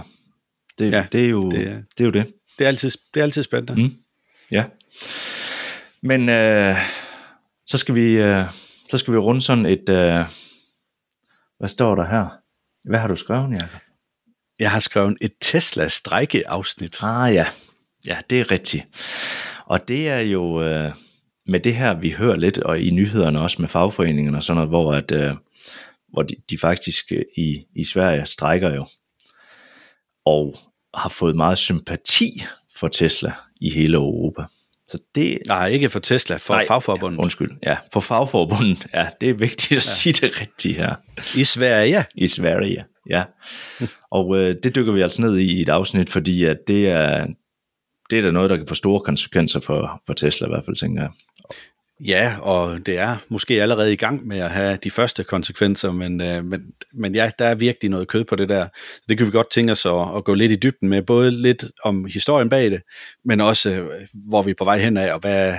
Det, 0.80 0.91
ja, 0.91 1.06
det, 1.12 1.26
er, 1.26 1.30
jo, 1.30 1.50
det, 1.50 1.67
er, 1.67 1.76
det 1.97 2.00
er 2.00 2.06
jo 2.06 2.12
det. 2.12 2.26
Det 2.60 2.63
er 2.63 2.67
altid, 2.67 2.91
det 3.13 3.19
er 3.19 3.23
altid 3.23 3.43
spændende. 3.43 3.84
Mm. 3.84 3.91
Ja. 4.52 4.63
Men 6.08 6.30
øh, 6.30 6.76
så 7.67 7.78
skal 7.78 7.96
vi 7.96 8.12
øh, 8.12 8.52
så 8.89 8.98
skal 8.98 9.13
vi 9.13 9.17
runde 9.17 9.41
sådan 9.41 9.65
et 9.65 9.89
øh, 9.89 10.26
hvad 11.58 11.70
står 11.70 11.96
der 11.96 12.06
her? 12.06 12.28
Hvad 12.89 13.00
har 13.00 13.08
du 13.08 13.15
skrevet, 13.15 13.52
Jacob? 13.52 13.82
Jeg 14.60 14.72
har 14.72 14.80
skrevet 14.80 15.17
et 15.22 15.34
Tesla-strejke-afsnit. 15.41 17.04
Ah 17.04 17.34
ja, 17.34 17.48
ja, 18.06 18.17
det 18.30 18.39
er 18.39 18.52
rigtigt. 18.52 18.86
Og 19.65 19.88
det 19.88 20.10
er 20.10 20.20
jo 20.20 20.63
øh, 20.63 20.91
med 21.48 21.60
det 21.60 21.76
her, 21.76 21.93
vi 21.93 22.12
hører 22.12 22.36
lidt, 22.36 22.58
og 22.58 22.80
i 22.80 22.89
nyhederne 22.89 23.41
også 23.41 23.62
med 23.62 23.70
fagforeningerne 23.70 24.38
og 24.38 24.43
sådan 24.43 24.56
noget, 24.56 24.70
hvor, 24.70 24.93
at, 24.93 25.12
øh, 25.12 25.36
hvor 26.08 26.22
de, 26.22 26.36
de 26.50 26.58
faktisk 26.58 27.12
øh, 27.12 27.26
i, 27.38 27.65
i 27.76 27.84
Sverige 27.84 28.26
strækker 28.26 28.76
jo, 28.76 28.86
og 30.26 30.56
har 30.93 31.10
fået 31.10 31.36
meget 31.36 31.58
sympati 31.58 32.43
for 32.76 32.88
Tesla 32.88 33.34
i 33.62 33.70
hele 33.70 33.98
Europa. 33.98 34.43
Så 34.89 34.97
det, 35.15 35.39
Nej, 35.47 35.67
ikke 35.67 35.89
for 35.89 36.00
Tesla, 36.00 36.36
for 36.36 36.54
nej, 36.54 36.67
fagforbundet. 36.67 37.17
Ja, 37.17 37.21
undskyld, 37.23 37.52
ja, 37.63 37.78
for 37.93 38.00
fagforbundet. 38.00 38.88
Ja, 38.93 39.08
det 39.21 39.30
er 39.30 39.34
vigtigt 39.34 39.71
at 39.71 39.76
ja. 39.76 39.80
sige 39.80 40.13
det 40.13 40.41
rigtigt 40.41 40.78
her. 40.78 40.95
I 41.36 41.43
Sverige. 41.43 42.06
I 42.15 42.28
Sverige, 42.28 42.86
ja. 43.10 43.23
Og 44.12 44.38
øh, 44.38 44.56
det 44.63 44.76
dykker 44.76 44.93
vi 44.93 45.02
altså 45.02 45.21
ned 45.21 45.38
i 45.38 45.58
i 45.58 45.62
et 45.62 45.69
afsnit, 45.69 46.10
fordi 46.10 46.43
at 46.43 46.58
det 46.67 46.89
er, 46.89 47.28
det 48.10 48.19
er 48.19 48.21
da 48.21 48.32
noget, 48.32 48.50
der 48.50 48.58
kan 48.58 48.67
få 48.67 48.76
store 48.76 49.00
konsekvenser 49.00 49.60
for, 49.60 50.02
for 50.06 50.13
Tesla 50.13 50.47
i 50.47 50.50
hvert 50.50 50.65
fald, 50.65 50.76
tænker 50.76 51.02
jeg. 51.02 51.12
Ja, 52.00 52.38
og 52.42 52.86
det 52.86 52.98
er 52.98 53.18
måske 53.30 53.62
allerede 53.62 53.94
i 53.94 53.96
gang 53.96 54.28
med 54.28 54.38
at 54.38 54.52
have 54.52 54.78
de 54.84 54.92
første 54.92 55.24
konsekvenser, 55.24 55.92
men, 55.92 56.22
øh, 56.22 56.46
men, 56.46 56.74
men 56.94 57.16
ja, 57.16 57.32
der 57.40 57.46
er 57.46 57.56
virkelig 57.56 57.92
noget 57.92 58.08
kød 58.08 58.24
på 58.24 58.36
det 58.36 58.50
der. 58.50 58.68
Det 59.10 59.18
kan 59.18 59.28
vi 59.28 59.32
godt 59.32 59.52
tænke 59.52 59.72
os 59.72 59.86
at, 59.86 60.16
at 60.18 60.24
gå 60.24 60.34
lidt 60.34 60.52
i 60.52 60.56
dybden 60.56 60.90
med, 60.90 61.02
både 61.02 61.32
lidt 61.32 61.66
om 61.84 62.06
historien 62.06 62.50
bag 62.50 62.72
det, 62.72 62.82
men 63.26 63.42
også 63.42 63.70
øh, 63.70 64.08
hvor 64.14 64.42
vi 64.42 64.52
er 64.52 64.56
på 64.56 64.64
vej 64.64 64.80
hen 64.80 64.98
af, 64.98 65.14
og 65.14 65.20
hvad, 65.20 65.56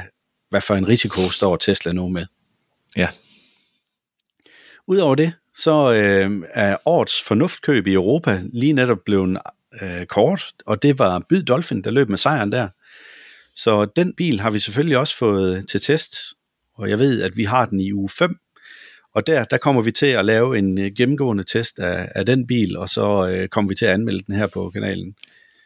hvad 0.50 0.60
for 0.60 0.74
en 0.74 0.88
risiko 0.88 1.20
står 1.30 1.56
Tesla 1.56 1.92
nu 1.92 2.08
med. 2.08 2.26
Ja. 2.96 3.08
Udover 4.86 5.14
det, 5.14 5.32
så 5.54 5.92
øh, 5.92 6.42
er 6.54 6.76
årets 6.84 7.22
fornuftkøb 7.22 7.86
i 7.86 7.92
Europa 7.92 8.42
lige 8.52 8.72
netop 8.72 8.98
blevet 9.04 9.38
øh, 9.82 10.06
kort, 10.06 10.52
og 10.66 10.82
det 10.82 10.98
var 10.98 11.22
Byd 11.30 11.42
Dolphin, 11.42 11.82
der 11.82 11.90
løb 11.90 12.08
med 12.08 12.18
sejren 12.18 12.52
der. 12.52 12.68
Så 13.58 13.84
den 13.96 14.14
bil 14.16 14.40
har 14.40 14.50
vi 14.50 14.58
selvfølgelig 14.58 14.98
også 14.98 15.16
fået 15.16 15.68
til 15.68 15.80
test, 15.80 16.14
og 16.74 16.90
jeg 16.90 16.98
ved, 16.98 17.22
at 17.22 17.36
vi 17.36 17.44
har 17.44 17.66
den 17.66 17.80
i 17.80 17.92
uge 17.92 18.08
5, 18.08 18.36
og 19.14 19.26
der, 19.26 19.44
der 19.44 19.58
kommer 19.58 19.82
vi 19.82 19.90
til 19.90 20.06
at 20.06 20.24
lave 20.24 20.58
en 20.58 20.78
øh, 20.78 20.90
gennemgående 20.96 21.44
test 21.44 21.78
af, 21.78 22.08
af 22.14 22.26
den 22.26 22.46
bil, 22.46 22.76
og 22.76 22.88
så 22.88 23.28
øh, 23.28 23.48
kommer 23.48 23.68
vi 23.68 23.74
til 23.74 23.86
at 23.86 23.92
anmelde 23.92 24.24
den 24.26 24.34
her 24.34 24.46
på 24.46 24.70
kanalen. 24.70 25.14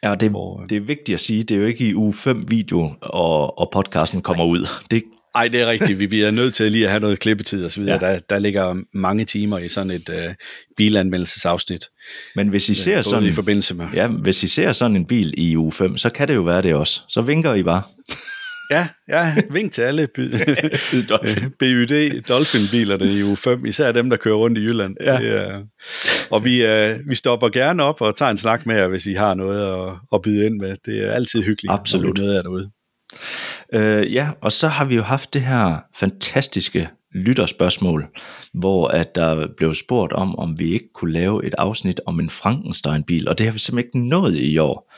Ja, 0.03 0.15
det, 0.15 0.29
hvor, 0.29 0.61
øh, 0.61 0.69
det 0.69 0.77
er 0.77 0.81
vigtigt 0.81 1.13
at 1.13 1.19
sige, 1.19 1.43
det 1.43 1.55
er 1.55 1.59
jo 1.59 1.67
ikke 1.67 1.89
i 1.89 1.95
uge 1.95 2.13
5 2.13 2.45
video, 2.47 2.91
og, 3.01 3.59
og 3.59 3.69
podcasten 3.73 4.21
kommer 4.21 4.45
ud. 4.45 4.67
Det, 4.91 5.03
ej, 5.35 5.47
det 5.47 5.61
er 5.61 5.67
rigtigt. 5.67 5.99
Vi 5.99 6.07
bliver 6.07 6.31
nødt 6.31 6.55
til 6.55 6.71
lige 6.71 6.83
at 6.83 6.89
have 6.89 6.99
noget 6.99 7.19
klippetid 7.19 7.65
og 7.65 7.71
så 7.71 7.81
videre. 7.81 8.05
Ja. 8.05 8.13
Der, 8.13 8.19
der 8.19 8.39
ligger 8.39 8.75
mange 8.93 9.25
timer 9.25 9.57
i 9.57 9.69
sådan 9.69 9.91
et 9.91 10.09
uh, 10.09 10.33
bilanmeldelsesafsnit. 10.77 11.85
Men 12.35 12.47
hvis 12.47 12.69
I 12.69 12.73
ser 12.75 13.01
sådan, 13.01 13.29
i 13.29 13.31
forbindelse 13.31 13.75
med... 13.75 13.87
Ja, 13.93 14.07
hvis 14.07 14.43
I 14.43 14.47
ser 14.47 14.71
sådan 14.71 14.95
en 14.95 15.05
bil 15.05 15.33
i 15.37 15.57
uge 15.57 15.71
5, 15.71 15.97
så 15.97 16.09
kan 16.09 16.27
det 16.27 16.35
jo 16.35 16.41
være 16.41 16.61
det 16.61 16.73
også. 16.73 17.01
Så 17.09 17.21
vinker 17.21 17.53
I 17.53 17.63
bare. 17.63 17.81
Ja, 18.71 18.87
ja, 19.09 19.35
vink 19.51 19.71
til 19.71 19.81
alle 19.81 20.07
BUD 20.15 20.29
Dolphin-bilerne 22.29 23.13
i 23.13 23.23
uge 23.23 23.37
5, 23.37 23.65
især 23.65 23.91
dem, 23.91 24.09
der 24.09 24.17
kører 24.17 24.35
rundt 24.35 24.57
i 24.57 24.61
Jylland. 24.61 24.95
Ja. 25.01 25.17
Det, 25.17 25.57
uh, 25.57 25.63
og 26.29 26.45
vi, 26.45 26.65
uh, 26.65 27.09
vi 27.09 27.15
stopper 27.15 27.49
gerne 27.49 27.83
op 27.83 28.01
og 28.01 28.15
tager 28.15 28.31
en 28.31 28.37
snak 28.37 28.65
med 28.65 28.75
jer, 28.75 28.87
hvis 28.87 29.05
I 29.05 29.13
har 29.13 29.33
noget 29.33 29.87
at, 29.87 29.93
at 30.13 30.21
byde 30.21 30.45
ind 30.45 30.55
med. 30.59 30.75
Det 30.85 31.03
er 31.03 31.11
altid 31.11 31.43
hyggeligt, 31.43 31.71
Absolut. 31.73 32.17
når 32.17 32.23
vi 32.23 32.27
møder 32.27 32.41
derude. 32.41 32.71
Øh, 33.73 34.13
ja, 34.13 34.29
og 34.41 34.51
så 34.51 34.67
har 34.67 34.85
vi 34.85 34.95
jo 34.95 35.01
haft 35.01 35.33
det 35.33 35.41
her 35.41 35.77
fantastiske 35.95 36.89
lytterspørgsmål, 37.13 38.07
hvor 38.53 38.87
at 38.87 39.15
der 39.15 39.47
blev 39.57 39.73
spurgt 39.73 40.13
om, 40.13 40.39
om 40.39 40.59
vi 40.59 40.73
ikke 40.73 40.89
kunne 40.93 41.13
lave 41.13 41.45
et 41.45 41.55
afsnit 41.57 42.01
om 42.05 42.19
en 42.19 42.29
Frankenstein-bil, 42.29 43.27
og 43.27 43.37
det 43.37 43.45
har 43.45 43.53
vi 43.53 43.59
simpelthen 43.59 43.87
ikke 43.87 44.09
nået 44.09 44.37
i 44.37 44.57
år. 44.57 44.93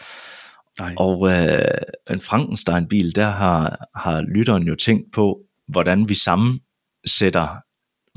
Nej. 0.80 0.94
Og 0.98 1.32
øh, 1.32 1.78
en 2.10 2.22
Frankenstein-bil, 2.22 3.16
der 3.16 3.30
har, 3.30 3.88
har 3.96 4.22
lytteren 4.22 4.64
jo 4.64 4.76
tænkt 4.76 5.14
på, 5.14 5.40
hvordan 5.68 6.10
vi 6.10 6.16
sammensætter 6.16 7.48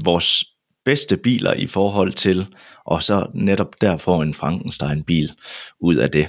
vores 0.05 0.45
bedste 0.85 1.17
biler 1.17 1.53
i 1.53 1.67
forhold 1.67 2.13
til, 2.13 2.47
og 2.85 3.03
så 3.03 3.27
netop 3.35 3.81
der 3.81 3.97
får 3.97 4.23
en 4.23 4.35
Frankenstein-bil 4.35 5.33
ud 5.81 5.97
af 5.97 6.11
det. 6.11 6.29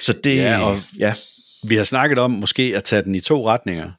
Så 0.00 0.12
det, 0.24 0.36
ja, 0.36 0.60
og, 0.60 0.80
ja 0.98 1.14
vi 1.68 1.76
har 1.76 1.84
snakket 1.84 2.18
om 2.18 2.30
måske 2.30 2.72
at 2.76 2.84
tage 2.84 3.02
den 3.02 3.14
i 3.14 3.20
to 3.20 3.48
retninger. 3.48 3.92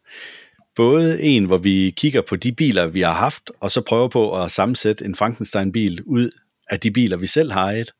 Både 0.75 1.21
en, 1.21 1.45
hvor 1.45 1.57
vi 1.57 1.93
kigger 1.97 2.21
på 2.21 2.35
de 2.35 2.51
biler, 2.51 2.87
vi 2.87 3.01
har 3.01 3.13
haft, 3.13 3.51
og 3.59 3.71
så 3.71 3.81
prøver 3.81 4.07
på 4.07 4.43
at 4.43 4.51
sammensætte 4.51 5.05
en 5.05 5.15
Frankenstein-bil 5.15 6.01
ud 6.05 6.29
af 6.69 6.79
de 6.79 6.91
biler, 6.91 7.17
vi 7.17 7.27
selv 7.27 7.51
har 7.51 7.71
et. 7.71 7.91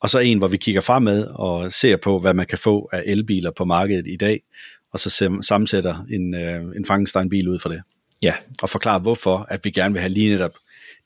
Og 0.00 0.10
så 0.10 0.18
en, 0.18 0.38
hvor 0.38 0.48
vi 0.48 0.56
kigger 0.56 0.80
fremad 0.80 1.24
og 1.24 1.72
ser 1.72 1.96
på, 1.96 2.18
hvad 2.18 2.34
man 2.34 2.46
kan 2.46 2.58
få 2.58 2.88
af 2.92 3.02
elbiler 3.06 3.50
på 3.50 3.64
markedet 3.64 4.06
i 4.06 4.16
dag, 4.16 4.42
og 4.92 5.00
så 5.00 5.10
sammensætter 5.42 6.04
en, 6.10 6.34
øh, 6.34 6.62
en 6.76 6.84
Frankenstein-bil 6.86 7.48
ud 7.48 7.58
fra 7.58 7.70
det. 7.70 7.82
Ja. 8.22 8.34
Og 8.62 8.70
forklare, 8.70 8.98
hvorfor 8.98 9.46
at 9.48 9.64
vi 9.64 9.70
gerne 9.70 9.92
vil 9.92 10.00
have 10.00 10.12
lige 10.12 10.30
netop 10.30 10.54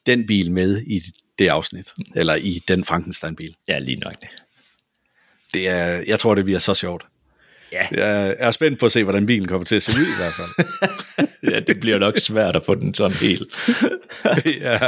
den 0.06 0.26
bil 0.26 0.52
med 0.52 0.82
i 0.82 1.02
det 1.38 1.48
afsnit, 1.48 1.92
eller 2.16 2.34
i 2.34 2.62
den 2.68 2.84
Frankenstein-bil. 2.84 3.54
Ja, 3.68 3.78
lige 3.78 3.96
nok 3.96 4.12
det. 4.20 4.28
Det 5.54 5.68
er, 5.68 6.04
jeg 6.06 6.18
tror, 6.18 6.34
det 6.34 6.44
bliver 6.44 6.58
så 6.58 6.74
sjovt. 6.74 7.04
Ja. 7.74 7.86
Jeg 8.06 8.36
er 8.38 8.50
spændt 8.50 8.78
på 8.78 8.86
at 8.86 8.92
se, 8.92 9.04
hvordan 9.04 9.26
bilen 9.26 9.48
kommer 9.48 9.64
til 9.64 9.76
at 9.76 9.82
se 9.82 9.92
ud 9.92 10.06
i 10.06 10.18
hvert 10.18 10.32
fald. 10.32 10.68
ja, 11.54 11.60
det 11.60 11.80
bliver 11.80 11.98
nok 11.98 12.18
svært 12.18 12.56
at 12.56 12.64
få 12.66 12.74
den 12.74 12.94
sådan 12.94 13.16
helt. 13.16 13.42
ja, 14.60 14.78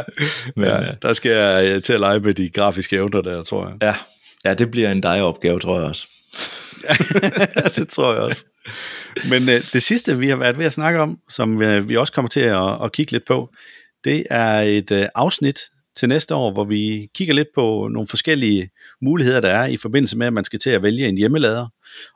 men, 0.56 0.64
ja, 0.64 0.92
der 1.02 1.12
skal 1.12 1.32
jeg 1.32 1.66
øh, 1.66 1.82
til 1.82 1.92
at 1.92 2.00
lege 2.00 2.20
med 2.20 2.34
de 2.34 2.50
grafiske 2.50 2.96
evner 2.96 3.20
der, 3.20 3.42
tror 3.42 3.68
jeg. 3.68 3.76
Ja, 3.82 3.94
ja 4.44 4.54
det 4.54 4.70
bliver 4.70 4.90
en 4.90 5.00
dig-opgave, 5.00 5.60
tror 5.60 5.78
jeg 5.78 5.88
også. 5.88 6.08
det 7.76 7.88
tror 7.88 8.12
jeg 8.12 8.22
også. 8.22 8.44
Men 9.30 9.42
uh, 9.42 9.48
det 9.48 9.82
sidste, 9.82 10.18
vi 10.18 10.28
har 10.28 10.36
været 10.36 10.58
ved 10.58 10.64
at 10.64 10.72
snakke 10.72 11.00
om, 11.00 11.18
som 11.30 11.56
uh, 11.56 11.88
vi 11.88 11.96
også 11.96 12.12
kommer 12.12 12.28
til 12.28 12.40
at, 12.40 12.84
at 12.84 12.92
kigge 12.92 13.12
lidt 13.12 13.26
på, 13.26 13.50
det 14.04 14.24
er 14.30 14.60
et 14.60 14.90
uh, 14.90 15.04
afsnit 15.14 15.60
til 15.96 16.08
næste 16.08 16.34
år, 16.34 16.52
hvor 16.52 16.64
vi 16.64 17.08
kigger 17.14 17.34
lidt 17.34 17.48
på 17.54 17.88
nogle 17.92 18.08
forskellige 18.08 18.70
muligheder, 19.02 19.40
der 19.40 19.48
er 19.48 19.66
i 19.66 19.76
forbindelse 19.76 20.18
med, 20.18 20.26
at 20.26 20.32
man 20.32 20.44
skal 20.44 20.58
til 20.58 20.70
at 20.70 20.82
vælge 20.82 21.08
en 21.08 21.18
hjemmelader. 21.18 21.68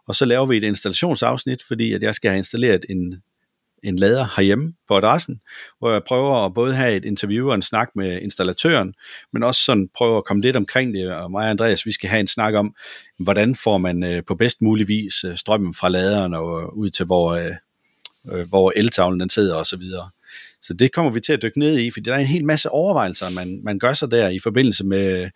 Og 0.06 0.14
så 0.14 0.24
laver 0.24 0.46
vi 0.46 0.56
et 0.56 0.64
installationsafsnit, 0.64 1.62
fordi 1.68 1.92
at 1.92 2.02
jeg 2.02 2.14
skal 2.14 2.30
have 2.30 2.38
installeret 2.38 2.84
en, 2.88 3.22
en 3.82 3.96
lader 3.96 4.26
herhjemme 4.36 4.74
på 4.88 4.96
adressen, 4.96 5.40
hvor 5.78 5.92
jeg 5.92 6.02
prøver 6.04 6.46
at 6.46 6.54
både 6.54 6.74
have 6.74 6.96
et 6.96 7.04
interview 7.04 7.48
og 7.48 7.54
en 7.54 7.62
snak 7.62 7.88
med 7.94 8.20
installatøren, 8.20 8.94
men 9.32 9.42
også 9.42 9.64
sådan 9.64 9.88
prøver 9.94 10.18
at 10.18 10.24
komme 10.24 10.42
lidt 10.42 10.56
omkring 10.56 10.94
det, 10.94 11.12
og 11.12 11.30
mig 11.30 11.44
og 11.44 11.50
Andreas, 11.50 11.86
vi 11.86 11.92
skal 11.92 12.10
have 12.10 12.20
en 12.20 12.28
snak 12.28 12.54
om, 12.54 12.74
hvordan 13.18 13.54
får 13.54 13.78
man 13.78 14.02
øh, 14.02 14.22
på 14.24 14.34
bedst 14.34 14.62
mulig 14.62 14.88
vis 14.88 15.24
øh, 15.24 15.36
strømmen 15.36 15.74
fra 15.74 15.88
laderen 15.88 16.34
og 16.34 16.62
øh, 16.62 16.68
ud 16.68 16.90
til, 16.90 17.06
hvor, 17.06 17.50
hvor 18.44 18.72
eltavlen 18.76 19.20
den 19.20 19.30
sidder 19.30 19.54
og 19.54 19.66
så 19.66 19.76
videre. 19.76 20.10
Så 20.62 20.74
det 20.74 20.92
kommer 20.92 21.12
vi 21.12 21.20
til 21.20 21.32
at 21.32 21.42
dykke 21.42 21.58
ned 21.58 21.78
i, 21.78 21.90
fordi 21.90 22.10
der 22.10 22.14
er 22.14 22.18
en 22.18 22.26
hel 22.26 22.44
masse 22.44 22.70
overvejelser, 22.70 23.30
man, 23.30 23.60
man 23.64 23.78
gør 23.78 23.92
sig 23.92 24.10
der 24.10 24.28
i 24.28 24.38
forbindelse 24.38 24.84
med 24.84 25.30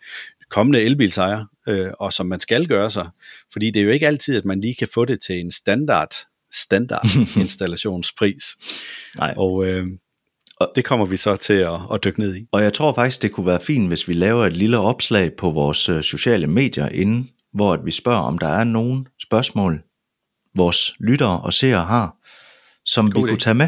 kommende 0.49 0.81
elbilsejere, 0.81 1.47
øh, 1.67 1.91
og 1.99 2.13
som 2.13 2.25
man 2.25 2.39
skal 2.39 2.67
gøre 2.67 2.91
sig. 2.91 3.09
Fordi 3.53 3.71
det 3.71 3.79
er 3.79 3.83
jo 3.83 3.89
ikke 3.89 4.07
altid, 4.07 4.37
at 4.37 4.45
man 4.45 4.61
lige 4.61 4.75
kan 4.75 4.87
få 4.93 5.05
det 5.05 5.21
til 5.21 5.39
en 5.39 5.51
standard 5.51 6.11
standard 6.53 7.05
installationspris. 7.37 8.43
Nej. 9.17 9.33
Og, 9.37 9.65
øh, 9.65 9.87
og 10.57 10.71
det 10.75 10.85
kommer 10.85 11.05
vi 11.05 11.17
så 11.17 11.35
til 11.35 11.53
at, 11.53 11.79
at 11.93 12.03
dykke 12.03 12.19
ned 12.19 12.35
i. 12.35 12.45
Og 12.51 12.63
jeg 12.63 12.73
tror 12.73 12.93
faktisk, 12.93 13.21
det 13.21 13.31
kunne 13.31 13.45
være 13.45 13.61
fint, 13.61 13.87
hvis 13.87 14.07
vi 14.07 14.13
laver 14.13 14.45
et 14.45 14.57
lille 14.57 14.77
opslag 14.77 15.33
på 15.33 15.49
vores 15.49 15.89
øh, 15.89 16.03
sociale 16.03 16.47
medier 16.47 16.89
inden, 16.89 17.29
hvor 17.53 17.77
vi 17.77 17.91
spørger, 17.91 18.21
om 18.21 18.37
der 18.37 18.47
er 18.47 18.63
nogen 18.63 19.07
spørgsmål, 19.21 19.83
vores 20.55 20.95
lyttere 20.99 21.41
og 21.41 21.53
seere 21.53 21.85
har, 21.85 22.15
som 22.85 23.11
God 23.11 23.21
vi 23.21 23.27
idé. 23.27 23.29
kunne 23.29 23.39
tage 23.39 23.53
med. 23.53 23.67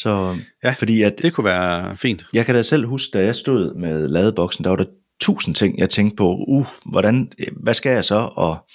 Så, 0.00 0.36
ja, 0.64 0.74
fordi 0.78 1.02
at, 1.02 1.22
det 1.22 1.32
kunne 1.32 1.44
være 1.44 1.96
fint. 1.96 2.24
Jeg 2.32 2.46
kan 2.46 2.54
da 2.54 2.62
selv 2.62 2.86
huske, 2.86 3.10
da 3.18 3.24
jeg 3.24 3.34
stod 3.34 3.74
med 3.74 4.08
ladeboksen, 4.08 4.64
der 4.64 4.70
var 4.70 4.76
der 4.76 4.84
tusind 5.20 5.54
ting, 5.54 5.78
jeg 5.78 5.90
tænkte 5.90 6.16
på, 6.16 6.44
uh, 6.48 6.66
hvordan, 6.86 7.32
hvad 7.62 7.74
skal 7.74 7.92
jeg 7.92 8.04
så, 8.04 8.30
og 8.36 8.68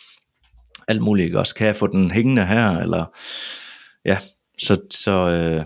alt 0.87 1.01
muligt 1.01 1.35
også. 1.35 1.55
Kan 1.55 1.67
jeg 1.67 1.75
få 1.75 1.87
den 1.87 2.11
hængende 2.11 2.45
her, 2.45 2.77
eller 2.77 3.05
ja, 4.05 4.17
så, 4.59 4.81
så 4.91 5.11
øh, 5.11 5.65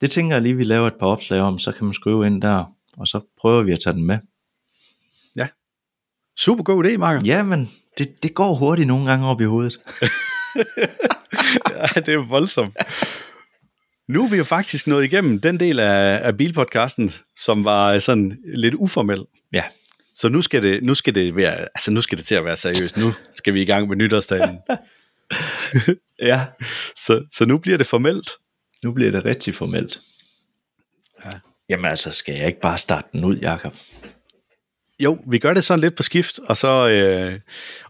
det 0.00 0.10
tænker 0.10 0.36
jeg 0.36 0.42
lige, 0.42 0.56
vi 0.56 0.64
laver 0.64 0.86
et 0.86 0.98
par 1.00 1.06
opslag 1.06 1.40
om, 1.40 1.58
så 1.58 1.72
kan 1.72 1.84
man 1.84 1.94
skrive 1.94 2.26
ind 2.26 2.42
der, 2.42 2.64
og 2.96 3.06
så 3.06 3.20
prøver 3.40 3.62
vi 3.62 3.72
at 3.72 3.80
tage 3.80 3.94
den 3.94 4.04
med. 4.04 4.18
Ja, 5.36 5.48
super 6.38 6.64
god 6.64 6.84
idé, 6.84 6.96
Marker. 6.96 7.20
Ja, 7.24 7.42
men 7.42 7.70
det, 7.98 8.22
det 8.22 8.34
går 8.34 8.54
hurtigt 8.54 8.88
nogle 8.88 9.10
gange 9.10 9.26
op 9.26 9.40
i 9.40 9.44
hovedet. 9.44 9.78
ja, 11.70 12.00
det 12.00 12.14
er 12.14 12.28
voldsomt. 12.28 12.76
Nu 14.10 14.24
er 14.24 14.28
vi 14.28 14.36
jo 14.36 14.44
faktisk 14.44 14.86
nået 14.86 15.04
igennem 15.04 15.40
den 15.40 15.60
del 15.60 15.78
af, 15.78 16.20
af 16.26 16.36
bilpodcasten, 16.36 17.12
som 17.36 17.64
var 17.64 17.98
sådan 17.98 18.38
lidt 18.54 18.74
uformel. 18.74 19.24
Ja. 19.52 19.64
Så 20.14 20.28
nu 20.28 20.42
skal 20.42 20.62
det, 20.62 20.82
nu 20.82 20.94
skal 20.94 21.14
det 21.14 21.36
være, 21.36 21.60
altså 21.60 21.90
nu 21.90 22.00
skal 22.00 22.18
det 22.18 22.26
til 22.26 22.34
at 22.34 22.44
være 22.44 22.56
seriøst. 22.56 22.96
Nu 22.96 23.12
skal 23.34 23.54
vi 23.54 23.62
i 23.62 23.64
gang 23.64 23.88
med 23.88 23.96
nytårsdagen. 23.96 24.58
ja. 26.30 26.46
Så, 26.96 27.24
så 27.32 27.44
nu 27.44 27.58
bliver 27.58 27.78
det 27.78 27.86
formelt. 27.86 28.30
Nu 28.84 28.92
bliver 28.92 29.10
det 29.10 29.24
rigtig 29.24 29.54
formelt. 29.54 29.98
Ja. 31.24 31.30
Jamen 31.68 31.84
altså, 31.84 32.12
skal 32.12 32.34
jeg 32.34 32.46
ikke 32.46 32.60
bare 32.60 32.78
starte 32.78 33.08
den 33.12 33.24
ud, 33.24 33.36
Jakob? 33.36 33.74
Jo, 35.00 35.18
vi 35.26 35.38
gør 35.38 35.54
det 35.54 35.64
sådan 35.64 35.80
lidt 35.80 35.96
på 35.96 36.02
skift, 36.02 36.38
og 36.44 36.56
så, 36.56 36.88
øh, 36.88 37.38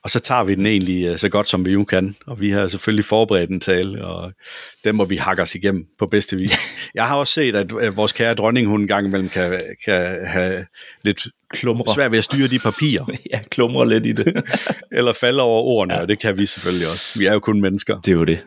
og 0.03 0.11
så 0.11 0.21
tager 0.21 0.45
vi 0.45 0.55
den 0.55 0.67
egentlig 0.67 1.07
øh, 1.07 1.19
så 1.19 1.29
godt 1.29 1.49
som 1.49 1.67
vi 1.67 1.73
jo 1.73 1.85
kan. 1.85 2.17
Og 2.27 2.41
vi 2.41 2.51
har 2.51 2.69
selvfølgelig 2.69 3.05
forberedt 3.05 3.51
en 3.51 3.61
tale, 3.61 4.05
og 4.05 4.33
den 4.85 4.97
må 4.97 5.05
vi 5.05 5.17
hakke 5.17 5.43
os 5.43 5.55
igennem 5.55 5.87
på 5.99 6.07
bedste 6.07 6.37
vis. 6.37 6.53
Jeg 6.95 7.09
har 7.09 7.17
også 7.17 7.33
set, 7.33 7.55
at, 7.55 7.73
at 7.81 7.97
vores 7.97 8.13
kære 8.13 8.35
dronning, 8.35 8.69
hun 8.69 8.81
en 8.81 8.87
gang 8.87 9.07
imellem 9.07 9.29
kan, 9.29 9.61
kan 9.85 10.27
have 10.27 10.67
lidt 11.03 11.27
klumre. 11.51 11.95
svært 11.95 12.11
ved 12.11 12.19
at 12.19 12.25
styre 12.25 12.49
de 12.49 12.59
papirer. 12.59 13.05
ja, 13.33 13.41
klumre 13.51 13.89
lidt 13.89 14.07
i 14.07 14.13
det. 14.13 14.45
Eller 14.99 15.13
falde 15.13 15.43
over 15.43 15.63
ordene, 15.63 15.95
ja. 15.95 16.01
og 16.01 16.09
det 16.09 16.19
kan 16.19 16.39
vi 16.39 16.47
selvfølgelig 16.47 16.89
også. 16.89 17.19
Vi 17.19 17.27
er 17.27 17.33
jo 17.33 17.41
kun 17.41 17.61
mennesker. 17.61 18.01
Det 18.01 18.09
er 18.09 18.17
jo 18.17 18.25
det. 18.25 18.39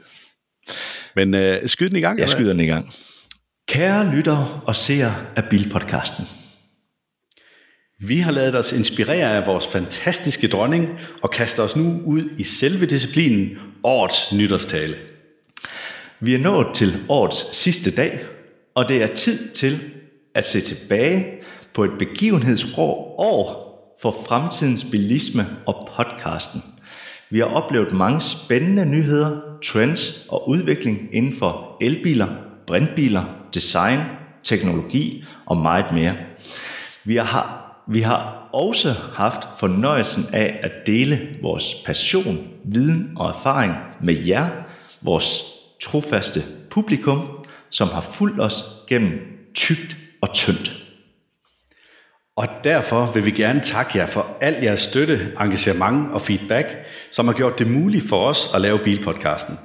Men 1.16 1.34
øh, 1.34 1.68
skyd 1.70 1.90
den 1.90 1.98
i 1.98 2.02
gang. 2.02 2.20
Jeg 2.20 2.30
skyder 2.30 2.52
den 2.52 2.60
i 2.60 2.66
gang. 2.66 2.94
Kære 3.68 4.16
lyttere 4.16 4.62
og 4.66 4.76
seere 4.76 5.16
af 5.36 5.44
Bilpodcasten. 5.50 6.43
Vi 8.06 8.18
har 8.18 8.32
lavet 8.32 8.56
os 8.56 8.72
inspirere 8.72 9.38
af 9.38 9.48
vores 9.48 9.68
fantastiske 9.68 10.48
dronning 10.48 10.90
og 11.22 11.32
kaster 11.32 11.64
os 11.64 11.76
nu 11.76 12.02
ud 12.06 12.30
i 12.38 12.44
selve 12.44 12.86
disciplinen 12.86 13.58
årets 13.84 14.34
nytårstale. 14.34 14.96
Vi 16.20 16.36
er 16.36 16.40
nået 16.40 16.68
til 16.76 16.94
årets 17.10 17.58
sidste 17.58 17.96
dag, 17.96 18.20
og 18.76 18.90
det 18.90 19.04
er 19.04 19.16
tid 19.16 19.50
til 19.50 19.80
at 20.36 20.48
se 20.48 20.62
tilbage 20.62 21.26
på 21.74 21.84
et 21.84 21.92
begivenhedsrå 22.00 23.16
år 23.18 23.64
for 24.02 24.16
fremtidens 24.28 24.86
bilisme 24.92 25.48
og 25.66 25.90
podcasten. 25.98 26.62
Vi 27.30 27.40
har 27.40 27.46
oplevet 27.46 27.94
mange 27.94 28.22
spændende 28.22 28.86
nyheder, 28.86 29.42
trends 29.64 30.26
og 30.30 30.50
udvikling 30.50 31.10
inden 31.14 31.36
for 31.36 31.78
elbiler, 31.82 32.28
brintbiler, 32.68 33.24
design, 33.54 34.00
teknologi 34.44 35.24
og 35.46 35.58
meget 35.58 35.94
mere. 35.94 36.16
Vi 37.04 37.16
har 37.16 37.63
vi 37.88 38.02
har 38.02 38.50
også 38.54 38.92
haft 39.14 39.40
fornøjelsen 39.60 40.24
af 40.34 40.60
at 40.64 40.72
dele 40.86 41.36
vores 41.42 41.76
passion, 41.86 42.48
viden 42.64 43.14
og 43.16 43.30
erfaring 43.30 43.74
med 44.02 44.14
jer, 44.14 44.50
vores 45.02 45.44
trofaste 45.84 46.40
publikum, 46.70 47.46
som 47.70 47.88
har 47.88 48.02
fulgt 48.02 48.42
os 48.42 48.64
gennem 48.88 49.22
tygt 49.56 49.98
og 50.22 50.34
tyndt. 50.34 50.84
Og 52.36 52.48
derfor 52.64 53.06
vil 53.06 53.26
vi 53.26 53.32
gerne 53.32 53.62
takke 53.62 53.98
jer 53.98 54.06
for 54.06 54.38
al 54.42 54.56
jeres 54.62 54.82
støtte, 54.82 55.34
engagement 55.40 56.12
og 56.12 56.22
feedback, 56.22 56.68
som 57.12 57.28
har 57.28 57.34
gjort 57.34 57.60
det 57.60 57.68
muligt 57.68 58.10
for 58.10 58.26
os 58.28 58.52
at 58.56 58.62
lave 58.62 58.80
Bilpodcasten. 58.80 59.60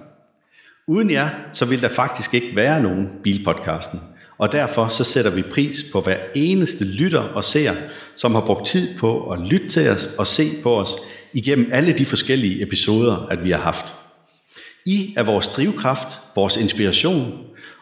Uden 0.86 1.10
jer, 1.10 1.30
så 1.52 1.64
ville 1.64 1.88
der 1.88 1.94
faktisk 1.94 2.34
ikke 2.34 2.56
være 2.56 2.82
nogen 2.82 3.10
Bilpodcasten. 3.22 4.00
Og 4.38 4.52
derfor 4.52 4.88
så 4.88 5.04
sætter 5.04 5.30
vi 5.30 5.42
pris 5.42 5.84
på 5.92 6.00
hver 6.00 6.16
eneste 6.34 6.84
lytter 6.84 7.20
og 7.20 7.44
ser, 7.44 7.74
som 8.16 8.34
har 8.34 8.40
brugt 8.40 8.66
tid 8.66 8.98
på 8.98 9.30
at 9.30 9.38
lytte 9.38 9.68
til 9.68 9.88
os 9.88 10.10
og 10.18 10.26
se 10.26 10.50
på 10.62 10.80
os 10.80 10.96
igennem 11.32 11.70
alle 11.72 11.92
de 11.92 12.04
forskellige 12.04 12.62
episoder, 12.62 13.26
at 13.30 13.44
vi 13.44 13.50
har 13.50 13.58
haft. 13.58 13.94
I 14.86 15.14
er 15.16 15.22
vores 15.22 15.48
drivkraft, 15.48 16.20
vores 16.36 16.56
inspiration, 16.56 17.32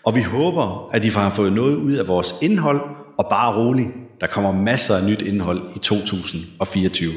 og 0.05 0.17
vi 0.17 0.23
håber, 0.23 0.91
at 0.93 1.05
I 1.05 1.09
har 1.09 1.31
fået 1.31 1.53
noget 1.53 1.77
ud 1.77 1.93
af 1.93 2.09
vores 2.09 2.35
indhold, 2.43 2.81
og 3.19 3.27
bare 3.31 3.57
roligt, 3.57 3.89
der 4.21 4.27
kommer 4.27 4.53
masser 4.53 4.97
af 4.97 5.05
nyt 5.05 5.23
indhold 5.23 5.63
i 5.77 5.79
2024. 5.79 7.13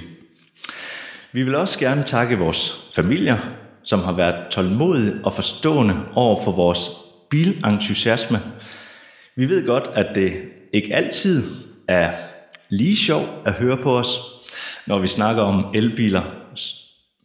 Vi 1.32 1.44
vil 1.44 1.56
også 1.56 1.80
gerne 1.80 2.04
takke 2.04 2.38
vores 2.38 2.90
familier, 2.96 3.38
som 3.84 4.00
har 4.00 4.12
været 4.12 4.52
tålmodige 4.52 5.14
og 5.24 5.34
forstående 5.34 5.96
over 6.16 6.44
for 6.44 6.52
vores 6.52 6.90
bilentusiasme, 7.30 8.42
vi 9.40 9.50
ved 9.50 9.66
godt, 9.66 9.90
at 9.96 10.16
det 10.16 10.34
ikke 10.74 10.96
altid 10.96 11.44
er 11.88 12.14
lige 12.70 12.96
sjov 12.96 13.26
at 13.46 13.54
høre 13.54 13.78
på 13.78 13.98
os, 13.98 14.20
når 14.88 15.00
vi 15.00 15.08
snakker 15.08 15.44
om 15.44 15.66
elbiler, 15.76 16.22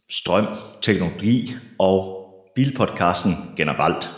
strøm, 0.09 0.47
teknologi 0.81 1.53
og 1.79 2.25
bilpodcasten 2.55 3.33
generelt. 3.57 4.11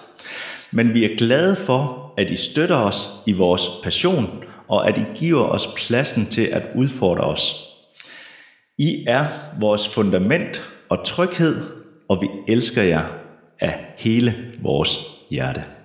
Men 0.72 0.94
vi 0.94 1.06
er 1.06 1.18
glade 1.18 1.56
for, 1.56 2.14
at 2.18 2.32
I 2.32 2.36
støtter 2.36 2.76
os 2.76 3.10
i 3.26 3.32
vores 3.32 3.62
passion, 3.84 4.44
og 4.68 4.90
at 4.90 4.98
I 4.98 5.04
giver 5.16 5.44
os 5.44 5.68
pladsen 5.78 6.26
til 6.26 6.46
at 6.46 6.64
udfordre 6.76 7.24
os. 7.24 7.64
I 8.78 9.06
er 9.08 9.28
vores 9.60 9.88
fundament 9.94 10.62
og 10.90 11.06
tryghed, 11.06 11.62
og 12.10 12.22
vi 12.22 12.54
elsker 12.54 12.84
jer 12.84 13.06
af 13.60 13.94
hele 13.98 14.54
vores 14.62 15.00
hjerte. 15.30 15.77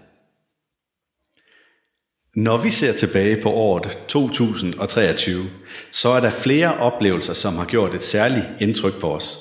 Når 2.37 2.59
vi 2.59 2.71
ser 2.71 2.93
tilbage 2.93 3.43
på 3.43 3.51
året 3.51 3.99
2023, 4.09 5.45
så 5.91 6.09
er 6.09 6.21
der 6.21 6.31
flere 6.31 6.77
oplevelser, 6.77 7.35
som 7.35 7.57
har 7.57 7.65
gjort 7.65 7.95
et 7.95 8.03
særligt 8.03 8.47
indtryk 8.61 9.01
på 9.01 9.15
os, 9.15 9.39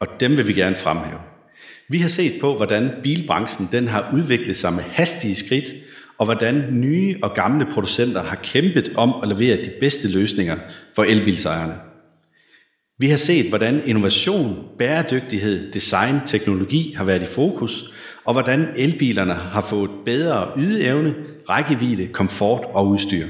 og 0.00 0.06
dem 0.20 0.36
vil 0.36 0.48
vi 0.48 0.52
gerne 0.52 0.76
fremhæve. 0.76 1.20
Vi 1.88 1.98
har 1.98 2.08
set 2.08 2.40
på, 2.40 2.56
hvordan 2.56 2.90
bilbranchen 3.02 3.68
den 3.72 3.88
har 3.88 4.10
udviklet 4.14 4.56
sig 4.56 4.72
med 4.72 4.82
hastige 4.82 5.34
skridt, 5.34 5.64
og 6.18 6.24
hvordan 6.24 6.66
nye 6.70 7.16
og 7.22 7.34
gamle 7.34 7.66
producenter 7.72 8.22
har 8.22 8.36
kæmpet 8.42 8.92
om 8.94 9.14
at 9.22 9.28
levere 9.28 9.56
de 9.56 9.72
bedste 9.80 10.08
løsninger 10.08 10.56
for 10.94 11.04
elbilsejerne. 11.04 11.74
Vi 12.98 13.06
har 13.06 13.16
set, 13.16 13.48
hvordan 13.48 13.82
innovation, 13.86 14.68
bæredygtighed, 14.78 15.72
design, 15.72 16.16
teknologi 16.26 16.92
har 16.96 17.04
været 17.04 17.22
i 17.22 17.26
fokus, 17.26 17.92
og 18.26 18.32
hvordan 18.32 18.68
elbilerne 18.76 19.34
har 19.34 19.60
fået 19.60 19.90
bedre 20.04 20.48
ydeevne, 20.56 21.14
rækkevidde, 21.48 22.06
komfort 22.06 22.64
og 22.72 22.86
udstyr. 22.88 23.26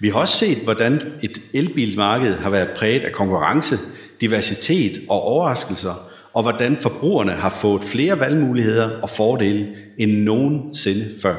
Vi 0.00 0.08
har 0.08 0.18
også 0.18 0.36
set, 0.36 0.58
hvordan 0.58 1.02
et 1.22 1.42
elbilmarked 1.52 2.34
har 2.34 2.50
været 2.50 2.68
præget 2.76 3.04
af 3.04 3.12
konkurrence, 3.12 3.78
diversitet 4.20 5.00
og 5.08 5.22
overraskelser, 5.22 6.10
og 6.32 6.42
hvordan 6.42 6.76
forbrugerne 6.76 7.32
har 7.32 7.48
fået 7.48 7.84
flere 7.84 8.20
valgmuligheder 8.20 9.00
og 9.02 9.10
fordele 9.10 9.68
end 9.98 10.12
nogensinde 10.12 11.10
før. 11.22 11.36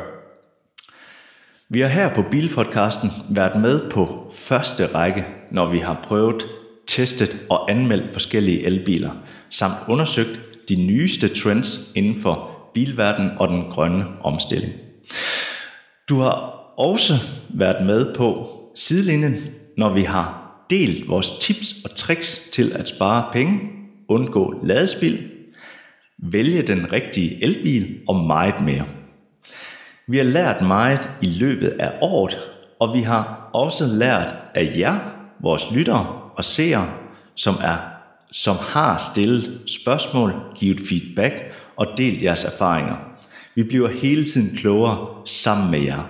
Vi 1.69 1.79
har 1.79 1.87
her 1.87 2.15
på 2.15 2.21
Bilpodcasten 2.31 3.09
været 3.29 3.61
med 3.61 3.89
på 3.89 4.31
første 4.35 4.85
række, 4.85 5.25
når 5.51 5.71
vi 5.71 5.79
har 5.79 5.99
prøvet, 6.03 6.45
testet 6.87 7.37
og 7.49 7.71
anmeldt 7.71 8.13
forskellige 8.13 8.63
elbiler, 8.63 9.11
samt 9.49 9.75
undersøgt 9.87 10.39
de 10.69 10.75
nyeste 10.75 11.27
trends 11.27 11.79
inden 11.95 12.15
for 12.21 12.56
bilverden 12.77 13.31
og 13.39 13.47
den 13.47 13.63
grønne 13.71 14.05
omstilling. 14.21 14.73
Du 16.09 16.19
har 16.19 16.31
også 16.77 17.13
været 17.49 17.85
med 17.85 18.15
på 18.15 18.47
sidelinjen, 18.75 19.35
når 19.77 19.89
vi 19.89 20.01
har 20.01 20.51
delt 20.69 21.09
vores 21.09 21.31
tips 21.39 21.75
og 21.85 21.95
tricks 21.95 22.49
til 22.53 22.71
at 22.75 22.89
spare 22.89 23.29
penge, 23.33 23.59
undgå 24.09 24.59
ladespil, 24.63 25.29
vælge 26.17 26.61
den 26.61 26.93
rigtige 26.93 27.43
elbil 27.43 27.99
og 28.07 28.15
meget 28.15 28.61
mere. 28.61 28.85
Vi 30.07 30.17
har 30.17 30.25
lært 30.25 30.61
meget 30.61 31.09
i 31.21 31.29
løbet 31.29 31.69
af 31.79 31.91
året, 32.01 32.39
og 32.79 32.93
vi 32.93 33.01
har 33.01 33.49
også 33.53 33.85
lært 33.85 34.35
af 34.55 34.73
jer, 34.77 34.99
vores 35.39 35.71
lyttere 35.71 36.21
og 36.35 36.45
seere, 36.45 36.89
som, 37.35 37.55
er, 37.61 37.77
som 38.31 38.55
har 38.59 38.97
stillet 38.97 39.61
spørgsmål, 39.67 40.33
givet 40.55 40.79
feedback 40.89 41.33
og 41.77 41.87
delt 41.97 42.23
jeres 42.23 42.43
erfaringer. 42.43 42.95
Vi 43.55 43.63
bliver 43.63 43.89
hele 43.89 44.25
tiden 44.25 44.57
klogere 44.57 45.07
sammen 45.25 45.71
med 45.71 45.79
jer. 45.79 46.03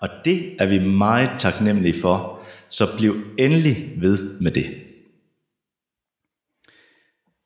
Og 0.00 0.08
det 0.24 0.52
er 0.58 0.66
vi 0.66 0.78
meget 0.78 1.30
taknemmelige 1.38 2.00
for, 2.00 2.40
så 2.68 2.96
bliv 2.96 3.16
endelig 3.38 3.92
ved 3.96 4.40
med 4.40 4.50
det. 4.50 4.66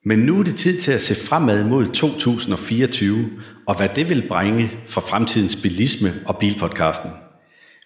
Men 0.04 0.18
nu 0.18 0.38
er 0.38 0.42
det 0.42 0.54
tid 0.54 0.80
til 0.80 0.92
at 0.92 1.00
se 1.00 1.14
fremad 1.14 1.64
mod 1.64 1.86
2024, 1.86 3.30
og 3.66 3.76
hvad 3.76 3.88
det 3.88 4.08
vil 4.08 4.28
bringe 4.28 4.70
for 4.86 5.00
fremtidens 5.00 5.56
bilisme 5.56 6.14
og 6.26 6.38
bilpodcasten. 6.38 7.10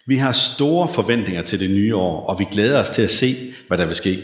Vi 0.06 0.16
har 0.16 0.32
store 0.32 0.88
forventninger 0.88 1.42
til 1.42 1.60
det 1.60 1.70
nye 1.70 1.96
år, 1.96 2.26
og 2.26 2.38
vi 2.38 2.46
glæder 2.52 2.80
os 2.80 2.90
til 2.90 3.02
at 3.02 3.10
se, 3.10 3.54
hvad 3.68 3.78
der 3.78 3.86
vil 3.86 3.96
ske. 3.96 4.22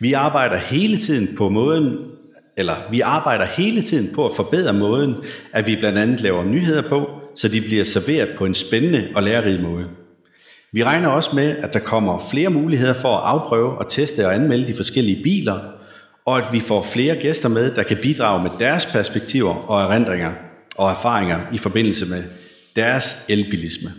Vi 0.00 0.12
arbejder 0.12 0.58
hele 0.58 0.98
tiden 0.98 1.36
på 1.36 1.48
måden, 1.48 2.10
eller 2.58 2.76
vi 2.90 3.00
arbejder 3.00 3.44
hele 3.44 3.82
tiden 3.82 4.14
på 4.14 4.26
at 4.26 4.36
forbedre 4.36 4.72
måden, 4.72 5.14
at 5.52 5.66
vi 5.66 5.76
blandt 5.76 5.98
andet 5.98 6.20
laver 6.20 6.44
nyheder 6.44 6.88
på, 6.88 7.10
så 7.36 7.48
de 7.48 7.60
bliver 7.60 7.84
serveret 7.84 8.28
på 8.38 8.44
en 8.44 8.54
spændende 8.54 9.08
og 9.14 9.22
lærerig 9.22 9.60
måde. 9.62 9.86
Vi 10.72 10.84
regner 10.84 11.08
også 11.08 11.30
med, 11.34 11.56
at 11.56 11.74
der 11.74 11.80
kommer 11.80 12.28
flere 12.30 12.50
muligheder 12.50 12.94
for 12.94 13.16
at 13.16 13.22
afprøve 13.24 13.78
og 13.78 13.90
teste 13.90 14.26
og 14.26 14.34
anmelde 14.34 14.68
de 14.68 14.74
forskellige 14.74 15.22
biler, 15.22 15.60
og 16.26 16.38
at 16.38 16.52
vi 16.52 16.60
får 16.60 16.82
flere 16.82 17.16
gæster 17.16 17.48
med, 17.48 17.74
der 17.74 17.82
kan 17.82 17.98
bidrage 18.02 18.42
med 18.42 18.50
deres 18.58 18.86
perspektiver 18.86 19.54
og 19.70 19.82
erindringer 19.82 20.32
og 20.74 20.90
erfaringer 20.90 21.40
i 21.52 21.58
forbindelse 21.58 22.06
med 22.06 22.22
deres 22.76 23.24
elbilisme. 23.28 23.90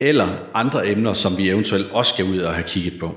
Eller 0.00 0.28
andre 0.54 0.88
emner, 0.88 1.12
som 1.12 1.38
vi 1.38 1.48
eventuelt 1.48 1.86
også 1.90 2.12
skal 2.14 2.24
ud 2.24 2.38
og 2.38 2.54
have 2.54 2.68
kigget 2.68 3.00
på. 3.00 3.14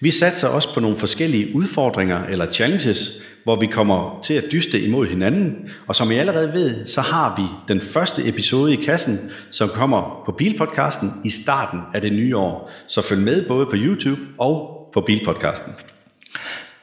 Vi 0.00 0.10
satser 0.10 0.48
også 0.48 0.74
på 0.74 0.80
nogle 0.80 0.96
forskellige 0.96 1.54
udfordringer 1.54 2.24
eller 2.24 2.52
challenges, 2.52 3.10
hvor 3.44 3.56
vi 3.56 3.66
kommer 3.66 4.20
til 4.24 4.34
at 4.34 4.44
dyste 4.52 4.80
imod 4.80 5.06
hinanden. 5.06 5.70
Og 5.86 5.96
som 5.96 6.10
I 6.10 6.14
allerede 6.14 6.52
ved, 6.52 6.86
så 6.86 7.00
har 7.00 7.34
vi 7.36 7.42
den 7.68 7.80
første 7.80 8.28
episode 8.28 8.72
i 8.72 8.84
kassen, 8.84 9.30
som 9.50 9.68
kommer 9.68 10.22
på 10.26 10.32
Bilpodcasten 10.32 11.12
i 11.24 11.30
starten 11.30 11.80
af 11.94 12.00
det 12.00 12.12
nye 12.12 12.36
år. 12.36 12.70
Så 12.88 13.02
følg 13.02 13.20
med 13.20 13.48
både 13.48 13.66
på 13.66 13.76
YouTube 13.76 14.20
og 14.38 14.88
på 14.94 15.00
Bilpodcasten. 15.00 15.72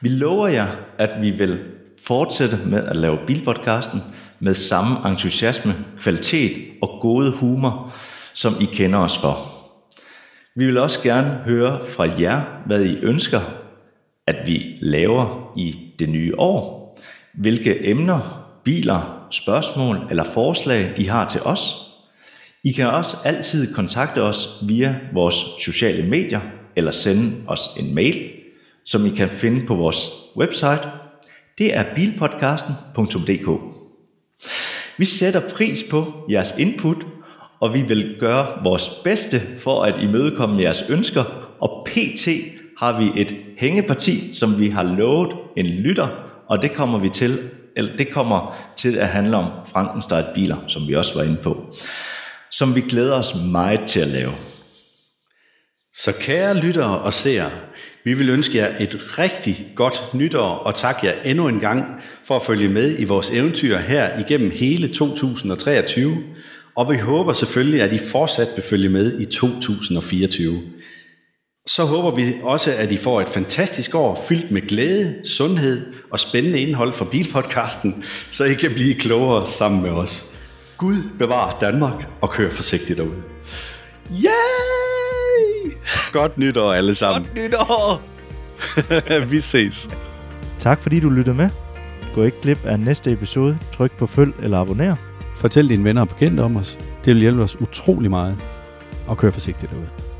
Vi 0.00 0.08
lover 0.08 0.48
jer, 0.48 0.66
at 0.98 1.10
vi 1.22 1.30
vil 1.30 1.58
fortsætte 2.06 2.58
med 2.66 2.84
at 2.84 2.96
lave 2.96 3.18
Bilpodcasten 3.26 4.00
med 4.40 4.54
samme 4.54 5.10
entusiasme, 5.10 5.74
kvalitet 6.00 6.52
og 6.82 6.98
gode 7.00 7.30
humor, 7.30 7.92
som 8.34 8.52
I 8.60 8.64
kender 8.64 8.98
os 8.98 9.18
for. 9.18 9.61
Vi 10.56 10.66
vil 10.66 10.78
også 10.78 11.02
gerne 11.02 11.30
høre 11.44 11.86
fra 11.86 12.20
jer, 12.20 12.62
hvad 12.66 12.84
I 12.84 12.98
ønsker, 13.02 13.40
at 14.26 14.36
vi 14.46 14.78
laver 14.80 15.52
i 15.56 15.76
det 15.98 16.08
nye 16.08 16.38
år. 16.38 16.82
Hvilke 17.34 17.90
emner, 17.90 18.48
biler, 18.64 19.26
spørgsmål 19.30 19.98
eller 20.10 20.24
forslag 20.24 20.94
I 20.96 21.04
har 21.04 21.28
til 21.28 21.40
os. 21.40 21.92
I 22.64 22.72
kan 22.72 22.86
også 22.86 23.16
altid 23.24 23.74
kontakte 23.74 24.22
os 24.22 24.58
via 24.68 25.00
vores 25.12 25.34
sociale 25.58 26.08
medier 26.08 26.40
eller 26.76 26.90
sende 26.90 27.32
os 27.46 27.60
en 27.78 27.94
mail, 27.94 28.30
som 28.84 29.06
I 29.06 29.10
kan 29.10 29.28
finde 29.28 29.66
på 29.66 29.74
vores 29.74 30.08
website. 30.36 30.88
Det 31.58 31.76
er 31.76 31.94
bilpodcasten.dk. 31.94 33.74
Vi 34.98 35.04
sætter 35.04 35.48
pris 35.48 35.84
på 35.90 36.26
jeres 36.30 36.58
input, 36.58 36.96
og 37.62 37.74
vi 37.74 37.82
vil 37.82 38.16
gøre 38.20 38.46
vores 38.64 38.90
bedste 39.04 39.42
for 39.58 39.82
at 39.82 40.02
imødekomme 40.02 40.62
jeres 40.62 40.84
ønsker, 40.88 41.24
og 41.60 41.86
pt. 41.86 42.28
har 42.78 43.00
vi 43.00 43.20
et 43.20 43.36
hængeparti, 43.58 44.32
som 44.32 44.60
vi 44.60 44.68
har 44.68 44.82
lovet 44.82 45.36
en 45.56 45.66
lytter, 45.66 46.08
og 46.48 46.62
det 46.62 46.74
kommer 46.74 46.98
vi 46.98 47.08
til, 47.08 47.50
eller 47.76 47.96
det 47.96 48.10
kommer 48.10 48.56
til 48.76 48.98
at 48.98 49.08
handle 49.08 49.36
om 49.36 49.50
Frankenstein 49.72 50.24
biler, 50.34 50.56
som 50.68 50.88
vi 50.88 50.94
også 50.94 51.14
var 51.14 51.22
inde 51.22 51.42
på, 51.42 51.74
som 52.50 52.74
vi 52.74 52.80
glæder 52.80 53.14
os 53.14 53.34
meget 53.52 53.80
til 53.86 54.00
at 54.00 54.08
lave. 54.08 54.32
Så 55.94 56.12
kære 56.20 56.56
lyttere 56.56 56.98
og 56.98 57.12
seere, 57.12 57.50
vi 58.04 58.14
vil 58.14 58.30
ønske 58.30 58.58
jer 58.58 58.68
et 58.80 59.18
rigtig 59.18 59.72
godt 59.76 60.14
nytår 60.14 60.48
og 60.48 60.74
tak 60.74 61.04
jer 61.04 61.12
endnu 61.24 61.48
en 61.48 61.60
gang 61.60 61.84
for 62.24 62.36
at 62.36 62.42
følge 62.42 62.68
med 62.68 62.98
i 62.98 63.04
vores 63.04 63.30
eventyr 63.30 63.78
her 63.78 64.18
igennem 64.18 64.50
hele 64.50 64.94
2023. 64.94 66.22
Og 66.76 66.92
vi 66.92 66.96
håber 66.96 67.32
selvfølgelig, 67.32 67.82
at 67.82 67.92
I 67.92 67.98
fortsat 67.98 68.48
vil 68.54 68.64
følge 68.64 68.88
med 68.88 69.20
i 69.20 69.24
2024. 69.24 70.62
Så 71.66 71.84
håber 71.84 72.10
vi 72.10 72.34
også, 72.42 72.74
at 72.76 72.92
I 72.92 72.96
får 72.96 73.20
et 73.20 73.28
fantastisk 73.28 73.94
år 73.94 74.24
fyldt 74.28 74.50
med 74.50 74.68
glæde, 74.68 75.14
sundhed 75.24 75.86
og 76.10 76.20
spændende 76.20 76.60
indhold 76.60 76.92
fra 76.92 77.04
Bilpodcasten, 77.04 78.04
så 78.30 78.44
I 78.44 78.54
kan 78.54 78.70
blive 78.74 78.94
klogere 78.94 79.46
sammen 79.46 79.82
med 79.82 79.90
os. 79.90 80.34
Gud 80.76 80.96
bevar 81.18 81.56
Danmark 81.60 82.06
og 82.20 82.30
kør 82.30 82.50
forsigtigt 82.50 82.98
derude. 82.98 83.22
Yay! 84.10 85.72
Godt 86.12 86.38
nytår 86.38 86.72
alle 86.72 86.94
sammen. 86.94 87.24
Godt 87.24 87.44
nytår! 87.44 88.02
vi 89.32 89.40
ses. 89.40 89.88
Tak 90.58 90.82
fordi 90.82 91.00
du 91.00 91.10
lyttede 91.10 91.36
med. 91.36 91.48
Gå 92.14 92.24
ikke 92.24 92.40
glip 92.42 92.64
af 92.64 92.80
næste 92.80 93.12
episode. 93.12 93.58
Tryk 93.72 93.92
på 93.98 94.06
følg 94.06 94.32
eller 94.42 94.58
abonner. 94.58 95.11
Fortæl 95.42 95.68
dine 95.68 95.84
venner 95.84 96.00
og 96.00 96.08
bekendte 96.08 96.40
om 96.40 96.56
os. 96.56 96.78
Det 97.04 97.14
vil 97.14 97.20
hjælpe 97.20 97.42
os 97.42 97.60
utrolig 97.60 98.10
meget. 98.10 98.36
Og 99.06 99.16
kør 99.18 99.30
forsigtigt 99.30 99.72
derude. 99.72 100.11